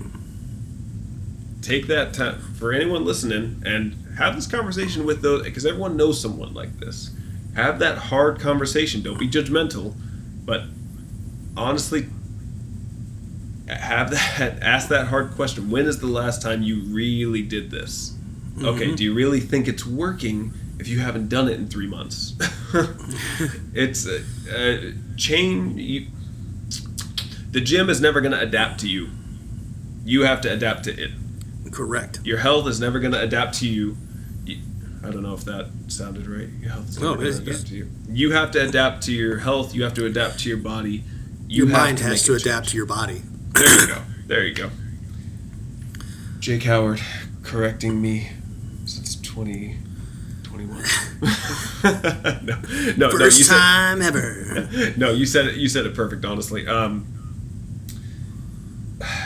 Take 1.63 1.89
that 1.89 2.15
time 2.15 2.41
for 2.55 2.73
anyone 2.73 3.05
listening 3.05 3.63
and 3.67 4.17
have 4.19 4.37
this 4.37 4.47
conversation 4.47 5.05
with 5.05 5.21
those 5.23 5.43
because 5.43 5.67
everyone 5.67 5.97
knows 5.97 6.21
someone 6.21 6.55
like 6.55 6.79
this. 6.79 7.11
Have 7.55 7.79
that 7.81 7.99
hard 7.99 8.39
conversation. 8.39 9.03
Don't 9.03 9.19
be 9.19 9.29
judgmental, 9.29 9.95
but 10.45 10.65
honestly, 11.57 12.07
have 13.69 14.11
that 14.11 14.59
ask 14.63 14.89
that 14.89 15.09
hard 15.09 15.33
question. 15.33 15.71
When 15.71 15.87
is 15.87 15.99
the 15.99 16.07
last 16.07 16.41
time 16.43 16.63
you 16.63 16.83
really 16.83 17.43
did 17.43 17.71
this? 17.71 18.17
Okay, 18.63 18.95
do 18.95 19.05
you 19.05 19.13
really 19.13 19.41
think 19.41 19.69
it's 19.69 19.85
working 19.85 20.55
if 20.87 20.93
you 20.93 21.01
haven't 21.01 21.29
done 21.29 21.49
it 21.49 21.55
in 21.59 21.67
three 21.67 21.89
months? 21.89 22.35
it's 23.75 24.07
a, 24.07 24.23
a 24.55 24.95
chain. 25.17 25.77
You, 25.77 26.07
the 27.51 27.61
gym 27.61 27.91
is 27.91 28.01
never 28.01 28.21
going 28.21 28.31
to 28.33 28.39
adapt 28.41 28.79
to 28.81 28.89
you. 28.89 29.09
You 30.05 30.23
have 30.23 30.41
to 30.43 30.53
adapt 30.53 30.85
to 30.85 30.93
it. 30.93 31.11
Correct. 31.73 32.21
Your 32.23 32.39
health 32.39 32.69
is 32.69 32.79
never 32.81 33.01
going 33.01 33.13
to 33.13 33.21
adapt 33.21 33.55
to 33.59 33.69
you. 33.69 33.97
I 35.03 35.11
don't 35.11 35.25
know 35.25 35.35
if 35.35 35.45
that 35.45 35.71
sounded 35.89 36.29
right. 36.29 36.49
Your 36.61 36.71
health 36.71 36.89
is 36.91 37.01
No, 37.01 37.15
never 37.15 37.23
going 37.23 37.33
to 37.35 37.43
adapt 37.43 37.49
it's- 37.49 37.65
to 37.71 37.77
you. 37.77 37.89
You 38.09 38.31
have 38.33 38.53
to 38.53 38.69
adapt 38.69 39.03
to 39.07 39.13
your 39.13 39.39
health. 39.39 39.75
You 39.75 39.83
have 39.83 39.95
to 39.95 40.07
adapt 40.07 40.39
to 40.41 40.49
your 40.49 40.59
body. 40.59 41.03
You 41.49 41.65
Your 41.65 41.77
mind 41.77 41.99
has 41.99 42.23
to 42.25 42.35
adapt 42.35 42.67
change. 42.67 42.71
to 42.71 42.77
your 42.77 42.87
body. 42.87 43.23
There 43.55 43.81
you 43.81 43.87
go. 43.89 44.03
There 44.29 44.47
you 44.47 44.55
go. 44.55 44.71
Jake 46.39 46.63
Howard 46.63 47.01
correcting 47.43 48.01
me 48.01 48.31
since 48.85 49.17
2021. 50.57 52.47
no, 52.47 52.57
no, 52.97 53.09
no, 53.09 53.13
you 53.13 53.19
First 53.19 53.45
said, 53.45 53.55
time 53.55 54.03
ever. 54.03 54.69
no, 54.97 55.11
you 55.11 55.27
said 55.27 55.47
it. 55.47 55.57
You 55.57 55.69
said 55.69 55.87
it 55.87 55.95
perfect. 55.95 56.25
Honestly, 56.25 56.67
um, 56.67 57.07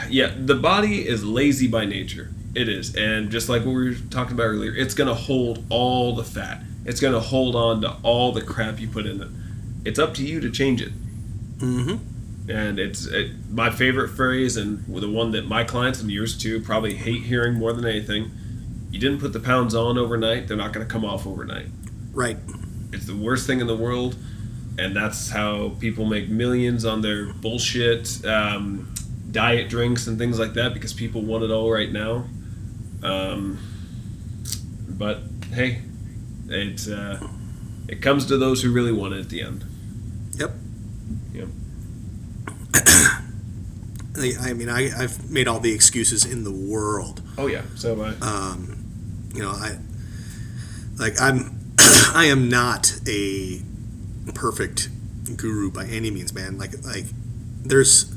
yeah, 0.09 0.35
the 0.37 0.55
body 0.55 1.07
is 1.07 1.25
lazy 1.25 1.69
by 1.69 1.85
nature. 1.85 2.31
It 2.55 2.69
is, 2.69 2.97
and 2.97 3.31
just 3.31 3.49
like 3.49 3.65
what 3.65 3.75
we 3.75 3.91
were 3.91 3.97
talking 4.11 4.33
about 4.33 4.45
earlier, 4.45 4.75
it's 4.75 4.95
gonna 4.95 5.15
hold 5.15 5.65
all 5.71 6.15
the 6.15 6.25
fat. 6.25 6.63
It's 6.85 7.01
gonna 7.01 7.21
hold 7.21 7.55
on 7.55 7.81
to 7.83 7.97
all 8.03 8.33
the 8.33 8.43
crap 8.43 8.81
you 8.81 8.89
put 8.89 9.07
in 9.07 9.23
it. 9.23 9.29
It's 9.85 9.99
up 9.99 10.15
to 10.15 10.25
you 10.25 10.41
to 10.41 10.51
change 10.51 10.83
it. 10.83 10.93
Mm-hmm. 11.59 12.51
And 12.51 12.81
it's 12.81 13.07
it, 13.07 13.31
my 13.51 13.71
favorite 13.71 14.09
phrase, 14.09 14.57
and 14.57 14.85
the 14.87 15.09
one 15.09 15.31
that 15.33 15.47
my 15.47 15.63
clients 15.63 16.01
and 16.01 16.11
yours 16.11 16.37
too 16.37 16.61
probably 16.61 16.95
hate 16.95 17.23
hearing 17.23 17.55
more 17.55 17.73
than 17.73 17.87
anything. 17.87 18.33
You 18.91 18.99
didn't 18.99 19.21
put 19.21 19.33
the 19.33 19.41
pounds 19.41 19.75
on 19.75 19.99
overnight; 19.99 20.49
they're 20.49 20.57
not 20.57 20.73
going 20.73 20.87
to 20.87 20.93
come 20.93 21.05
off 21.05 21.27
overnight. 21.27 21.67
Right. 22.13 22.37
It's 22.93 23.07
the 23.07 23.17
worst 23.17 23.47
thing 23.47 23.61
in 23.61 23.67
the 23.67 23.77
world, 23.77 24.17
and 24.79 24.97
that's 24.97 25.31
how 25.31 25.71
people 25.81 26.05
make 26.07 26.29
millions 26.29 26.85
on 26.85 27.03
their 27.03 27.33
bullshit 27.33 28.25
um, 28.27 28.93
diet 29.31 29.69
drinks 29.69 30.07
and 30.07 30.19
things 30.19 30.39
like 30.39 30.55
that 30.55 30.75
because 30.75 30.93
people 30.93 31.23
want 31.23 31.45
it 31.45 31.51
all 31.51 31.71
right 31.71 31.93
now. 31.93 32.25
Um, 33.03 33.59
but 34.89 35.21
hey, 35.53 35.83
it 36.49 36.89
uh, 36.89 37.19
it 37.89 38.03
comes 38.03 38.27
to 38.27 38.37
those 38.37 38.63
who 38.63 38.73
really 38.73 38.93
want 38.93 39.15
it 39.15 39.21
at 39.21 39.29
the 39.29 39.43
end. 39.43 39.65
Yep. 40.35 40.53
Yep. 41.33 41.49
I 44.17 44.33
I 44.41 44.53
mean, 44.53 44.69
I, 44.69 44.91
I've 45.03 45.31
made 45.31 45.49
all 45.49 45.61
the 45.61 45.73
excuses 45.73 46.25
in 46.25 46.45
the 46.45 46.53
world. 46.53 47.23
Oh 47.39 47.47
yeah. 47.47 47.63
So 47.77 47.97
have 47.97 48.23
I. 48.23 48.27
Um, 48.27 48.80
you 49.35 49.43
know, 49.43 49.51
I 49.51 49.79
like 50.97 51.21
I'm 51.21 51.73
I 52.15 52.27
am 52.27 52.49
not 52.49 52.93
a 53.09 53.63
perfect 54.35 54.89
guru 55.37 55.71
by 55.71 55.87
any 55.87 56.11
means, 56.11 56.33
man. 56.33 56.59
Like 56.59 56.73
like 56.85 57.05
there's 57.63 58.15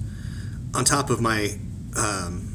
on 0.73 0.85
top 0.85 1.09
of 1.09 1.21
my 1.21 1.57
um, 1.97 2.49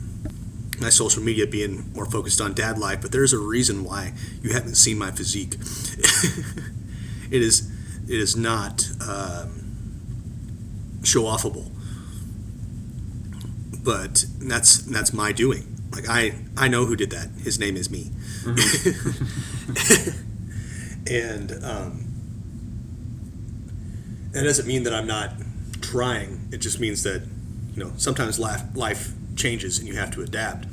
my 0.81 0.89
social 0.91 1.23
media 1.23 1.47
being 1.47 1.93
more 1.93 2.07
focused 2.07 2.41
on 2.41 2.55
dad 2.55 2.79
life, 2.79 3.01
but 3.01 3.13
there's 3.13 3.33
a 3.33 3.39
reason 3.39 3.85
why 3.85 4.13
you 4.43 4.53
haven't 4.53 4.77
seen 4.77 4.99
my 4.99 5.11
physique. 5.11 5.55
it 7.31 7.43
is 7.43 7.71
it 8.09 8.19
is 8.19 8.37
not 8.37 8.89
um, 9.07 11.01
show 11.05 11.23
offable, 11.25 11.71
but 13.83 14.25
that's 14.41 14.79
that's 14.79 15.13
my 15.13 15.33
doing. 15.33 15.78
Like 15.93 16.09
I 16.09 16.35
I 16.57 16.69
know 16.69 16.85
who 16.85 16.97
did 16.97 17.11
that. 17.11 17.29
His 17.43 17.59
name 17.59 17.77
is 17.77 17.91
me. 17.91 18.11
and 21.11 21.53
um, 21.65 22.05
that 24.33 24.43
doesn't 24.43 24.67
mean 24.67 24.83
that 24.85 24.93
I'm 24.95 25.07
not 25.07 25.33
trying. 25.81 26.49
It 26.53 26.59
just 26.59 26.79
means 26.81 27.03
that 27.05 27.23
you 27.75 27.83
know 27.83 27.93
sometimes 27.97 28.39
life 28.39 28.63
life 28.75 29.13
changes 29.37 29.79
and 29.79 29.89
you 29.89 29.95
have 29.95 30.11
to 30.13 30.23
adapt. 30.23 30.67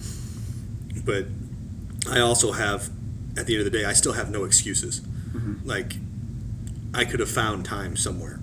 But 1.05 1.27
I 2.09 2.19
also 2.19 2.51
have, 2.51 2.89
at 3.37 3.45
the 3.45 3.55
end 3.55 3.65
of 3.65 3.71
the 3.71 3.77
day, 3.77 3.85
I 3.85 3.93
still 3.93 4.13
have 4.13 4.29
no 4.31 4.43
excuses. 4.43 5.01
Like 5.63 5.95
I 6.93 7.05
could 7.05 7.19
have 7.19 7.29
found 7.29 7.65
time 7.65 7.95
somewhere. 7.95 8.39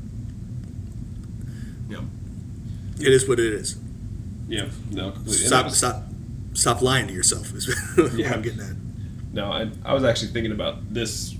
Yeah. 1.88 2.00
It 3.00 3.08
is 3.08 3.28
what 3.28 3.40
it 3.40 3.52
is. 3.52 3.76
Yeah. 4.48 4.68
No. 4.90 5.10
Completely. 5.12 5.46
Stop 5.46 5.70
stop 5.70 6.04
stop 6.54 6.82
lying 6.82 7.06
to 7.08 7.12
yourself. 7.14 7.54
Is 7.54 7.68
what 7.96 8.12
Yeah. 8.14 8.32
I'm 8.34 8.42
getting 8.42 8.60
at. 8.60 8.72
No, 9.32 9.50
I, 9.50 9.70
I 9.84 9.94
was 9.94 10.04
actually 10.04 10.28
thinking 10.32 10.52
about 10.52 10.92
this, 10.92 11.34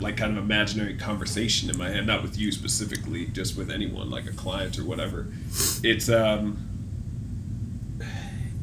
like 0.00 0.16
kind 0.16 0.36
of 0.36 0.42
imaginary 0.42 0.96
conversation 0.96 1.70
in 1.70 1.78
my 1.78 1.88
head, 1.88 2.06
not 2.06 2.22
with 2.22 2.36
you 2.36 2.50
specifically, 2.50 3.26
just 3.26 3.56
with 3.56 3.70
anyone, 3.70 4.10
like 4.10 4.26
a 4.26 4.32
client 4.32 4.78
or 4.78 4.84
whatever. 4.84 5.28
It's 5.84 6.08
um, 6.08 6.58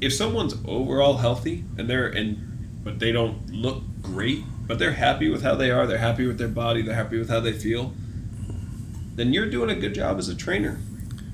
if 0.02 0.14
someone's 0.14 0.56
overall 0.68 1.18
healthy 1.18 1.64
and 1.78 1.90
they're 1.90 2.08
and 2.08 2.82
but 2.84 3.00
they 3.00 3.14
don't 3.14 3.50
look 3.52 3.82
great, 4.02 4.44
but 4.68 4.78
they're 4.80 4.92
happy 4.92 5.30
with 5.30 5.42
how 5.44 5.56
they 5.56 5.72
are, 5.72 5.88
they're 5.88 5.98
happy 5.98 6.28
with 6.28 6.38
their 6.38 6.50
body, 6.50 6.82
they're 6.82 6.96
happy 6.96 7.18
with 7.18 7.30
how 7.30 7.40
they 7.40 7.54
feel, 7.54 7.94
then 9.16 9.32
you're 9.32 9.50
doing 9.50 9.70
a 9.70 9.76
good 9.76 9.96
job 9.96 10.18
as 10.20 10.28
a 10.28 10.36
trainer. 10.36 10.80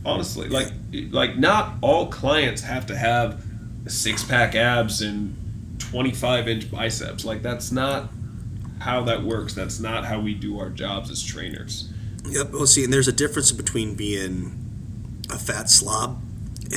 Honestly, 0.05 0.47
like 0.47 0.71
like 1.11 1.37
not 1.37 1.75
all 1.81 2.07
clients 2.07 2.61
have 2.61 2.85
to 2.85 2.95
have 2.95 3.43
six 3.87 4.23
pack 4.23 4.55
abs 4.55 5.01
and 5.01 5.35
25 5.79 6.47
inch 6.47 6.71
biceps. 6.71 7.25
Like 7.25 7.41
that's 7.41 7.71
not 7.71 8.09
how 8.79 9.03
that 9.03 9.23
works. 9.23 9.53
That's 9.53 9.79
not 9.79 10.05
how 10.05 10.19
we 10.19 10.33
do 10.33 10.59
our 10.59 10.69
jobs 10.69 11.09
as 11.09 11.23
trainers. 11.23 11.91
Yep. 12.25 12.51
Well, 12.51 12.67
see, 12.67 12.83
and 12.83 12.93
there's 12.93 13.07
a 13.07 13.13
difference 13.13 13.51
between 13.51 13.95
being 13.95 15.23
a 15.29 15.37
fat 15.37 15.69
slob 15.69 16.21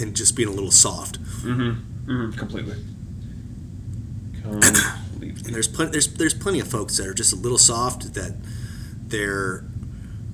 and 0.00 0.14
just 0.14 0.36
being 0.36 0.48
a 0.48 0.52
little 0.52 0.70
soft. 0.70 1.22
Mm-hmm. 1.22 2.10
mm-hmm. 2.10 2.38
Completely. 2.38 2.76
Completely. 4.42 4.80
And 5.22 5.54
there's 5.54 5.68
plenty 5.68 5.92
there's 5.92 6.12
there's 6.14 6.34
plenty 6.34 6.58
of 6.58 6.66
folks 6.66 6.96
that 6.96 7.06
are 7.06 7.14
just 7.14 7.32
a 7.32 7.36
little 7.36 7.58
soft 7.58 8.14
that 8.14 8.34
their 9.06 9.64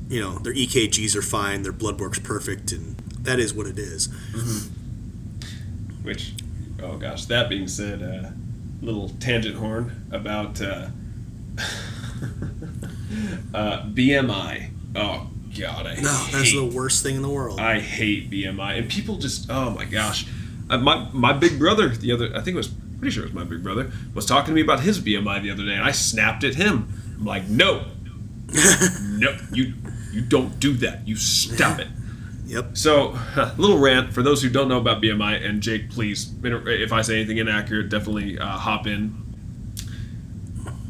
you 0.09 0.19
know 0.19 0.39
their 0.39 0.55
EKGs 0.55 1.15
are 1.15 1.23
fine, 1.23 1.63
their 1.63 1.73
blood 1.73 2.01
work's 2.01 2.19
perfect, 2.19 2.73
and 2.73 2.97
that 3.21 3.39
is 3.39 3.53
what 3.53 3.67
it 3.67 3.79
is. 3.79 4.09
Which, 6.03 6.33
oh 6.83 6.97
gosh. 6.97 7.27
That 7.27 7.49
being 7.49 7.69
said, 7.69 8.03
uh, 8.03 8.31
little 8.81 9.09
tangent 9.21 9.57
horn 9.57 10.07
about 10.11 10.61
uh, 10.61 10.89
uh, 13.55 13.83
BMI. 13.87 14.71
Oh 14.95 15.29
god, 15.59 15.87
I 15.87 15.95
No, 15.97 16.27
that's 16.31 16.53
the 16.53 16.71
worst 16.73 17.03
thing 17.03 17.17
in 17.17 17.23
the 17.23 17.29
world. 17.29 17.61
I 17.61 17.81
hate 17.81 18.31
BMI, 18.31 18.79
and 18.79 18.89
people 18.89 19.17
just 19.17 19.51
oh 19.51 19.71
my 19.71 19.85
gosh, 19.85 20.27
uh, 20.71 20.79
my 20.79 21.09
my 21.13 21.33
big 21.33 21.59
brother 21.59 21.89
the 21.89 22.13
other 22.13 22.31
I 22.35 22.41
think 22.41 22.55
it 22.55 22.57
was 22.57 22.69
pretty 22.69 23.13
sure 23.13 23.25
it 23.25 23.27
was 23.27 23.35
my 23.35 23.45
big 23.45 23.63
brother 23.63 23.93
was 24.15 24.27
talking 24.27 24.49
to 24.49 24.55
me 24.55 24.61
about 24.61 24.81
his 24.81 25.01
BMI 25.01 25.43
the 25.43 25.51
other 25.51 25.65
day, 25.65 25.75
and 25.75 25.85
I 25.85 25.93
snapped 25.93 26.45
at 26.45 26.55
him. 26.55 26.93
I'm 27.17 27.25
like, 27.25 27.49
no, 27.49 27.87
no, 29.03 29.37
you 29.53 29.75
you 30.13 30.21
don't 30.23 30.59
do 30.61 30.75
that. 30.75 31.07
You 31.07 31.17
stop 31.17 31.79
it. 31.81 31.89
Yep. 32.49 32.79
So, 32.79 33.19
little 33.59 33.79
rant 33.79 34.13
for 34.15 34.23
those 34.23 34.43
who 34.43 34.49
don't 34.49 34.69
know 34.69 34.79
about 34.79 35.03
BMI, 35.03 35.45
and 35.47 35.63
Jake, 35.63 35.91
please, 35.91 36.33
if 36.43 36.93
I 36.93 37.03
say 37.03 37.17
anything 37.17 37.37
inaccurate, 37.37 37.91
definitely 37.91 38.39
uh, 38.39 38.47
hop 38.47 38.87
in. 38.87 39.15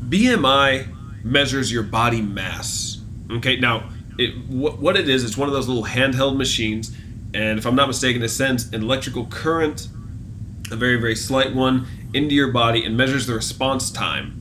BMI 0.08 1.24
measures 1.24 1.72
your 1.72 1.82
body 1.82 2.22
mass. 2.22 3.00
Okay, 3.30 3.56
now 3.56 3.90
it, 4.18 4.36
what, 4.48 4.78
what 4.78 4.96
it 4.96 5.08
is, 5.08 5.24
it's 5.24 5.36
one 5.36 5.48
of 5.48 5.54
those 5.54 5.66
little 5.66 5.84
handheld 5.84 6.36
machines, 6.36 6.96
and 7.34 7.58
if 7.58 7.66
I'm 7.66 7.74
not 7.74 7.88
mistaken, 7.88 8.22
it 8.22 8.28
sends 8.28 8.72
an 8.72 8.82
electrical 8.82 9.26
current, 9.26 9.88
a 10.70 10.76
very 10.76 10.96
very 10.96 11.16
slight 11.16 11.54
one, 11.54 11.86
into 12.14 12.36
your 12.36 12.52
body 12.52 12.84
and 12.84 12.96
measures 12.96 13.26
the 13.26 13.34
response 13.34 13.90
time 13.90 14.38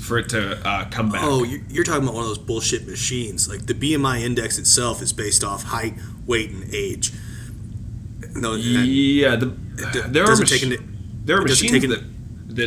for 0.00 0.18
it 0.18 0.28
to 0.30 0.66
uh, 0.66 0.84
come 0.90 1.10
back. 1.10 1.22
Oh, 1.24 1.44
you're 1.44 1.84
talking 1.84 2.02
about 2.02 2.14
one 2.14 2.24
of 2.24 2.28
those 2.28 2.38
bullshit 2.38 2.86
machines. 2.86 3.48
Like 3.48 3.66
the 3.66 3.74
BMI 3.74 4.20
index 4.20 4.58
itself 4.58 5.00
is 5.00 5.12
based 5.12 5.44
off 5.44 5.64
height, 5.64 5.94
weight, 6.26 6.50
and 6.50 6.72
age. 6.74 7.12
No, 8.34 8.54
yeah, 8.54 9.36
the, 9.36 9.46
there 10.08 10.24
are 10.24 10.36
mach- 10.36 10.62
into 10.62 10.82
there 11.24 11.38
are 11.38 11.42
machines 11.42 11.72
into- 11.84 11.88
that 11.88 12.04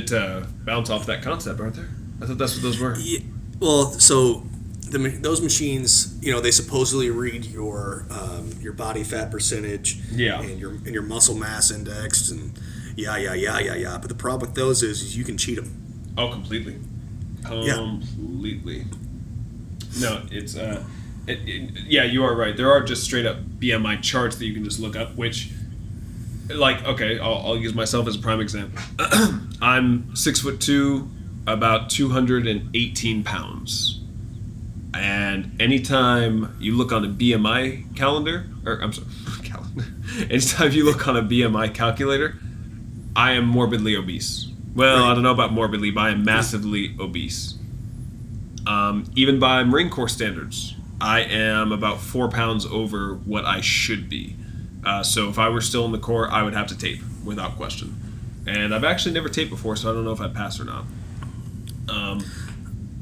that 0.09 0.11
uh, 0.11 0.45
bounce 0.65 0.89
off 0.89 1.05
that 1.07 1.21
concept, 1.21 1.59
aren't 1.59 1.75
there? 1.75 1.89
I 2.21 2.25
thought 2.25 2.37
that's 2.37 2.53
what 2.55 2.63
those 2.63 2.79
were. 2.79 2.95
Yeah, 2.97 3.19
well, 3.59 3.91
so 3.91 4.43
the, 4.89 4.97
those 5.21 5.41
machines, 5.41 6.17
you 6.21 6.31
know, 6.31 6.39
they 6.39 6.51
supposedly 6.51 7.09
read 7.09 7.45
your 7.45 8.05
um, 8.09 8.51
your 8.61 8.73
body 8.73 9.03
fat 9.03 9.31
percentage, 9.31 9.97
Yeah. 10.11 10.41
and 10.41 10.59
your 10.59 10.71
and 10.71 10.87
your 10.87 11.03
muscle 11.03 11.35
mass 11.35 11.71
index, 11.71 12.29
and 12.31 12.57
yeah, 12.95 13.17
yeah, 13.17 13.33
yeah, 13.33 13.59
yeah, 13.59 13.75
yeah. 13.75 13.97
But 13.97 14.09
the 14.09 14.15
problem 14.15 14.49
with 14.49 14.55
those 14.55 14.83
is, 14.83 15.01
is 15.01 15.17
you 15.17 15.23
can 15.23 15.37
cheat 15.37 15.55
them. 15.57 16.13
Oh, 16.17 16.29
completely. 16.29 16.77
Yeah. 17.51 17.75
Completely. 17.75 18.85
No, 19.99 20.23
it's 20.31 20.55
uh, 20.55 20.83
it, 21.27 21.39
it, 21.47 21.71
yeah, 21.87 22.03
you 22.03 22.23
are 22.23 22.35
right. 22.35 22.55
There 22.55 22.71
are 22.71 22.83
just 22.83 23.03
straight 23.03 23.25
up 23.25 23.37
BMI 23.59 24.01
charts 24.01 24.37
that 24.37 24.45
you 24.45 24.53
can 24.53 24.63
just 24.63 24.79
look 24.79 24.95
up, 24.95 25.15
which, 25.15 25.51
like, 26.49 26.83
okay, 26.85 27.19
I'll, 27.19 27.37
I'll 27.45 27.57
use 27.57 27.73
myself 27.73 28.07
as 28.07 28.15
a 28.15 28.19
prime 28.19 28.39
example. 28.39 28.81
I'm 29.61 30.15
six 30.15 30.41
foot 30.41 30.61
two, 30.61 31.09
about 31.47 31.89
two 31.89 32.09
hundred 32.09 32.47
and 32.47 32.75
eighteen 32.75 33.23
pounds, 33.23 34.01
and 34.93 35.59
anytime 35.59 36.55
you 36.59 36.75
look 36.75 36.91
on 36.91 37.03
a 37.03 37.09
BMI 37.09 37.95
calendar, 37.95 38.45
or 38.65 38.79
I'm 38.81 38.93
sorry, 38.93 39.07
calendar, 39.43 39.85
anytime 40.29 40.71
you 40.71 40.85
look 40.85 41.07
on 41.07 41.17
a 41.17 41.23
BMI 41.23 41.73
calculator, 41.73 42.35
I 43.15 43.31
am 43.31 43.47
morbidly 43.47 43.95
obese. 43.95 44.47
Well, 44.75 45.05
I 45.05 45.13
don't 45.13 45.23
know 45.23 45.31
about 45.31 45.53
morbidly, 45.53 45.89
but 45.91 46.01
I 46.01 46.09
am 46.09 46.23
massively 46.25 46.95
obese. 46.99 47.57
Um, 48.67 49.05
even 49.15 49.39
by 49.39 49.63
Marine 49.63 49.89
Corps 49.89 50.09
standards, 50.09 50.74
I 50.99 51.21
am 51.21 51.71
about 51.71 51.99
four 51.99 52.29
pounds 52.29 52.65
over 52.65 53.15
what 53.15 53.45
I 53.45 53.61
should 53.61 54.09
be. 54.09 54.35
Uh, 54.83 55.03
so 55.03 55.29
if 55.29 55.39
I 55.39 55.49
were 55.49 55.61
still 55.61 55.85
in 55.85 55.91
the 55.91 55.99
Corps, 55.99 56.29
I 56.29 56.43
would 56.43 56.53
have 56.53 56.67
to 56.67 56.77
tape 56.77 57.01
without 57.23 57.55
question. 57.57 58.01
And 58.47 58.73
I've 58.73 58.83
actually 58.83 59.13
never 59.13 59.29
taped 59.29 59.49
before, 59.49 59.75
so 59.75 59.89
I 59.89 59.93
don't 59.93 60.05
know 60.05 60.11
if 60.11 60.21
I 60.21 60.27
pass 60.27 60.59
or 60.59 60.65
not. 60.65 60.85
Um, 61.89 62.23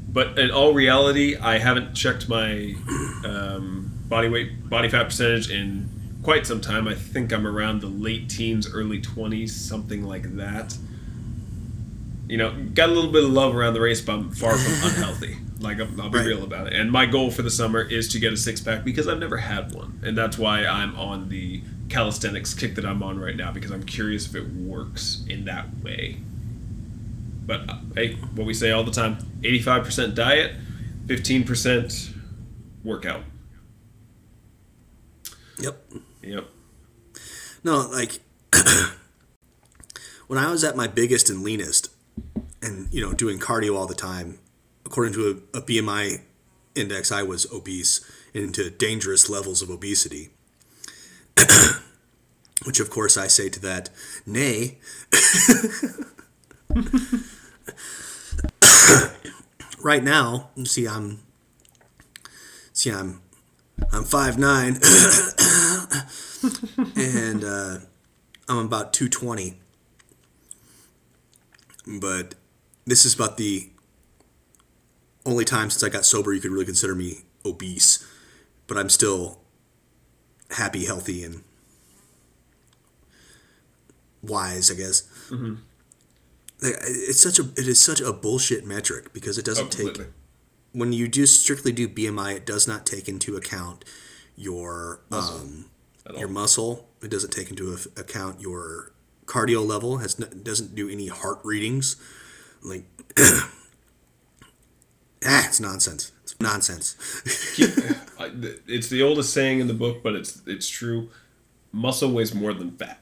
but 0.08 0.38
in 0.38 0.50
all 0.50 0.72
reality, 0.72 1.36
I 1.36 1.58
haven't 1.58 1.94
checked 1.94 2.28
my 2.28 2.74
um, 3.24 3.92
body 4.08 4.28
weight, 4.28 4.68
body 4.68 4.88
fat 4.88 5.04
percentage 5.04 5.50
in 5.50 5.90
quite 6.22 6.46
some 6.46 6.60
time. 6.60 6.88
I 6.88 6.94
think 6.94 7.32
I'm 7.32 7.46
around 7.46 7.80
the 7.80 7.88
late 7.88 8.30
teens, 8.30 8.72
early 8.72 9.00
20s, 9.00 9.50
something 9.50 10.04
like 10.04 10.36
that. 10.36 10.76
You 12.28 12.38
know, 12.38 12.54
got 12.72 12.88
a 12.88 12.92
little 12.92 13.12
bit 13.12 13.24
of 13.24 13.30
love 13.30 13.54
around 13.54 13.74
the 13.74 13.80
race, 13.80 14.00
but 14.00 14.14
I'm 14.14 14.30
far 14.30 14.56
from 14.56 14.72
unhealthy. 14.88 15.36
Like, 15.64 15.80
I'll, 15.80 16.00
I'll 16.00 16.10
be 16.10 16.18
Right. 16.18 16.26
real 16.26 16.44
about 16.44 16.68
it. 16.68 16.74
And 16.74 16.92
my 16.92 17.06
goal 17.06 17.30
for 17.30 17.42
the 17.42 17.50
summer 17.50 17.80
is 17.82 18.08
to 18.08 18.18
get 18.20 18.32
a 18.32 18.36
six 18.36 18.60
pack 18.60 18.84
because 18.84 19.08
I've 19.08 19.18
never 19.18 19.38
had 19.38 19.72
one. 19.72 19.98
And 20.04 20.16
that's 20.16 20.38
why 20.38 20.64
I'm 20.64 20.94
on 20.96 21.28
the 21.30 21.62
calisthenics 21.88 22.54
kick 22.54 22.74
that 22.76 22.84
I'm 22.86 23.02
on 23.02 23.18
right 23.18 23.36
now 23.36 23.50
because 23.52 23.70
I'm 23.70 23.82
curious 23.84 24.26
if 24.26 24.34
it 24.34 24.46
works 24.52 25.24
in 25.28 25.44
that 25.46 25.66
way. 25.82 26.18
But 27.46 27.68
uh, 27.68 27.76
hey, 27.94 28.14
what 28.34 28.46
we 28.46 28.54
say 28.54 28.70
all 28.70 28.84
the 28.84 28.90
time 28.92 29.16
85% 29.42 30.14
diet, 30.14 30.52
15% 31.06 32.14
workout. 32.82 33.22
Yep. 35.58 35.82
Yep. 36.22 36.46
No, 37.62 37.88
like 37.88 38.20
when 40.26 40.38
I 40.38 40.50
was 40.50 40.64
at 40.64 40.76
my 40.76 40.86
biggest 40.86 41.30
and 41.30 41.42
leanest, 41.42 41.90
and 42.62 42.92
you 42.92 43.00
know 43.00 43.12
doing 43.12 43.38
cardio 43.38 43.76
all 43.76 43.86
the 43.86 43.94
time, 43.94 44.38
according 44.86 45.12
to 45.14 45.42
a, 45.54 45.58
a 45.58 45.62
BMI 45.62 46.20
index, 46.74 47.12
I 47.12 47.22
was 47.22 47.50
obese 47.52 48.04
into 48.32 48.70
dangerous 48.70 49.30
levels 49.30 49.62
of 49.62 49.70
obesity. 49.70 50.30
Which, 52.64 52.80
of 52.80 52.90
course, 52.90 53.16
I 53.16 53.28
say 53.28 53.48
to 53.50 53.60
that, 53.60 53.90
nay. 54.26 54.78
right 59.82 60.02
now, 60.02 60.50
see, 60.64 60.88
I'm, 60.88 61.20
see, 62.72 62.90
I'm, 62.90 63.20
I'm 63.92 64.04
five 64.04 64.38
nine, 64.38 64.76
and 66.96 67.44
uh, 67.44 67.78
I'm 68.48 68.58
about 68.58 68.92
two 68.92 69.08
twenty. 69.08 69.60
But 71.86 72.34
this 72.86 73.04
is 73.04 73.14
about 73.14 73.36
the 73.36 73.68
only 75.26 75.44
time 75.44 75.70
since 75.70 75.82
I 75.82 75.88
got 75.88 76.04
sober 76.04 76.32
you 76.32 76.40
could 76.40 76.50
really 76.50 76.64
consider 76.66 76.94
me 76.94 77.18
obese. 77.44 78.06
But 78.66 78.78
I'm 78.78 78.88
still 78.88 79.40
happy, 80.50 80.84
healthy, 80.86 81.22
and 81.24 81.42
wise, 84.22 84.70
I 84.70 84.74
guess. 84.74 85.02
Like, 85.30 86.74
it's 86.82 87.20
such 87.20 87.38
a 87.38 87.42
it 87.56 87.68
is 87.68 87.78
such 87.80 88.00
a 88.00 88.12
bullshit 88.12 88.64
metric 88.64 89.12
because 89.12 89.36
it 89.38 89.44
doesn't 89.44 89.66
Oh, 89.66 89.68
take 89.68 89.86
completely. 89.94 90.12
when 90.72 90.92
you 90.92 91.08
do 91.08 91.26
strictly 91.26 91.72
do 91.72 91.88
BMI, 91.88 92.36
it 92.36 92.46
does 92.46 92.66
not 92.66 92.86
take 92.86 93.08
into 93.08 93.36
account 93.36 93.84
your 94.36 95.00
um, 95.10 95.66
your 96.16 96.28
muscle. 96.28 96.88
It 97.02 97.10
doesn't 97.10 97.30
take 97.32 97.50
into 97.50 97.76
account 97.96 98.40
your 98.40 98.92
cardio 99.26 99.66
level. 99.66 99.98
Has 99.98 100.14
doesn't 100.14 100.74
do 100.74 100.88
any 100.88 101.08
heart 101.08 101.40
readings. 101.44 101.96
Like, 102.62 102.84
ah, 105.24 105.44
it's 105.46 105.60
nonsense. 105.60 106.12
It's 106.22 106.40
nonsense. 106.40 106.96
It's 108.66 108.88
the 108.88 109.02
oldest 109.02 109.32
saying 109.32 109.60
in 109.60 109.66
the 109.66 109.74
book, 109.74 110.02
but 110.02 110.14
it's 110.14 110.40
it's 110.46 110.68
true. 110.68 111.10
Muscle 111.72 112.10
weighs 112.12 112.34
more 112.34 112.54
than 112.54 112.70
fat. 112.72 113.00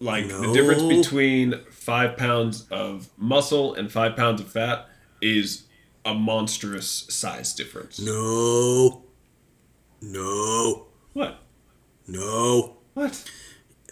Like 0.00 0.28
the 0.28 0.52
difference 0.52 0.82
between 0.82 1.60
five 1.70 2.16
pounds 2.16 2.66
of 2.70 3.08
muscle 3.16 3.74
and 3.74 3.90
five 3.90 4.14
pounds 4.16 4.40
of 4.40 4.48
fat 4.48 4.86
is 5.20 5.64
a 6.04 6.14
monstrous 6.14 6.88
size 7.08 7.52
difference. 7.54 7.98
no, 8.00 9.02
no, 10.00 10.86
What? 11.14 11.38
no. 12.06 12.76
What? 12.94 13.28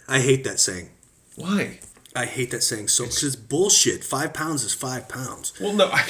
I 0.07 0.19
hate 0.19 0.43
that 0.45 0.59
saying. 0.59 0.89
Why? 1.35 1.79
I 2.15 2.25
hate 2.25 2.51
that 2.51 2.63
saying 2.63 2.87
so 2.87 3.03
because 3.03 3.23
it's 3.23 3.35
bullshit. 3.35 4.03
Five 4.03 4.33
pounds 4.33 4.63
is 4.63 4.73
five 4.73 5.07
pounds. 5.07 5.53
Well, 5.59 5.73
no, 5.73 5.89
I, 5.91 6.03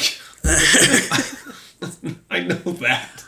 I 2.30 2.40
know 2.42 2.56
that. 2.56 3.24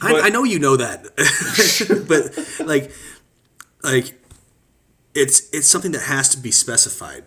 I, 0.00 0.20
I 0.24 0.28
know 0.28 0.44
you 0.44 0.58
know 0.58 0.76
that, 0.76 1.04
but 2.08 2.66
like, 2.66 2.92
like, 3.82 4.18
it's 5.14 5.48
it's 5.52 5.66
something 5.66 5.92
that 5.92 6.02
has 6.02 6.28
to 6.30 6.38
be 6.38 6.52
specified. 6.52 7.24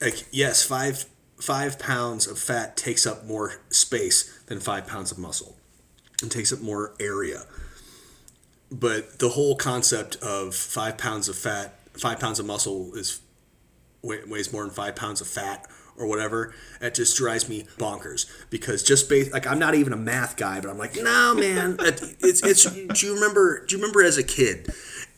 Like, 0.00 0.26
yes, 0.30 0.62
five 0.62 1.06
five 1.40 1.78
pounds 1.78 2.26
of 2.26 2.38
fat 2.38 2.76
takes 2.76 3.06
up 3.06 3.24
more 3.24 3.54
space 3.70 4.40
than 4.46 4.60
five 4.60 4.86
pounds 4.86 5.10
of 5.10 5.18
muscle, 5.18 5.56
and 6.22 6.30
takes 6.30 6.52
up 6.52 6.60
more 6.60 6.94
area. 7.00 7.44
But 8.70 9.18
the 9.18 9.30
whole 9.30 9.56
concept 9.56 10.16
of 10.16 10.54
five 10.54 10.96
pounds 10.96 11.28
of 11.28 11.36
fat, 11.36 11.74
five 11.94 12.20
pounds 12.20 12.38
of 12.38 12.46
muscle 12.46 12.94
is 12.94 13.20
weighs 14.02 14.52
more 14.52 14.62
than 14.62 14.70
five 14.70 14.96
pounds 14.96 15.20
of 15.20 15.26
fat 15.26 15.66
or 15.96 16.06
whatever. 16.06 16.54
It 16.80 16.94
just 16.94 17.16
drives 17.16 17.48
me 17.48 17.66
bonkers 17.78 18.26
because 18.50 18.82
just 18.82 19.08
based 19.08 19.32
like 19.32 19.46
I'm 19.46 19.58
not 19.58 19.74
even 19.74 19.92
a 19.92 19.96
math 19.98 20.36
guy, 20.36 20.60
but 20.60 20.70
I'm 20.70 20.78
like, 20.78 20.96
no, 20.96 21.34
man. 21.34 21.76
It's 21.80 22.42
it's. 22.42 22.64
Do 22.64 23.06
you 23.06 23.14
remember? 23.14 23.64
Do 23.66 23.76
you 23.76 23.82
remember 23.82 24.02
as 24.02 24.16
a 24.18 24.24
kid, 24.24 24.68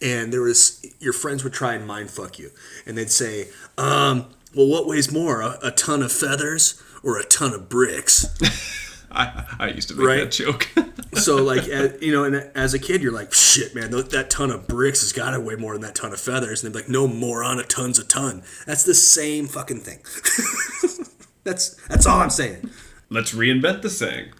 and 0.01 0.33
there 0.33 0.43
was 0.43 0.85
your 0.99 1.13
friends 1.13 1.45
would 1.45 1.53
try 1.53 1.75
and 1.75 1.87
mind 1.87 2.11
fuck 2.11 2.39
you, 2.39 2.51
and 2.87 2.99
they'd 2.99 3.11
say, 3.11 3.49
um, 3.79 4.27
well, 4.55 4.67
what 4.67 4.87
weighs 4.87 5.11
more, 5.13 5.41
a, 5.41 5.59
a 5.63 5.71
ton 5.71 6.03
of 6.03 6.13
feathers 6.13 6.83
or 7.03 7.19
a 7.19 7.25
ton 7.25 7.53
of 7.53 7.69
bricks? 7.69 8.27
I, 9.13 9.45
I 9.59 9.69
used 9.69 9.89
to 9.89 9.95
make 9.95 10.07
Right. 10.07 10.21
that 10.21 10.31
joke. 10.33 10.69
So 11.15 11.45
like 11.45 11.69
as, 11.69 12.01
you 12.01 12.11
know, 12.11 12.25
and 12.25 12.37
as 12.55 12.73
a 12.73 12.79
kid, 12.79 13.03
you're 13.03 13.13
like, 13.13 13.35
shit, 13.35 13.75
man, 13.75 13.91
that, 13.91 14.09
that 14.13 14.31
ton 14.31 14.51
of 14.51 14.67
bricks 14.67 15.03
has 15.03 15.13
got 15.13 15.33
to 15.33 15.41
weigh 15.41 15.57
more 15.57 15.75
than 15.75 15.83
that 15.83 15.95
ton 15.95 16.11
of 16.11 16.19
feathers. 16.19 16.65
And 16.65 16.75
they're 16.75 16.81
like, 16.83 16.89
no, 16.91 17.07
moron, 17.07 17.59
a 17.59 17.65
ton's 17.65 17.99
a 17.99 18.05
ton. 18.05 18.43
That's 18.67 18.85
the 18.85 18.95
same 18.95 19.47
fucking 19.47 19.81
thing. 19.81 19.99
that's 21.45 21.75
that's 21.89 22.07
all 22.07 22.19
I'm 22.21 22.31
saying. 22.31 22.71
Let's 23.11 23.33
reinvent 23.35 23.83
the 23.83 23.91
saying. 23.91 24.33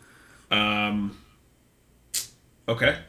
Um, 0.51 1.19
okay. 2.67 3.01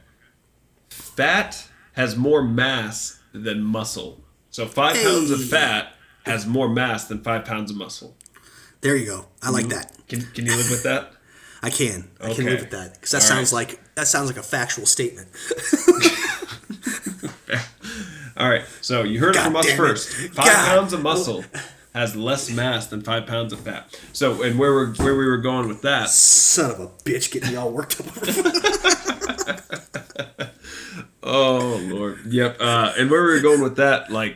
Fat 0.90 1.68
has 1.94 2.18
more 2.18 2.44
mass 2.44 3.20
than 3.32 3.64
muscle. 3.64 4.26
So 4.50 4.66
five 4.66 4.96
pounds 4.98 5.32
of 5.32 5.42
fat 5.44 5.96
has 6.26 6.46
more 6.46 6.68
mass 6.68 7.06
than 7.06 7.24
five 7.24 7.46
pounds 7.46 7.72
of 7.72 7.78
muscle. 7.78 8.18
There 8.82 8.98
you 8.98 9.06
go. 9.06 9.26
I 9.42 9.52
like 9.52 9.68
that. 9.70 9.96
Can, 10.10 10.22
can 10.34 10.46
you 10.46 10.56
live 10.56 10.70
with 10.70 10.84
that? 10.84 11.14
I 11.64 11.70
can. 11.70 12.10
I 12.22 12.34
can 12.34 12.46
live 12.46 12.60
with 12.60 12.72
that 12.72 12.94
because 12.94 13.12
that 13.12 13.22
All 13.22 13.28
sounds 13.28 13.54
right. 13.54 13.70
like 13.70 13.96
that 13.96 14.08
sounds 14.08 14.28
like 14.28 14.38
a 14.38 14.44
factual 14.44 14.86
statement. 14.86 15.28
All 18.38 18.50
right. 18.50 18.64
So 18.82 19.04
you 19.04 19.20
heard 19.20 19.36
it 19.36 19.42
from 19.42 19.56
us 19.56 19.68
it. 19.68 19.78
first. 19.78 20.10
Five 20.34 20.46
God. 20.46 20.68
pounds 20.68 20.94
of 20.94 21.02
muscle 21.02 21.44
has 21.94 22.16
less 22.16 22.50
mass 22.50 22.88
than 22.88 23.02
five 23.02 23.26
pounds 23.28 23.54
of 23.54 23.60
fat. 23.62 23.98
So, 24.12 24.42
and 24.44 24.60
where 24.60 24.74
we're 24.74 24.94
where 24.96 25.16
we 25.16 25.26
were 25.26 25.38
going 25.38 25.68
with 25.70 25.82
that 25.84 26.10
Son 26.10 26.72
of 26.72 26.80
a 26.80 26.88
bitch, 26.88 27.32
getting 27.32 27.52
me 27.52 27.56
all 27.56 27.72
worked 27.72 28.02
up. 28.02 28.08
Oh 31.26 31.80
Lord, 31.90 32.20
yep. 32.28 32.58
Uh, 32.60 32.94
and 32.98 33.10
where 33.10 33.22
we 33.24 33.30
were 33.32 33.40
going 33.40 33.62
with 33.62 33.78
that, 33.78 34.12
like 34.12 34.36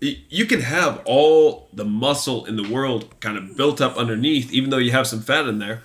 you 0.00 0.46
can 0.46 0.60
have 0.60 1.00
all 1.04 1.68
the 1.72 1.84
muscle 1.84 2.44
in 2.44 2.56
the 2.56 2.68
world 2.68 3.18
kind 3.20 3.38
of 3.38 3.56
built 3.56 3.80
up 3.80 3.96
underneath, 3.96 4.52
even 4.52 4.70
though 4.70 4.78
you 4.78 4.90
have 4.90 5.06
some 5.06 5.20
fat 5.20 5.46
in 5.46 5.60
there, 5.60 5.82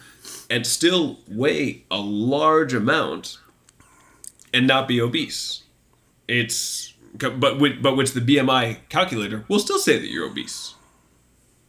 and 0.49 0.65
still 0.65 1.19
weigh 1.27 1.83
a 1.91 1.97
large 1.97 2.73
amount 2.73 3.37
and 4.53 4.65
not 4.67 4.87
be 4.87 4.99
obese. 4.99 5.63
It's 6.27 6.93
but 7.13 7.59
which, 7.59 7.81
but 7.81 7.95
which 7.95 8.13
the 8.13 8.21
BMI 8.21 8.77
calculator 8.89 9.45
will 9.47 9.59
still 9.59 9.79
say 9.79 9.97
that 9.97 10.07
you're 10.07 10.27
obese. 10.27 10.75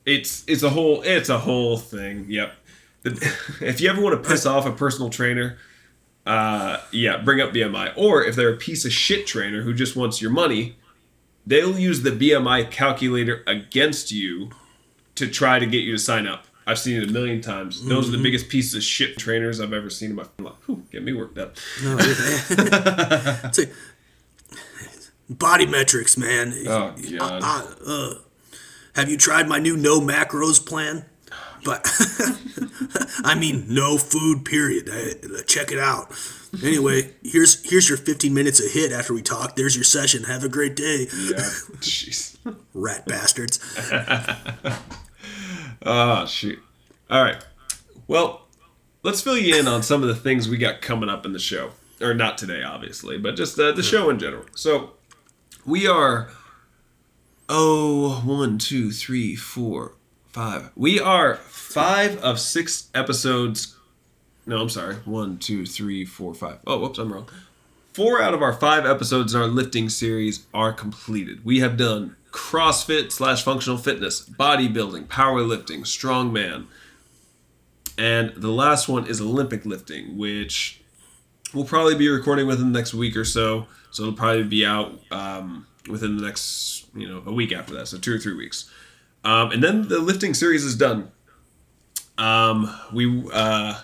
It's 0.06 0.44
it's 0.46 0.62
a 0.62 0.70
whole 0.70 1.02
it's 1.02 1.28
a 1.28 1.38
whole 1.38 1.76
thing. 1.76 2.26
Yep. 2.28 2.52
The, 3.02 3.10
if 3.60 3.80
you 3.80 3.88
ever 3.88 4.00
want 4.00 4.22
to 4.22 4.28
piss 4.28 4.46
off 4.46 4.66
a 4.66 4.72
personal 4.72 5.10
trainer, 5.10 5.58
uh, 6.26 6.78
yeah, 6.92 7.18
bring 7.18 7.40
up 7.40 7.52
BMI. 7.52 7.92
Or 7.96 8.22
if 8.24 8.36
they're 8.36 8.52
a 8.52 8.56
piece 8.56 8.84
of 8.84 8.92
shit 8.92 9.26
trainer 9.26 9.62
who 9.62 9.74
just 9.74 9.96
wants 9.96 10.20
your 10.20 10.30
money, 10.30 10.76
they'll 11.46 11.78
use 11.78 12.02
the 12.02 12.10
BMI 12.10 12.70
calculator 12.70 13.42
against 13.46 14.12
you 14.12 14.50
to 15.14 15.26
try 15.26 15.58
to 15.58 15.66
get 15.66 15.78
you 15.78 15.92
to 15.92 15.98
sign 15.98 16.26
up. 16.26 16.46
I've 16.70 16.78
seen 16.78 17.02
it 17.02 17.08
a 17.08 17.12
million 17.12 17.40
times. 17.40 17.84
Those 17.84 18.08
are 18.08 18.12
the 18.12 18.22
biggest 18.22 18.48
pieces 18.48 18.74
of 18.74 18.82
shit 18.84 19.18
trainers 19.18 19.60
I've 19.60 19.72
ever 19.72 19.90
seen 19.90 20.10
in 20.10 20.16
my 20.16 20.24
life. 20.38 20.54
Whew, 20.66 20.84
get 20.92 21.02
me 21.02 21.12
worked 21.12 21.36
up. 21.36 21.56
No, 21.82 21.96
it's 22.00 23.60
body 25.28 25.66
metrics, 25.66 26.16
man. 26.16 26.54
Oh, 26.68 26.94
God. 27.18 27.42
Uh, 27.42 27.66
uh, 27.86 28.14
have 28.94 29.08
you 29.08 29.16
tried 29.16 29.48
my 29.48 29.58
new 29.58 29.76
no 29.76 30.00
macros 30.00 30.64
plan? 30.64 31.06
But 31.64 31.84
I 33.24 33.34
mean, 33.38 33.66
no 33.68 33.98
food. 33.98 34.44
Period. 34.44 34.88
Uh, 34.88 35.42
check 35.46 35.72
it 35.72 35.78
out. 35.78 36.12
Anyway, 36.64 37.10
here's 37.22 37.68
here's 37.68 37.88
your 37.88 37.98
15 37.98 38.32
minutes 38.32 38.60
of 38.60 38.70
HIIT 38.72 38.92
after 38.92 39.12
we 39.12 39.22
talk. 39.22 39.56
There's 39.56 39.76
your 39.76 39.84
session. 39.84 40.24
Have 40.24 40.42
a 40.44 40.48
great 40.48 40.74
day, 40.74 41.06
Yeah. 41.12 41.36
Jeez. 41.80 42.36
rat 42.74 43.06
bastards. 43.06 43.58
Oh, 45.84 46.26
shoot. 46.26 46.58
All 47.10 47.22
right. 47.22 47.44
Well, 48.06 48.46
let's 49.02 49.20
fill 49.20 49.38
you 49.38 49.56
in 49.56 49.66
on 49.66 49.82
some 49.82 50.02
of 50.02 50.08
the 50.08 50.14
things 50.14 50.48
we 50.48 50.58
got 50.58 50.80
coming 50.80 51.08
up 51.08 51.24
in 51.24 51.32
the 51.32 51.38
show. 51.38 51.72
Or 52.00 52.14
not 52.14 52.38
today, 52.38 52.62
obviously, 52.62 53.18
but 53.18 53.36
just 53.36 53.58
uh, 53.58 53.72
the 53.72 53.82
show 53.82 54.08
in 54.08 54.18
general. 54.18 54.46
So, 54.54 54.92
we 55.66 55.86
are. 55.86 56.30
Oh, 57.48 58.22
one, 58.24 58.56
two, 58.58 58.90
three, 58.90 59.36
four, 59.36 59.92
five. 60.28 60.70
We 60.76 60.98
are 60.98 61.34
five 61.36 62.16
of 62.22 62.40
six 62.40 62.88
episodes. 62.94 63.76
No, 64.46 64.62
I'm 64.62 64.70
sorry. 64.70 64.94
One, 65.04 65.36
two, 65.36 65.66
three, 65.66 66.04
four, 66.06 66.32
five. 66.34 66.60
Oh, 66.66 66.78
whoops, 66.78 66.98
I'm 66.98 67.12
wrong. 67.12 67.28
Four 67.92 68.22
out 68.22 68.34
of 68.34 68.40
our 68.40 68.52
five 68.52 68.86
episodes 68.86 69.34
in 69.34 69.40
our 69.40 69.48
lifting 69.48 69.88
series 69.88 70.46
are 70.54 70.72
completed. 70.72 71.44
We 71.44 71.58
have 71.58 71.76
done 71.76 72.16
CrossFit 72.30 73.12
slash 73.12 73.42
functional 73.42 73.78
fitness, 73.78 74.28
bodybuilding, 74.28 75.06
powerlifting, 75.06 75.80
strongman, 75.80 76.66
and 77.98 78.32
the 78.34 78.50
last 78.50 78.88
one 78.88 79.06
is 79.06 79.20
Olympic 79.20 79.66
lifting, 79.66 80.16
which 80.16 80.80
we'll 81.52 81.64
probably 81.64 81.94
be 81.94 82.08
recording 82.08 82.46
within 82.46 82.72
the 82.72 82.78
next 82.78 82.94
week 82.94 83.14
or 83.16 83.24
so. 83.24 83.66
So 83.90 84.04
it'll 84.04 84.14
probably 84.14 84.44
be 84.44 84.64
out 84.64 84.98
um, 85.10 85.66
within 85.88 86.16
the 86.16 86.24
next, 86.24 86.86
you 86.94 87.08
know, 87.08 87.22
a 87.26 87.32
week 87.32 87.52
after 87.52 87.74
that, 87.74 87.88
so 87.88 87.98
two 87.98 88.14
or 88.14 88.18
three 88.18 88.34
weeks. 88.34 88.70
Um, 89.24 89.50
and 89.50 89.62
then 89.62 89.88
the 89.88 89.98
lifting 89.98 90.32
series 90.32 90.64
is 90.64 90.76
done. 90.76 91.10
Um, 92.16 92.74
we 92.92 93.28
uh, 93.32 93.80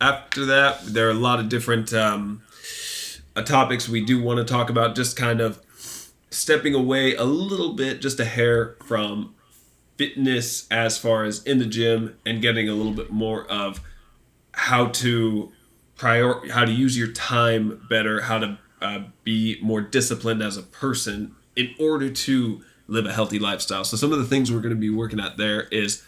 after 0.00 0.44
that, 0.46 0.84
there 0.84 1.06
are 1.06 1.10
a 1.10 1.14
lot 1.14 1.38
of 1.38 1.48
different 1.48 1.92
um, 1.92 2.42
uh, 3.36 3.42
topics 3.42 3.88
we 3.88 4.04
do 4.04 4.20
want 4.20 4.38
to 4.38 4.44
talk 4.44 4.70
about. 4.70 4.96
Just 4.96 5.16
kind 5.16 5.40
of 5.40 5.60
stepping 6.32 6.74
away 6.74 7.14
a 7.14 7.24
little 7.24 7.74
bit, 7.74 8.00
just 8.00 8.18
a 8.20 8.24
hair 8.24 8.76
from 8.84 9.34
fitness 9.96 10.66
as 10.70 10.98
far 10.98 11.24
as 11.24 11.42
in 11.44 11.58
the 11.58 11.66
gym, 11.66 12.16
and 12.26 12.42
getting 12.42 12.68
a 12.68 12.74
little 12.74 12.92
bit 12.92 13.10
more 13.10 13.46
of 13.46 13.80
how 14.52 14.86
to 14.86 15.52
prior 15.96 16.34
how 16.50 16.64
to 16.64 16.72
use 16.72 16.96
your 16.96 17.12
time 17.12 17.86
better, 17.88 18.22
how 18.22 18.38
to 18.38 18.58
uh, 18.80 19.04
be 19.24 19.58
more 19.62 19.80
disciplined 19.80 20.42
as 20.42 20.56
a 20.56 20.62
person 20.62 21.34
in 21.54 21.74
order 21.78 22.10
to 22.10 22.62
live 22.88 23.06
a 23.06 23.12
healthy 23.12 23.38
lifestyle. 23.38 23.84
So 23.84 23.96
some 23.96 24.12
of 24.12 24.18
the 24.18 24.24
things 24.24 24.50
we're 24.50 24.60
going 24.60 24.74
to 24.74 24.80
be 24.80 24.90
working 24.90 25.20
at 25.20 25.36
there 25.36 25.68
is 25.70 26.02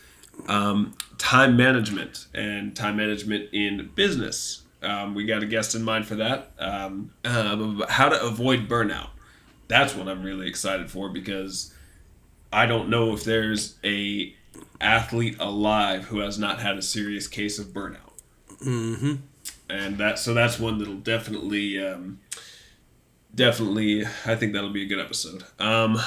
um, 0.49 0.95
time 1.19 1.57
management 1.57 2.27
and 2.35 2.75
time 2.75 2.97
management 2.97 3.51
in 3.53 3.91
business. 3.95 4.63
Um, 4.83 5.15
we 5.15 5.25
got 5.25 5.43
a 5.43 5.47
guest 5.47 5.75
in 5.75 5.83
mind 5.83 6.07
for 6.07 6.17
that. 6.17 6.51
Um, 6.59 7.13
um, 7.25 7.85
how 7.89 8.09
to 8.09 8.21
avoid 8.21 8.69
burnout. 8.69 9.11
That's 9.69 9.95
what 9.95 10.09
I'm 10.09 10.23
really 10.23 10.49
excited 10.49 10.91
for 10.91 11.09
because 11.09 11.73
I 12.53 12.67
don't 12.67 12.89
know 12.89 13.13
if 13.13 13.25
there's 13.25 13.77
a 13.83 14.35
athlete 14.81 15.37
alive 15.41 16.05
who 16.05 16.19
has 16.21 16.39
not 16.39 16.61
had 16.61 16.77
a 16.77 16.83
serious 16.83 17.27
case 17.27 17.59
of 17.59 17.67
burnout. 17.69 18.13
Mm-hmm. 18.63 19.15
And 19.69 19.99
that 19.99 20.19
so 20.19 20.35
that's 20.35 20.59
one 20.59 20.79
that'll 20.79 20.95
definitely 20.97 21.85
um, 21.85 22.21
definitely 23.35 24.05
I 24.27 24.35
think 24.37 24.53
that'll 24.53 24.71
be 24.71 24.83
a 24.83 24.87
good 24.87 25.01
episode. 25.01 25.45
Um, 25.59 25.99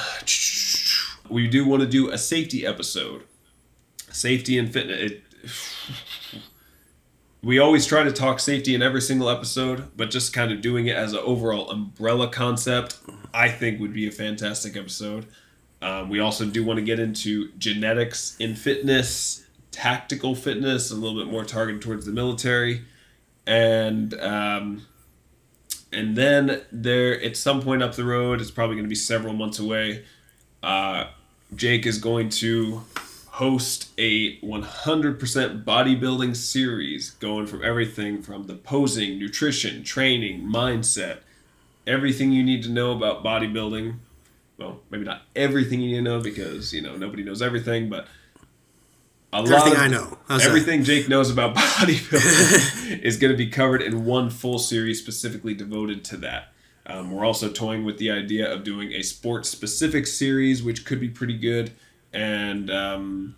we 1.28 1.48
do 1.48 1.66
want 1.66 1.82
to 1.82 1.88
do 1.88 2.10
a 2.10 2.18
safety 2.18 2.64
episode 2.64 3.24
safety 4.10 4.58
and 4.58 4.72
fitness. 4.72 5.12
It, 5.12 5.22
we 7.42 7.58
always 7.58 7.86
try 7.86 8.02
to 8.02 8.12
talk 8.12 8.40
safety 8.40 8.74
in 8.74 8.82
every 8.82 9.00
single 9.00 9.28
episode, 9.28 9.96
but 9.96 10.10
just 10.10 10.32
kind 10.32 10.50
of 10.50 10.60
doing 10.60 10.86
it 10.86 10.96
as 10.96 11.12
an 11.12 11.20
overall 11.20 11.70
umbrella 11.70 12.28
concept, 12.28 12.98
I 13.32 13.48
think 13.48 13.80
would 13.80 13.92
be 13.92 14.08
a 14.08 14.10
fantastic 14.10 14.76
episode. 14.76 15.26
Um, 15.80 16.08
we 16.08 16.18
also 16.18 16.46
do 16.46 16.64
want 16.64 16.78
to 16.78 16.84
get 16.84 16.98
into 16.98 17.52
genetics 17.52 18.36
in 18.38 18.56
fitness, 18.56 19.46
tactical 19.70 20.34
fitness, 20.34 20.90
a 20.90 20.96
little 20.96 21.22
bit 21.22 21.30
more 21.30 21.44
targeted 21.44 21.80
towards 21.80 22.04
the 22.04 22.12
military, 22.12 22.82
and 23.46 24.12
um, 24.14 24.86
and 25.92 26.16
then 26.16 26.62
there 26.72 27.22
at 27.22 27.36
some 27.36 27.62
point 27.62 27.82
up 27.84 27.94
the 27.94 28.04
road, 28.04 28.40
it's 28.40 28.50
probably 28.50 28.74
going 28.74 28.84
to 28.84 28.90
be 28.90 28.96
several 28.96 29.32
months 29.32 29.60
away. 29.60 30.04
Uh, 30.62 31.04
Jake 31.54 31.86
is 31.86 31.98
going 31.98 32.28
to 32.30 32.82
host 33.38 33.90
a 33.98 34.36
100% 34.40 35.64
bodybuilding 35.64 36.34
series 36.34 37.10
going 37.12 37.46
from 37.46 37.62
everything 37.62 38.20
from 38.20 38.48
the 38.48 38.54
posing, 38.54 39.16
nutrition, 39.16 39.84
training, 39.84 40.42
mindset, 40.42 41.18
everything 41.86 42.32
you 42.32 42.42
need 42.42 42.64
to 42.64 42.68
know 42.68 42.90
about 42.90 43.22
bodybuilding. 43.22 43.94
Well, 44.56 44.80
maybe 44.90 45.04
not 45.04 45.22
everything 45.36 45.80
you 45.80 45.90
need 45.90 45.96
to 45.98 46.02
know 46.02 46.20
because, 46.20 46.72
you 46.72 46.82
know, 46.82 46.96
nobody 46.96 47.22
knows 47.22 47.40
everything, 47.40 47.88
but 47.88 48.08
a 49.32 49.40
lot 49.40 49.68
Everything 49.68 49.72
of- 49.74 49.78
I 49.78 49.86
know. 49.86 50.18
How's 50.26 50.42
that? 50.42 50.48
everything 50.48 50.82
Jake 50.82 51.08
knows 51.08 51.30
about 51.30 51.54
bodybuilding 51.56 53.00
is 53.04 53.18
going 53.18 53.30
to 53.30 53.38
be 53.38 53.48
covered 53.48 53.82
in 53.82 54.04
one 54.04 54.30
full 54.30 54.58
series 54.58 54.98
specifically 54.98 55.54
devoted 55.54 56.04
to 56.06 56.16
that. 56.16 56.52
Um, 56.86 57.12
we're 57.12 57.24
also 57.24 57.48
toying 57.52 57.84
with 57.84 57.98
the 57.98 58.10
idea 58.10 58.52
of 58.52 58.64
doing 58.64 58.90
a 58.94 59.02
sports 59.02 59.48
specific 59.48 60.08
series, 60.08 60.60
which 60.60 60.84
could 60.84 60.98
be 60.98 61.08
pretty 61.08 61.38
good. 61.38 61.70
And, 62.12 62.70
um, 62.70 63.36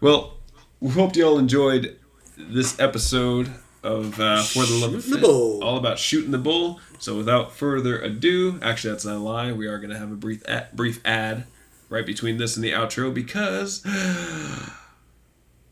well, 0.00 0.36
we 0.80 0.90
hope 0.90 1.16
you 1.16 1.26
all 1.26 1.38
enjoyed 1.38 1.98
this 2.38 2.78
episode 2.78 3.50
of 3.82 4.18
uh, 4.20 4.42
For 4.42 4.64
the 4.64 4.74
Love 4.80 4.94
of 4.94 5.04
the 5.08 5.12
Fit, 5.16 5.20
Bull. 5.22 5.62
all 5.62 5.76
about 5.76 5.98
shooting 5.98 6.30
the 6.30 6.38
bull. 6.38 6.80
So, 6.98 7.16
without 7.16 7.52
further 7.52 7.98
ado, 8.00 8.58
actually, 8.62 8.92
that's 8.92 9.04
not 9.04 9.16
a 9.16 9.18
lie. 9.18 9.52
We 9.52 9.66
are 9.66 9.78
going 9.78 9.90
to 9.90 9.98
have 9.98 10.10
a 10.12 10.16
brief 10.16 10.42
ad, 10.48 10.68
brief 10.74 11.00
ad 11.04 11.44
right 11.88 12.04
between 12.06 12.36
this 12.38 12.56
and 12.56 12.64
the 12.64 12.72
outro 12.72 13.12
because. 13.12 13.82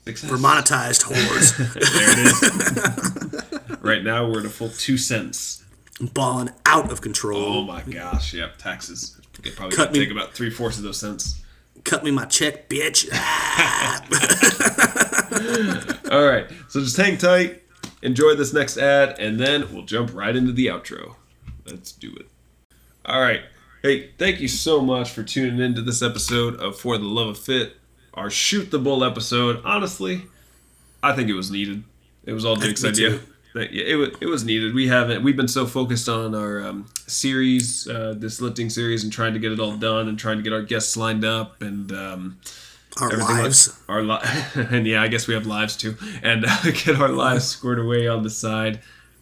Success. 0.06 0.28
For 0.30 0.36
monetized 0.36 1.04
whores. 1.04 1.56
There 1.74 3.42
it 3.42 3.72
is. 3.72 3.80
right 3.82 4.02
now, 4.04 4.28
we're 4.28 4.40
at 4.40 4.46
a 4.46 4.50
full 4.50 4.68
two 4.68 4.98
cents. 4.98 5.64
balling 6.12 6.50
out 6.66 6.92
of 6.92 7.00
control. 7.00 7.42
Oh 7.42 7.62
my 7.62 7.80
gosh! 7.82 8.34
Yep, 8.34 8.58
taxes. 8.58 9.18
It 9.42 9.56
probably 9.56 9.74
Cut 9.76 9.86
gonna 9.88 9.98
me- 9.98 10.04
take 10.04 10.10
about 10.14 10.34
three 10.34 10.50
fourths 10.50 10.76
of 10.76 10.84
those 10.84 11.00
cents. 11.00 11.42
Cut 11.84 12.02
me 12.04 12.10
my 12.10 12.24
check, 12.24 12.68
bitch. 12.68 13.08
All 16.10 16.24
right, 16.26 16.46
so 16.68 16.80
just 16.80 16.96
hang 16.96 17.18
tight, 17.18 17.62
enjoy 18.02 18.34
this 18.34 18.52
next 18.52 18.78
ad, 18.78 19.18
and 19.18 19.38
then 19.38 19.72
we'll 19.72 19.84
jump 19.84 20.14
right 20.14 20.34
into 20.34 20.52
the 20.52 20.66
outro. 20.66 21.16
Let's 21.66 21.92
do 21.92 22.14
it. 22.18 22.26
All 23.04 23.20
right. 23.20 23.42
Hey, 23.82 24.10
thank 24.16 24.40
you 24.40 24.48
so 24.48 24.80
much 24.80 25.10
for 25.10 25.22
tuning 25.22 25.60
into 25.60 25.82
this 25.82 26.00
episode 26.02 26.56
of 26.56 26.78
For 26.78 26.96
the 26.96 27.04
Love 27.04 27.28
of 27.28 27.38
Fit, 27.38 27.76
our 28.14 28.30
Shoot 28.30 28.70
the 28.70 28.78
Bull 28.78 29.04
episode. 29.04 29.60
Honestly, 29.64 30.22
I 31.02 31.14
think 31.14 31.28
it 31.28 31.34
was 31.34 31.50
needed. 31.50 31.84
It 32.24 32.32
was 32.32 32.44
all 32.46 32.56
Jake's 32.60 32.84
idea. 32.84 33.10
too. 33.10 33.20
That- 33.54 33.72
it 33.72 33.96
was, 33.96 34.10
it 34.20 34.26
was 34.26 34.44
needed. 34.44 34.74
We 34.74 34.88
haven't. 34.88 35.22
We've 35.22 35.36
been 35.36 35.48
so 35.48 35.66
focused 35.66 36.08
on 36.08 36.34
our 36.34 36.62
um, 36.64 36.86
series, 37.06 37.88
uh, 37.88 38.14
this 38.16 38.40
lifting 38.40 38.68
series, 38.68 39.02
and 39.04 39.12
trying 39.12 39.32
to 39.34 39.38
get 39.38 39.52
it 39.52 39.60
all 39.60 39.76
done, 39.76 40.08
and 40.08 40.18
trying 40.18 40.36
to 40.38 40.42
get 40.42 40.52
our 40.52 40.62
guests 40.62 40.96
lined 40.96 41.24
up, 41.24 41.62
and 41.62 41.90
um, 41.92 42.38
Our 43.00 43.16
lives. 43.16 43.68
like- 43.88 43.88
our 43.88 44.02
li- 44.02 44.42
and 44.76 44.86
yeah, 44.86 45.00
I 45.02 45.08
guess 45.08 45.26
we 45.28 45.34
have 45.34 45.46
lives 45.46 45.76
too, 45.76 45.96
and 46.22 46.44
uh, 46.46 46.62
get 46.84 46.96
our 47.00 47.08
lives 47.08 47.44
squared 47.46 47.78
away 47.78 48.08
on 48.08 48.22
the 48.22 48.30
side. 48.30 48.80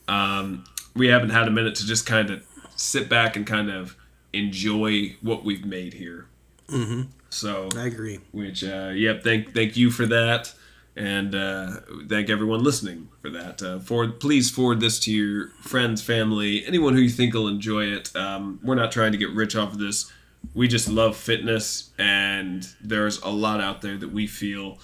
Um, 0.09 0.64
we 0.97 1.07
haven't 1.09 1.30
had 1.30 1.47
a 1.47 1.51
minute 1.51 1.74
to 1.76 1.87
just 1.87 2.07
kind 2.07 2.30
of 2.30 2.43
sit 2.76 3.09
back 3.09 3.37
and 3.37 3.47
kind 3.47 3.70
of 3.70 3.97
enjoy 4.33 5.14
what 5.22 5.45
we've 5.45 5.64
made 5.64 5.93
here. 5.95 6.26
Mm-hmm. 6.68 7.03
So 7.30 7.68
I 7.76 7.87
agree. 7.87 8.18
which 8.33 8.62
uh, 8.64 8.93
yep 8.95 9.22
thank 9.22 9.55
thank 9.55 9.76
you 9.76 9.91
for 9.91 10.05
that 10.07 10.53
and 10.97 11.34
uh, 11.34 11.80
thank 12.09 12.28
everyone 12.28 12.62
listening 12.62 13.09
for 13.20 13.30
that. 13.30 13.62
Uh, 13.62 13.78
forward 13.78 14.20
please 14.20 14.51
forward 14.51 14.80
this 14.80 14.99
to 15.01 15.12
your 15.12 15.49
friends 15.62 16.03
family 16.03 16.64
anyone 16.66 16.95
who 16.95 17.01
you 17.01 17.11
think 17.11 17.34
will 17.34 17.49
enjoy 17.49 17.84
it. 17.84 18.14
Um, 18.14 18.61
we're 18.62 18.74
not 18.74 18.93
trying 18.93 19.12
to 19.12 19.18
get 19.18 19.30
rich 19.30 19.57
off 19.57 19.72
of 19.72 19.78
this. 19.78 20.12
We 20.55 20.68
just 20.68 20.88
love 20.88 21.16
fitness 21.16 21.90
and 21.99 22.68
there's 22.80 23.20
a 23.22 23.30
lot 23.30 23.61
out 23.61 23.80
there 23.80 23.97
that 23.97 24.12
we 24.12 24.26
feel 24.26 24.78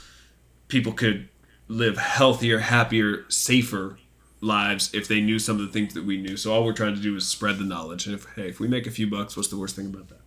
people 0.68 0.92
could 0.92 1.28
live 1.66 1.98
healthier 1.98 2.60
happier 2.60 3.24
safer 3.28 3.98
lives 4.40 4.94
if 4.94 5.08
they 5.08 5.20
knew 5.20 5.38
some 5.38 5.60
of 5.60 5.66
the 5.66 5.72
things 5.72 5.92
that 5.94 6.04
we 6.04 6.16
knew. 6.16 6.36
So 6.36 6.52
all 6.54 6.64
we're 6.64 6.72
trying 6.72 6.94
to 6.94 7.02
do 7.02 7.16
is 7.16 7.26
spread 7.26 7.58
the 7.58 7.64
knowledge. 7.64 8.06
And 8.06 8.14
if 8.14 8.26
hey 8.34 8.48
if 8.48 8.60
we 8.60 8.68
make 8.68 8.86
a 8.86 8.90
few 8.90 9.10
bucks 9.10 9.36
what's 9.36 9.48
the 9.48 9.58
worst 9.58 9.76
thing 9.76 9.86
about 9.86 10.08
that? 10.08 10.20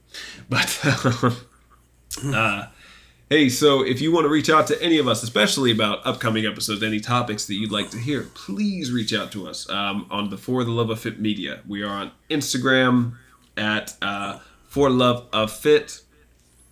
But 0.47 2.25
uh, 2.35 2.67
Hey, 3.31 3.47
so 3.47 3.81
if 3.81 4.01
you 4.01 4.11
want 4.11 4.25
to 4.25 4.29
reach 4.29 4.49
out 4.49 4.67
to 4.67 4.83
any 4.83 4.97
of 4.97 5.07
us, 5.07 5.23
especially 5.23 5.71
about 5.71 6.05
upcoming 6.05 6.45
episodes, 6.45 6.83
any 6.83 6.99
topics 6.99 7.45
that 7.45 7.53
you'd 7.53 7.71
like 7.71 7.89
to 7.91 7.97
hear, 7.97 8.23
please 8.33 8.91
reach 8.91 9.13
out 9.13 9.31
to 9.31 9.47
us 9.47 9.69
um, 9.69 10.05
on 10.11 10.29
the 10.29 10.37
For 10.37 10.65
the 10.65 10.71
Love 10.71 10.89
of 10.89 10.99
Fit 10.99 11.17
Media. 11.17 11.61
We 11.65 11.81
are 11.81 11.87
on 11.87 12.11
Instagram 12.29 13.13
at 13.55 13.95
uh, 14.01 14.39
For 14.67 14.89
Love 14.89 15.27
of 15.31 15.49
Fit, 15.49 16.01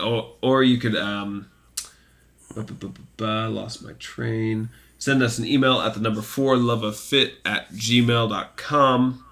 or, 0.01 0.35
or 0.41 0.61
you 0.61 0.79
could 0.79 0.97
um, 0.97 1.49
lost 3.29 3.81
my 3.81 3.93
train. 3.93 4.67
Send 4.97 5.23
us 5.23 5.37
an 5.37 5.45
email 5.45 5.79
at 5.79 5.93
the 5.93 6.01
number 6.01 6.21
four 6.21 6.57
love 6.57 6.83
of 6.83 6.97
fit 6.97 7.35
at 7.45 7.71
gmail.com. 7.71 9.23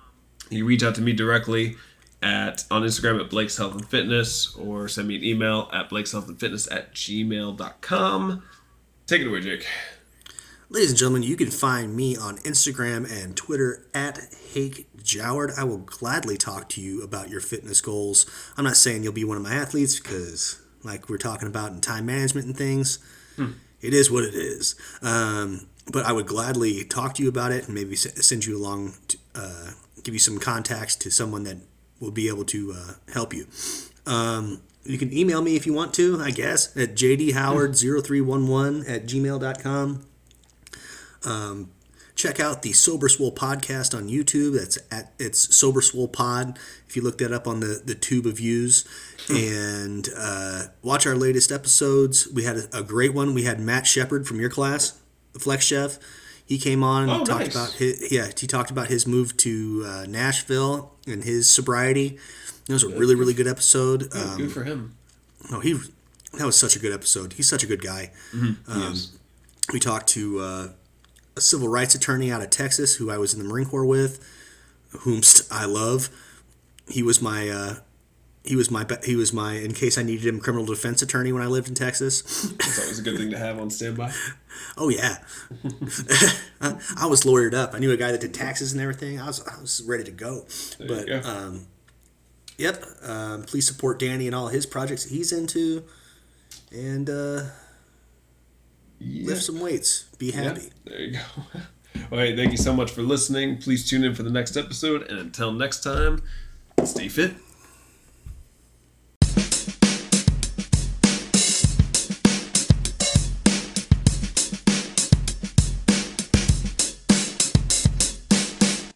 You 0.50 0.64
reach 0.64 0.82
out 0.82 0.96
to 0.96 1.02
me 1.02 1.12
directly 1.12 1.76
at 2.22 2.66
on 2.72 2.84
Instagram 2.84 3.20
at 3.20 3.30
Blake's 3.30 3.58
Health 3.58 3.74
and 3.74 3.88
Fitness 3.88 4.56
or 4.56 4.88
send 4.88 5.08
me 5.08 5.16
an 5.18 5.24
email 5.24 5.70
at 5.72 5.90
Blake's 5.90 6.12
Health 6.12 6.28
and 6.28 6.40
Fitness 6.40 6.70
at 6.72 6.94
gmail.com. 6.94 8.44
Take 9.06 9.22
it 9.22 9.28
away, 9.28 9.40
Jake. 9.42 9.66
Ladies 10.70 10.90
and 10.90 11.00
gentlemen, 11.00 11.24
you 11.24 11.38
can 11.38 11.50
find 11.50 11.96
me 11.96 12.18
on 12.18 12.40
Instagram 12.40 13.10
and 13.10 13.38
Twitter 13.38 13.86
at 13.94 14.20
Hake 14.52 14.88
Joward. 14.98 15.58
I 15.58 15.64
will 15.64 15.78
gladly 15.78 16.36
talk 16.36 16.68
to 16.70 16.82
you 16.82 17.02
about 17.04 17.30
your 17.30 17.40
fitness 17.40 17.80
goals. 17.80 18.26
I'm 18.58 18.66
not 18.66 18.76
saying 18.76 19.04
you'll 19.04 19.14
be 19.14 19.24
one 19.24 19.38
of 19.38 19.44
my 19.44 19.54
athletes 19.54 19.98
because, 19.98 20.62
like 20.84 21.08
we're 21.08 21.18
talking 21.18 21.48
about 21.48 21.72
in 21.72 21.80
time 21.80 22.06
management 22.06 22.48
and 22.48 22.58
things, 22.58 23.00
it 23.80 23.94
is 23.94 24.12
what 24.12 24.26
it 24.26 24.34
is. 24.34 24.76
Um, 25.02 25.68
but 25.90 26.06
I 26.06 26.12
would 26.12 26.28
gladly 26.28 26.84
talk 26.84 27.14
to 27.14 27.24
you 27.24 27.30
about 27.30 27.54
it 27.54 27.66
and 27.66 27.74
maybe 27.74 27.96
send 27.96 28.46
you 28.46 28.58
along, 28.58 28.96
to, 29.08 29.18
uh, 29.36 29.72
give 30.04 30.14
you 30.14 30.20
some 30.20 30.38
contacts 30.38 30.98
to 30.98 31.10
someone 31.10 31.44
that 31.46 31.58
will 32.00 32.12
be 32.12 32.28
able 32.28 32.46
to 32.46 32.74
uh, 32.76 32.94
help 33.14 33.34
you. 33.34 33.48
Um, 34.06 34.62
you 34.84 34.98
can 34.98 35.12
email 35.16 35.42
me 35.42 35.56
if 35.56 35.66
you 35.66 35.74
want 35.74 35.94
to, 35.96 36.22
I 36.22 36.32
guess, 36.32 36.76
at 36.78 36.96
jdhoward0311 36.96 38.90
at 38.90 39.06
gmail.com. 39.06 40.06
Um, 41.26 41.72
check 42.16 42.40
out 42.40 42.62
the 42.62 42.74
Sober 42.74 43.10
Swole 43.10 43.34
podcast 43.34 43.96
on 43.96 44.08
YouTube. 44.08 44.58
That's 44.58 44.78
at 44.92 45.14
it's 45.20 45.56
Sober 45.56 45.82
Swole 45.82 46.08
Pod. 46.08 46.58
If 46.88 46.96
you 46.96 47.02
look 47.02 47.18
that 47.18 47.34
up 47.34 47.48
on 47.48 47.60
the 47.60 47.82
the 47.84 47.96
tube 47.96 48.26
of 48.26 48.38
views, 48.38 48.86
and 49.30 50.08
uh, 50.18 50.64
watch 50.82 51.06
our 51.06 51.16
latest 51.16 51.52
episodes. 51.52 52.28
We 52.34 52.44
had 52.44 52.58
a, 52.58 52.80
a 52.80 52.84
great 52.84 53.14
one. 53.14 53.34
We 53.34 53.44
had 53.44 53.60
Matt 53.60 53.86
Shepard 53.88 54.28
from 54.28 54.40
your 54.40 54.50
class, 54.50 55.00
the 55.34 55.40
Flex 55.40 55.66
Chef. 55.66 56.00
He 56.48 56.58
came 56.58 56.82
on 56.84 57.04
and 57.04 57.12
Oh, 57.12 57.26
talked 57.26 57.46
nice. 57.46 57.56
about 57.56 57.72
his 57.74 58.12
yeah. 58.12 58.30
He 58.40 58.48
talked 58.48 58.72
about 58.72 58.88
his 58.88 59.06
move 59.06 59.36
to 59.38 59.84
uh, 59.86 60.06
Nashville 60.08 60.94
and 61.06 61.24
his 61.24 61.50
sobriety. 61.50 62.18
It 62.70 62.74
was 62.74 62.84
a 62.84 62.90
really 62.90 63.16
really 63.16 63.34
good 63.34 63.48
episode. 63.48 64.10
Um, 64.16 64.38
Good 64.38 64.52
for 64.52 64.64
him. 64.64 64.96
no, 65.52 65.60
he 65.60 65.74
that 66.34 66.46
was 66.46 66.58
such 66.58 66.76
a 66.76 66.80
good 66.80 66.94
episode. 66.94 67.34
He's 67.34 67.48
such 67.50 67.64
a 67.64 67.68
good 67.68 67.82
guy. 67.82 68.12
Um, 68.34 68.58
Yes. 68.68 69.12
We 69.74 69.80
talked 69.80 70.08
to 70.10 70.40
uh, 70.40 70.68
a 71.36 71.42
civil 71.42 71.68
rights 71.68 71.94
attorney 71.96 72.32
out 72.32 72.42
of 72.42 72.50
Texas 72.50 72.96
who 72.96 73.12
I 73.12 73.18
was 73.18 73.34
in 73.34 73.40
the 73.40 73.46
Marine 73.46 73.68
Corps 73.68 73.86
with, 73.86 74.26
whomst 75.00 75.46
I 75.52 75.66
love. 75.66 76.10
He 76.90 77.04
was 77.04 77.22
my 77.22 77.50
uh, 77.50 77.76
he 78.48 78.56
was 78.56 78.72
my 78.72 78.86
he 79.04 79.16
was 79.16 79.34
my 79.34 79.54
in 79.54 79.74
case 79.74 79.98
I 79.98 80.04
needed 80.04 80.26
him 80.26 80.40
criminal 80.40 80.66
defense 80.66 81.02
attorney 81.02 81.32
when 81.32 81.44
I 81.44 81.48
lived 81.48 81.68
in 81.68 81.76
Texas. 81.76 82.22
It's 82.54 82.80
always 82.82 83.00
a 83.00 83.02
good 83.04 83.18
thing 83.18 83.30
to 83.32 83.38
have 83.38 83.60
on 83.60 83.70
standby. 83.70 84.12
oh 84.78 84.90
yeah, 84.90 85.18
I, 86.62 86.76
I 87.02 87.06
was 87.08 87.22
lawyered 87.24 87.54
up. 87.54 87.74
I 87.74 87.80
knew 87.80 87.92
a 87.92 87.98
guy 87.98 88.12
that 88.12 88.22
did 88.22 88.34
taxes 88.34 88.72
and 88.74 88.82
everything. 88.82 89.20
I 89.20 89.28
was 89.28 89.46
I 89.48 89.60
was 89.62 89.84
ready 89.86 90.04
to 90.06 90.12
go. 90.12 90.46
There 90.80 90.88
but 90.88 91.08
go. 91.08 91.22
um, 91.30 91.68
yep. 92.58 92.84
Um, 93.04 93.44
please 93.44 93.68
support 93.68 94.00
Danny 94.00 94.26
and 94.28 94.36
all 94.36 94.48
his 94.48 94.66
projects 94.66 95.04
he's 95.06 95.32
into, 95.32 95.84
and. 96.72 97.10
Uh, 97.10 97.42
Yeah. 99.00 99.28
lift 99.28 99.44
some 99.44 99.60
weights. 99.60 100.06
Be 100.18 100.28
Yeah, 100.32 100.42
happy. 100.42 100.70
there 100.86 101.00
you 101.00 101.12
go. 101.14 101.20
All 102.12 102.18
right, 102.18 102.36
thank 102.36 102.52
you 102.52 102.58
so 102.58 102.74
much 102.74 102.90
for 102.92 103.02
listening. 103.04 103.58
Please 103.58 103.88
tune 103.88 104.04
in 104.04 104.16
for 104.16 104.24
the 104.24 104.30
next 104.32 104.56
episode, 104.58 105.04
and 105.10 105.20
until 105.20 105.52
next 105.52 105.82
time, 105.84 106.22
stay 106.84 107.08
fit. 107.10 107.34